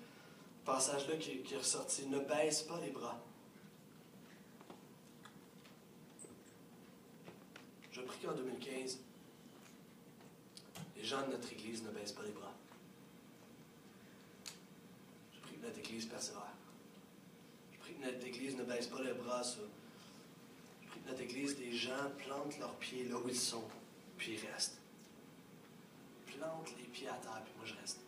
ce 0.61 0.65
passage-là 0.65 1.15
qui, 1.17 1.39
qui, 1.39 1.55
est 1.55 1.57
ressorti, 1.57 2.05
ne 2.05 2.19
baisse 2.19 2.61
pas 2.61 2.79
les 2.79 2.91
bras. 2.91 3.19
Je 7.91 8.01
prie 8.01 8.19
qu'en 8.19 8.33
2015, 8.33 8.99
les 10.95 11.03
gens 11.03 11.25
de 11.25 11.31
notre 11.31 11.51
Église 11.51 11.83
ne 11.83 11.89
baissent 11.89 12.11
pas 12.11 12.23
les 12.23 12.31
bras. 12.31 12.53
Je 15.33 15.39
prie 15.39 15.55
que 15.55 15.65
notre 15.65 15.79
Église 15.79 16.05
persévère. 16.05 16.53
Je 17.73 17.79
prie 17.79 17.95
que 17.95 18.05
notre 18.05 18.25
Église 18.27 18.55
ne 18.55 18.63
baisse 18.63 18.85
pas 18.85 19.01
les 19.01 19.13
bras 19.13 19.43
sur 19.43 19.63
notre 21.07 21.21
Église, 21.21 21.57
des 21.57 21.71
gens 21.71 22.11
plantent 22.17 22.57
leurs 22.59 22.75
pieds 22.75 23.05
là 23.05 23.15
où 23.17 23.27
ils 23.27 23.35
sont, 23.35 23.63
puis 24.17 24.33
ils 24.33 24.51
restent. 24.51 24.77
Plante 26.25 26.69
les 26.77 26.83
pieds 26.85 27.07
à 27.07 27.13
terre, 27.13 27.41
puis 27.43 27.53
moi 27.57 27.65
je 27.65 27.73
reste. 27.75 27.99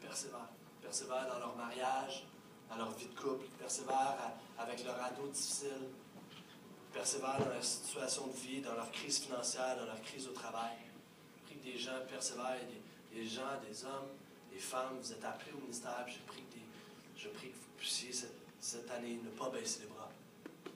Persévère. 0.00 0.48
persévèrent 0.82 1.28
dans 1.28 1.38
leur 1.38 1.56
mariage, 1.56 2.24
dans 2.68 2.76
leur 2.76 2.90
vie 2.92 3.06
de 3.06 3.14
couple, 3.20 3.44
persévèrent 3.58 3.94
à- 4.58 4.62
avec 4.62 4.84
leur 4.84 5.00
ado 5.04 5.28
difficile, 5.28 5.88
persévèrent 6.92 7.38
dans 7.38 7.48
leur 7.48 7.62
situation 7.64 8.26
de 8.26 8.32
vie, 8.32 8.60
dans 8.60 8.74
leur 8.74 8.90
crise 8.90 9.18
financière, 9.20 9.76
dans 9.76 9.84
leur 9.84 10.00
crise 10.02 10.26
au 10.26 10.32
travail. 10.32 10.76
Prie 11.46 11.56
que 11.58 11.64
des 11.64 11.78
gens 11.78 12.00
persévèrent, 12.08 12.58
des, 13.12 13.26
gens, 13.26 13.60
des 13.68 13.84
hommes, 13.84 14.08
des 14.50 14.58
femmes, 14.58 14.98
vous 15.00 15.12
êtes 15.12 15.24
appelés 15.24 15.52
au 15.52 15.60
ministère, 15.60 16.04
je 16.08 16.18
prie 16.32 16.42
que, 16.42 16.58
je 17.20 17.28
prie 17.28 17.50
que 17.50 17.54
vous 17.56 17.76
puissiez 17.76 18.12
cette, 18.12 18.34
cette 18.58 18.90
année 18.90 19.20
ne 19.22 19.30
pas 19.30 19.50
baisser 19.50 19.82
les 19.82 19.86
bras, 19.88 19.99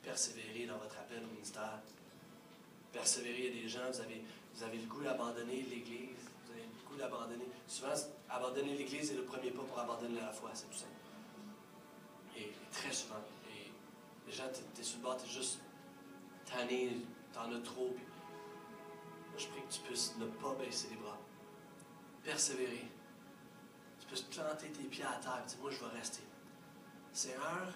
persévérer 0.05 0.67
dans 0.67 0.79
votre 0.79 0.99
appel 0.99 1.23
au 1.25 1.33
ministère. 1.33 1.81
Persévérer, 2.93 3.39
il 3.39 3.57
y 3.57 3.59
a 3.59 3.63
des 3.63 3.69
gens, 3.69 3.91
vous 3.91 4.01
avez, 4.01 4.23
vous 4.55 4.63
avez 4.63 4.79
le 4.79 4.87
goût 4.87 5.03
d'abandonner 5.03 5.63
l'Église, 5.63 6.31
vous 6.45 6.53
avez 6.53 6.63
le 6.63 6.89
goût 6.89 6.97
d'abandonner. 6.97 7.49
Souvent, 7.67 7.95
abandonner 8.29 8.77
l'Église 8.77 9.11
est 9.11 9.17
le 9.17 9.25
premier 9.25 9.51
pas 9.51 9.63
pour 9.63 9.79
abandonner 9.79 10.21
la 10.21 10.33
foi, 10.33 10.51
c'est 10.55 10.71
tout 10.71 10.77
simple. 10.77 10.91
Et, 12.37 12.53
très 12.71 12.93
souvent, 12.93 13.21
et 13.51 13.71
les 14.27 14.33
gens, 14.33 14.45
tu 14.53 14.81
es 14.81 14.85
sur 14.85 14.99
le 14.99 15.03
bord, 15.03 15.17
tu 15.17 15.29
es 15.29 15.33
juste 15.33 15.59
tanné, 16.45 16.97
t'en 17.33 17.53
as 17.53 17.61
trop. 17.61 17.89
moi, 17.89 19.39
je 19.39 19.47
prie 19.47 19.63
que 19.63 19.73
tu 19.73 19.81
puisses 19.81 20.15
ne 20.19 20.27
pas 20.27 20.55
baisser 20.55 20.89
les 20.91 20.97
bras, 20.97 21.19
persévérer. 22.23 22.89
Tu 24.01 24.07
puisses 24.07 24.23
planter 24.23 24.69
tes 24.69 24.85
pieds 24.85 25.05
à 25.05 25.19
terre, 25.21 25.43
et 25.45 25.49
dire, 25.49 25.59
moi 25.61 25.71
je 25.71 25.79
vais 25.81 25.99
rester. 25.99 26.23
Seigneur, 27.13 27.73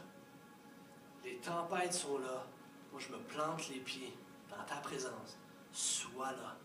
les 1.24 1.36
tempêtes 1.38 1.92
sont 1.92 2.18
là. 2.18 2.44
Moi, 2.92 3.00
je 3.00 3.12
me 3.12 3.18
plante 3.18 3.68
les 3.68 3.80
pieds 3.80 4.14
dans 4.50 4.64
ta 4.64 4.76
présence. 4.76 5.36
Sois 5.72 6.32
là. 6.32 6.56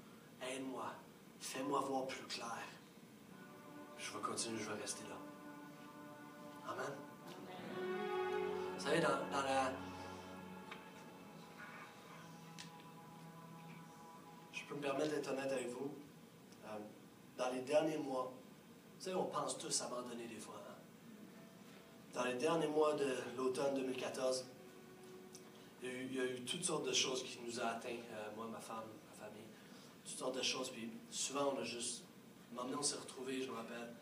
Aide-moi. 0.42 0.92
Fais-moi 1.40 1.80
voir 1.82 2.08
plus 2.08 2.26
clair. 2.26 2.64
Je 3.98 4.12
vais 4.12 4.20
continuer, 4.20 4.60
je 4.60 4.70
vais 4.70 4.82
rester 4.82 5.04
là. 5.08 5.16
Amen. 6.72 6.94
Vous 8.78 8.84
savez, 8.84 9.00
dans, 9.00 9.10
dans 9.32 9.42
la. 9.44 9.72
Je 14.52 14.66
peux 14.66 14.76
me 14.76 14.82
permettre 14.82 15.12
d'être 15.12 15.30
honnête 15.30 15.52
avec 15.52 15.70
vous. 15.70 15.94
Euh, 16.66 16.80
dans 17.38 17.50
les 17.50 17.62
derniers 17.62 17.98
mois, 17.98 18.32
vous 18.98 19.04
savez, 19.04 19.16
on 19.16 19.26
pense 19.26 19.58
tous 19.58 19.82
abandonner 19.82 20.28
des 20.28 20.40
fois. 20.40 20.63
Dans 22.14 22.26
les 22.26 22.36
derniers 22.36 22.68
mois 22.68 22.94
de 22.94 23.08
l'automne 23.36 23.74
2014, 23.74 24.46
il 25.82 26.14
y, 26.14 26.20
a 26.20 26.26
eu, 26.26 26.42
toutes 26.46 26.64
sortes 26.64 26.86
de 26.88 26.94
choses 26.94 27.24
qui 27.24 27.40
nous 27.46 27.60
ont 27.60 27.66
atteints, 27.66 27.90
euh, 27.90 28.30
moi, 28.36 28.48
ma 28.52 28.60
femme, 28.60 28.86
ma 29.10 29.26
famille, 29.26 29.44
toutes 30.06 30.18
sortes 30.18 30.38
de 30.38 30.44
choses. 30.44 30.70
Puis 30.70 30.92
souvent, 31.10 31.54
on 31.56 31.60
a 31.60 31.64
juste. 31.64 32.04
Maintenant, 32.54 32.78
on 32.80 32.84
s'est 32.84 32.98
retrouvés, 32.98 33.42
je 33.42 33.50
me 33.50 33.56
rappelle. 33.56 33.94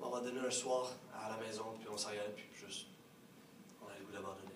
On 0.00 0.08
m'a 0.08 0.20
donné 0.20 0.40
un 0.40 0.50
soir 0.50 0.90
à 1.14 1.28
la 1.28 1.36
maison, 1.36 1.76
puis 1.78 1.88
on 1.92 1.98
s'en 1.98 2.08
allait, 2.08 2.32
puis 2.34 2.46
juste. 2.54 2.86
On 3.82 3.88
a 3.88 3.98
le 3.98 4.04
goût 4.06 4.12
d'abandonner. 4.12 4.48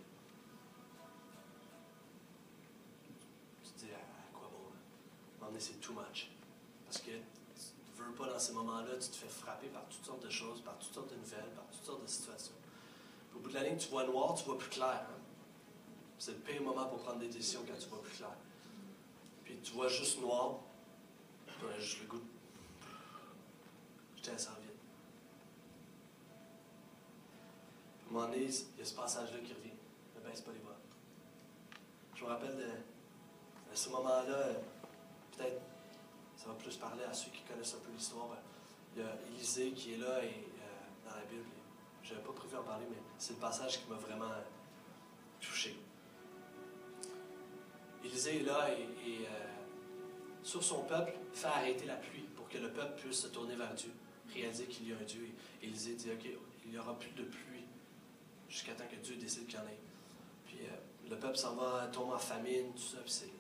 Tu 3.63 3.71
te 3.71 3.79
dis, 3.81 3.93
à, 3.93 4.39
quoi 4.39 4.51
bon? 4.51 5.47
donné, 5.47 5.61
c'est 5.61 5.79
too 5.79 5.93
much. 5.93 6.31
Parce 6.87 6.99
que 6.99 7.11
tu 7.11 8.03
veux 8.03 8.12
dans 8.29 8.39
ces 8.39 8.53
moments-là, 8.53 8.93
tu 9.01 9.09
te 9.09 9.17
fais 9.17 9.29
frapper 9.29 9.69
par 9.69 9.85
toutes 9.89 10.05
sortes 10.05 10.23
de 10.23 10.31
choses, 10.31 10.61
par 10.63 10.79
toutes 10.79 10.93
sortes 10.93 11.11
de 11.11 11.17
nouvelles, 11.17 11.51
par 11.55 11.65
toutes 11.71 11.85
sortes 11.85 12.03
de 12.03 12.07
situations. 12.07 12.55
Au 13.35 13.39
bout 13.39 13.49
de 13.49 13.55
la 13.55 13.65
ligne, 13.65 13.77
tu 13.79 13.89
vois 13.89 14.05
noir, 14.05 14.35
tu 14.35 14.45
vois 14.45 14.59
plus 14.59 14.69
clair. 14.71 15.07
hein. 15.09 15.19
C'est 16.19 16.33
le 16.33 16.39
pire 16.39 16.63
moment 16.63 16.87
pour 16.87 16.99
prendre 16.99 17.19
des 17.19 17.29
décisions 17.29 17.63
quand 17.67 17.77
tu 17.79 17.89
vois 17.89 18.03
plus 18.03 18.17
clair. 18.17 18.31
Puis 19.45 19.59
tu 19.63 19.73
vois 19.73 19.89
juste 19.89 20.21
noir, 20.21 20.61
tu 21.47 21.67
as 21.67 21.79
juste 21.79 22.03
le 22.03 22.07
goût 22.09 22.19
de. 22.19 22.25
Je 24.17 24.23
t'ai 24.23 24.31
vite. 24.31 24.49
À 28.15 28.19
un 28.19 28.33
il 28.35 28.43
y 28.79 28.83
a 28.83 28.85
ce 28.85 28.95
passage-là 28.95 29.39
qui 29.39 29.53
revient. 29.53 29.73
Ne 30.15 30.21
baisse 30.21 30.43
pas 30.43 30.53
les 30.53 30.59
bras. 30.59 30.77
Je 32.15 32.23
me 32.23 32.29
rappelle 32.29 32.57
de, 32.57 32.63
de 33.71 33.75
ce 33.75 33.89
moment-là, 33.89 34.35
euh, 34.35 34.55
peut-être 35.33 35.61
ça 36.43 36.49
va 36.49 36.55
plus 36.55 36.77
parler 36.77 37.05
à 37.05 37.13
ceux 37.13 37.31
qui 37.31 37.43
connaissent 37.43 37.75
un 37.75 37.87
peu 37.87 37.93
l'histoire. 37.93 38.37
Il 38.97 39.03
y 39.03 39.05
a 39.05 39.17
Élisée 39.31 39.71
qui 39.71 39.95
est 39.95 39.99
là 39.99 40.25
et, 40.25 40.29
euh, 40.29 41.09
dans 41.09 41.15
la 41.15 41.25
Bible. 41.27 41.45
Je 42.03 42.11
n'avais 42.11 42.25
pas 42.25 42.33
prévu 42.33 42.57
en 42.57 42.65
parler, 42.65 42.85
mais 42.91 42.97
c'est 43.17 43.35
le 43.35 43.39
passage 43.39 43.81
qui 43.81 43.89
m'a 43.89 43.97
vraiment 43.97 44.33
touché. 45.41 45.79
Élisée 48.05 48.41
est 48.41 48.43
là 48.43 48.71
et, 48.73 48.83
euh, 48.83 49.29
sur 50.43 50.65
son 50.65 50.83
peuple 50.83 51.13
fait 51.33 51.47
arrêter 51.47 51.87
la 51.87 51.95
pluie 51.95 52.27
pour 52.35 52.49
que 52.49 52.59
le 52.59 52.73
peuple 52.73 53.01
puisse 53.01 53.21
se 53.21 53.29
tourner 53.29 53.55
vers 53.55 53.73
Dieu, 53.75 53.93
réaliser 54.35 54.67
qu'il 54.67 54.89
y 54.89 54.93
a 54.93 54.97
un 54.97 55.05
Dieu. 55.05 55.29
Élisée 55.63 55.95
dit 55.95 56.11
Ok, 56.11 56.29
il 56.65 56.73
n'y 56.73 56.79
aura 56.79 56.99
plus 56.99 57.13
de 57.13 57.23
pluie 57.23 57.65
jusqu'à 58.49 58.73
temps 58.73 58.89
que 58.91 58.97
Dieu 58.97 59.15
décide 59.15 59.47
qu'il 59.47 59.61
y 59.61 59.63
en 59.63 59.67
ait. 59.67 59.79
Puis 60.45 60.59
euh, 60.63 61.09
le 61.09 61.17
peuple 61.17 61.37
s'en 61.37 61.55
va, 61.55 61.87
tombe 61.87 62.11
en 62.11 62.19
famine, 62.19 62.73
tout 62.75 62.83
ça, 62.83 62.99
c'est, 63.07 63.31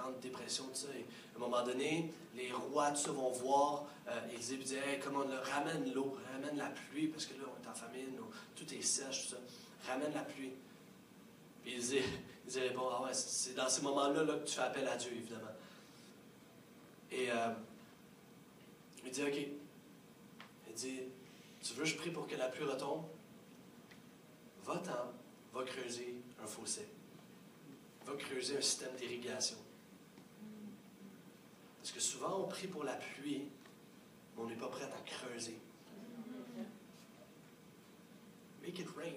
grande 0.00 0.18
dépression, 0.20 0.64
tout 0.64 0.74
ça. 0.74 0.88
Et 0.96 1.04
à 1.34 1.36
un 1.36 1.40
moment 1.40 1.62
donné, 1.62 2.12
les 2.34 2.52
rois, 2.52 2.90
tout 2.90 2.96
ça, 2.96 3.10
vont 3.10 3.30
voir 3.30 3.86
euh, 4.08 4.28
Élisée 4.32 4.54
et 4.54 4.58
dire 4.58 4.88
Hey, 4.88 5.00
comment 5.00 5.20
on 5.20 5.28
le 5.28 5.38
ramène 5.38 5.92
l'eau, 5.92 6.16
ramène 6.32 6.56
la 6.56 6.70
pluie, 6.70 7.08
parce 7.08 7.26
que 7.26 7.34
là, 7.34 7.46
on 7.46 7.64
est 7.64 7.68
en 7.68 7.74
famine, 7.74 8.06
tout 8.54 8.74
est 8.74 8.82
sèche, 8.82 9.24
tout 9.24 9.34
ça. 9.34 9.92
Ramène 9.92 10.12
la 10.12 10.22
pluie. 10.22 10.52
Puis 11.62 11.72
Élisée, 11.72 12.04
Élisée 12.44 12.68
répond 12.68 12.88
Ah 12.90 13.02
ouais, 13.02 13.14
c'est 13.14 13.54
dans 13.54 13.68
ces 13.68 13.82
moments-là 13.82 14.24
là, 14.24 14.34
que 14.34 14.44
tu 14.44 14.54
fais 14.54 14.62
appel 14.62 14.86
à 14.86 14.96
Dieu, 14.96 15.12
évidemment. 15.12 15.54
Et 17.10 17.30
euh, 17.30 17.52
il 19.04 19.10
dit 19.10 19.22
Ok. 19.22 19.46
Il 20.68 20.74
dit 20.74 21.00
Tu 21.62 21.74
veux, 21.74 21.84
je 21.84 21.96
prie 21.96 22.10
pour 22.10 22.26
que 22.26 22.36
la 22.36 22.48
pluie 22.48 22.64
retombe? 22.64 23.04
Va-t'en, 24.64 25.12
va 25.54 25.64
creuser 25.64 26.16
un 26.42 26.46
fossé. 26.46 26.86
Va 28.04 28.14
creuser 28.14 28.58
un 28.58 28.60
système 28.60 28.94
d'irrigation. 28.96 29.56
Parce 31.88 31.96
que 31.96 32.04
souvent, 32.04 32.40
on 32.44 32.48
prie 32.48 32.66
pour 32.66 32.84
la 32.84 32.92
pluie, 32.92 33.44
mais 34.36 34.42
on 34.42 34.46
n'est 34.46 34.56
pas 34.56 34.68
prêt 34.68 34.84
à 34.84 35.00
creuser. 35.00 35.58
Make 38.60 38.78
it 38.80 38.88
rain. 38.94 39.14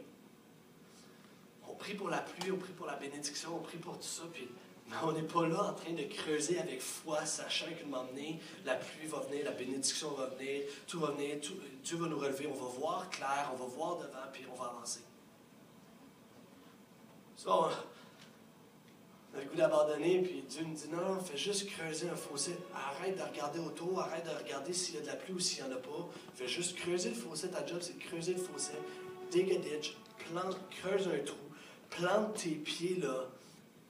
On 1.67 1.75
prie 1.75 1.95
pour 1.95 2.07
la 2.07 2.19
pluie, 2.19 2.49
on 2.49 2.55
prie 2.55 2.71
pour 2.71 2.85
la 2.87 2.95
bénédiction, 2.95 3.57
on 3.57 3.59
prie 3.59 3.77
pour 3.77 3.97
tout 3.97 4.03
ça, 4.03 4.23
puis 4.31 4.47
mais 4.87 4.95
on 5.03 5.11
n'est 5.11 5.21
pas 5.21 5.45
là 5.47 5.63
en 5.63 5.73
train 5.73 5.91
de 5.91 6.03
creuser 6.03 6.59
avec 6.59 6.81
foi, 6.81 7.25
sachant 7.25 7.65
qu'une 7.73 7.89
moment 7.89 8.05
donné, 8.05 8.39
la 8.63 8.75
pluie 8.75 9.07
va 9.07 9.19
venir, 9.19 9.43
la 9.43 9.51
bénédiction 9.51 10.11
va 10.11 10.27
venir, 10.27 10.63
tout 10.87 11.01
va 11.01 11.11
venir, 11.11 11.39
Dieu 11.83 11.97
va 11.97 12.07
nous 12.07 12.19
relever, 12.19 12.47
on 12.47 12.53
va 12.53 12.67
voir 12.79 13.09
clair, 13.09 13.51
on 13.53 13.57
va 13.57 13.65
voir 13.65 13.97
devant, 13.97 14.31
puis 14.31 14.45
on 14.49 14.55
va 14.55 14.69
avancer. 14.69 15.01
Le 17.45 17.51
goût 19.51 19.57
d'abandonner, 19.57 20.21
puis 20.21 20.43
Dieu 20.47 20.63
nous 20.63 20.73
dit 20.73 20.89
non, 20.89 21.19
fais 21.19 21.37
juste 21.37 21.69
creuser 21.69 22.09
un 22.09 22.15
fossé. 22.15 22.57
Arrête 22.73 23.17
de 23.17 23.21
regarder 23.21 23.59
autour, 23.59 23.99
arrête 23.99 24.25
de 24.25 24.43
regarder 24.43 24.73
s'il 24.73 24.95
y 24.95 24.97
a 24.97 25.01
de 25.01 25.07
la 25.07 25.15
pluie 25.15 25.33
ou 25.33 25.39
s'il 25.39 25.63
n'y 25.63 25.69
en 25.69 25.75
a 25.75 25.79
pas. 25.79 26.09
Fais 26.35 26.47
juste 26.47 26.77
creuser 26.77 27.09
le 27.09 27.15
fossé. 27.15 27.49
Ta 27.49 27.65
job, 27.65 27.79
c'est 27.81 27.97
de 27.97 28.03
creuser 28.03 28.33
le 28.33 28.41
fossé. 28.41 28.73
Dig 29.29 29.51
a 29.51 29.59
ditch, 29.59 29.95
plante, 30.17 30.57
creuse 30.69 31.07
un 31.07 31.23
trou, 31.23 31.37
plante 31.89 32.35
tes 32.35 32.55
pieds 32.55 32.95
là, 32.95 33.27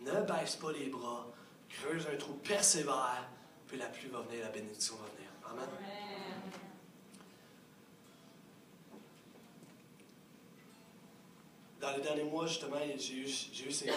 ne 0.02 0.22
baisse 0.26 0.56
pas 0.56 0.72
les 0.72 0.88
bras, 0.88 1.28
creuse 1.70 2.08
un 2.12 2.18
trou, 2.18 2.34
persévère, 2.34 3.28
puis 3.68 3.78
la 3.78 3.88
pluie 3.88 4.10
va 4.10 4.22
venir, 4.22 4.44
la 4.44 4.50
bénédiction 4.50 4.96
va 4.96 5.08
venir. 5.16 5.30
Amen. 5.50 5.68
Dans 11.80 11.96
les 11.96 12.02
derniers 12.02 12.24
mois, 12.24 12.46
justement, 12.46 12.78
j'ai 12.98 13.16
eu, 13.16 13.26
eu 13.26 13.72
ces 13.72 13.90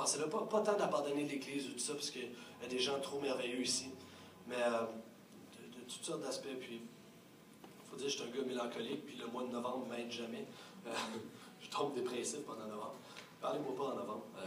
pensées-là. 0.00 0.26
Pas, 0.28 0.46
pas 0.46 0.60
tant 0.60 0.76
d'abandonner 0.76 1.24
l'Église 1.24 1.68
ou 1.68 1.72
tout 1.72 1.78
ça, 1.78 1.94
parce 1.94 2.10
qu'il 2.10 2.30
y 2.62 2.64
a 2.64 2.68
des 2.68 2.78
gens 2.78 2.98
trop 3.00 3.20
merveilleux 3.20 3.60
ici, 3.60 3.90
mais 4.48 4.56
euh, 4.56 4.80
de, 4.80 5.78
de 5.78 5.84
toutes 5.86 6.04
sortes 6.04 6.22
d'aspects. 6.22 6.56
Puis, 6.58 6.80
il 6.82 7.90
faut 7.90 7.96
dire, 7.96 8.08
je 8.08 8.16
suis 8.16 8.22
un 8.22 8.30
gars 8.30 8.42
mélancolique, 8.42 9.04
puis 9.06 9.16
le 9.16 9.26
mois 9.26 9.44
de 9.44 9.48
novembre 9.48 9.86
ne 9.86 9.96
m'aide 9.96 10.10
jamais. 10.10 10.46
Euh, 10.86 10.90
je 11.60 11.68
tombe 11.68 11.94
dépressif 11.94 12.40
pendant 12.40 12.66
novembre. 12.66 12.96
Parlez-moi 13.40 13.74
pas 13.76 13.84
en 13.84 13.94
novembre. 13.96 14.24
Euh, 14.38 14.46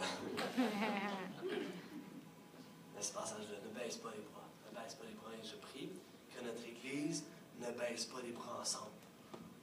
mais 2.95 3.01
ce 3.01 3.14
passage-là, 3.14 3.58
ne 3.64 3.80
baisse 3.80 3.97
pas 3.97 4.12
les 4.12 4.22
bras. 4.22 4.47
Ne 4.72 4.80
baisse 4.80 4.95
pas 4.95 5.06
les 5.06 5.14
bras. 5.14 5.32
Et 5.34 5.45
je 5.45 5.56
prie 5.56 5.89
que 6.36 6.43
notre 6.43 6.64
Église 6.66 7.26
ne 7.60 7.72
baisse 7.72 8.06
pas 8.06 8.22
les 8.24 8.32
bras 8.32 8.60
ensemble. 8.62 8.91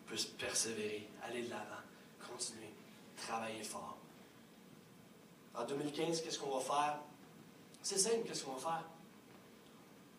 Puisse 0.06 0.26
persévérer, 0.26 1.08
aller 1.22 1.42
de 1.42 1.50
l'avant, 1.50 1.82
continuer, 2.28 2.74
travailler 3.16 3.62
fort. 3.62 3.99
En 5.54 5.64
2015, 5.64 6.22
qu'est-ce 6.22 6.38
qu'on 6.38 6.58
va 6.58 6.60
faire? 6.60 6.98
C'est 7.82 7.98
simple, 7.98 8.26
qu'est-ce 8.26 8.44
qu'on 8.44 8.54
va 8.54 8.60
faire? 8.60 8.84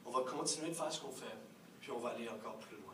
On 0.06 0.12
va 0.12 0.22
continuer 0.22 0.70
de 0.70 0.74
faire 0.74 0.92
ce 0.92 1.00
qu'on 1.00 1.12
fait, 1.12 1.38
puis 1.80 1.92
on 1.92 2.00
va 2.00 2.10
aller 2.10 2.28
encore 2.28 2.58
plus 2.58 2.76
loin. 2.78 2.94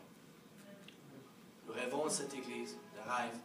Nous 1.66 1.72
rêvons 1.72 2.04
de 2.04 2.10
cette 2.10 2.32
Église, 2.34 2.76
de 2.94 3.10
rêve. 3.10 3.38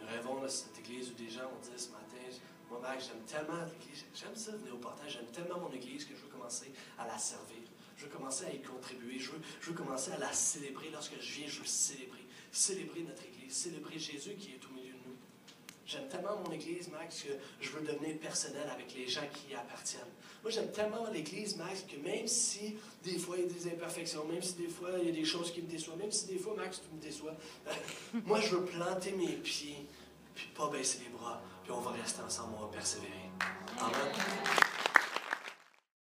Nous 0.00 0.06
rêvons 0.06 0.40
de 0.40 0.48
cette 0.48 0.78
Église 0.78 1.10
où 1.10 1.14
des 1.14 1.28
gens 1.28 1.44
ont 1.44 1.60
dit 1.62 1.78
ce 1.78 1.90
matin, 1.90 2.38
moi, 2.70 2.80
Mac, 2.80 3.00
j'aime 3.00 3.22
tellement 3.26 3.64
l'Église, 3.64 4.04
j'aime 4.14 4.34
ça 4.34 4.52
venir 4.52 4.74
au 4.74 4.78
portage, 4.78 5.12
j'aime 5.12 5.26
tellement 5.26 5.60
mon 5.60 5.72
Église 5.72 6.06
que 6.06 6.16
je 6.16 6.22
veux 6.22 6.28
commencer 6.28 6.72
à 6.98 7.06
la 7.06 7.18
servir. 7.18 7.58
Je 8.02 8.08
veux 8.08 8.10
commencer 8.10 8.46
à 8.46 8.52
y 8.52 8.60
contribuer. 8.60 9.18
Je 9.18 9.30
veux, 9.30 9.40
je 9.60 9.70
veux 9.70 9.76
commencer 9.76 10.10
à 10.10 10.18
la 10.18 10.32
célébrer. 10.32 10.90
Lorsque 10.90 11.20
je 11.20 11.32
viens, 11.34 11.46
je 11.46 11.60
veux 11.60 11.66
célébrer. 11.66 12.24
Célébrer 12.50 13.02
notre 13.02 13.24
Église. 13.24 13.54
Célébrer 13.54 13.98
Jésus 13.98 14.34
qui 14.34 14.52
est 14.52 14.66
au 14.66 14.74
milieu 14.74 14.92
de 14.92 14.98
nous. 15.06 15.16
J'aime 15.86 16.08
tellement 16.08 16.36
mon 16.36 16.52
Église, 16.52 16.88
Max, 16.88 17.22
que 17.22 17.32
je 17.60 17.70
veux 17.70 17.80
devenir 17.80 18.18
personnel 18.18 18.68
avec 18.72 18.94
les 18.94 19.08
gens 19.08 19.26
qui 19.32 19.52
y 19.52 19.54
appartiennent. 19.54 20.02
Moi, 20.42 20.50
j'aime 20.50 20.70
tellement 20.70 21.08
l'Église, 21.12 21.56
Max, 21.56 21.82
que 21.82 21.96
même 21.96 22.26
si 22.26 22.76
des 23.02 23.18
fois 23.18 23.36
il 23.36 23.44
y 23.44 23.46
a 23.46 23.52
des 23.52 23.66
imperfections, 23.68 24.24
même 24.24 24.42
si 24.42 24.54
des 24.54 24.68
fois 24.68 24.90
il 25.00 25.06
y 25.06 25.10
a 25.10 25.12
des 25.12 25.24
choses 25.24 25.52
qui 25.52 25.62
me 25.62 25.68
déçoivent, 25.68 25.98
même 25.98 26.12
si 26.12 26.26
des 26.26 26.38
fois, 26.38 26.54
Max, 26.56 26.80
tu 26.80 26.94
me 26.94 27.00
déçois, 27.00 27.34
moi, 28.26 28.40
je 28.40 28.56
veux 28.56 28.64
planter 28.64 29.12
mes 29.12 29.32
pieds, 29.34 29.86
puis 30.34 30.48
pas 30.54 30.68
baisser 30.68 31.00
les 31.04 31.10
bras, 31.10 31.40
puis 31.62 31.72
on 31.72 31.80
va 31.80 31.92
rester 31.92 32.22
ensemble, 32.22 32.54
on 32.58 32.62
va 32.62 32.68
persévérer. 32.68 33.30
Amen. 33.78 34.71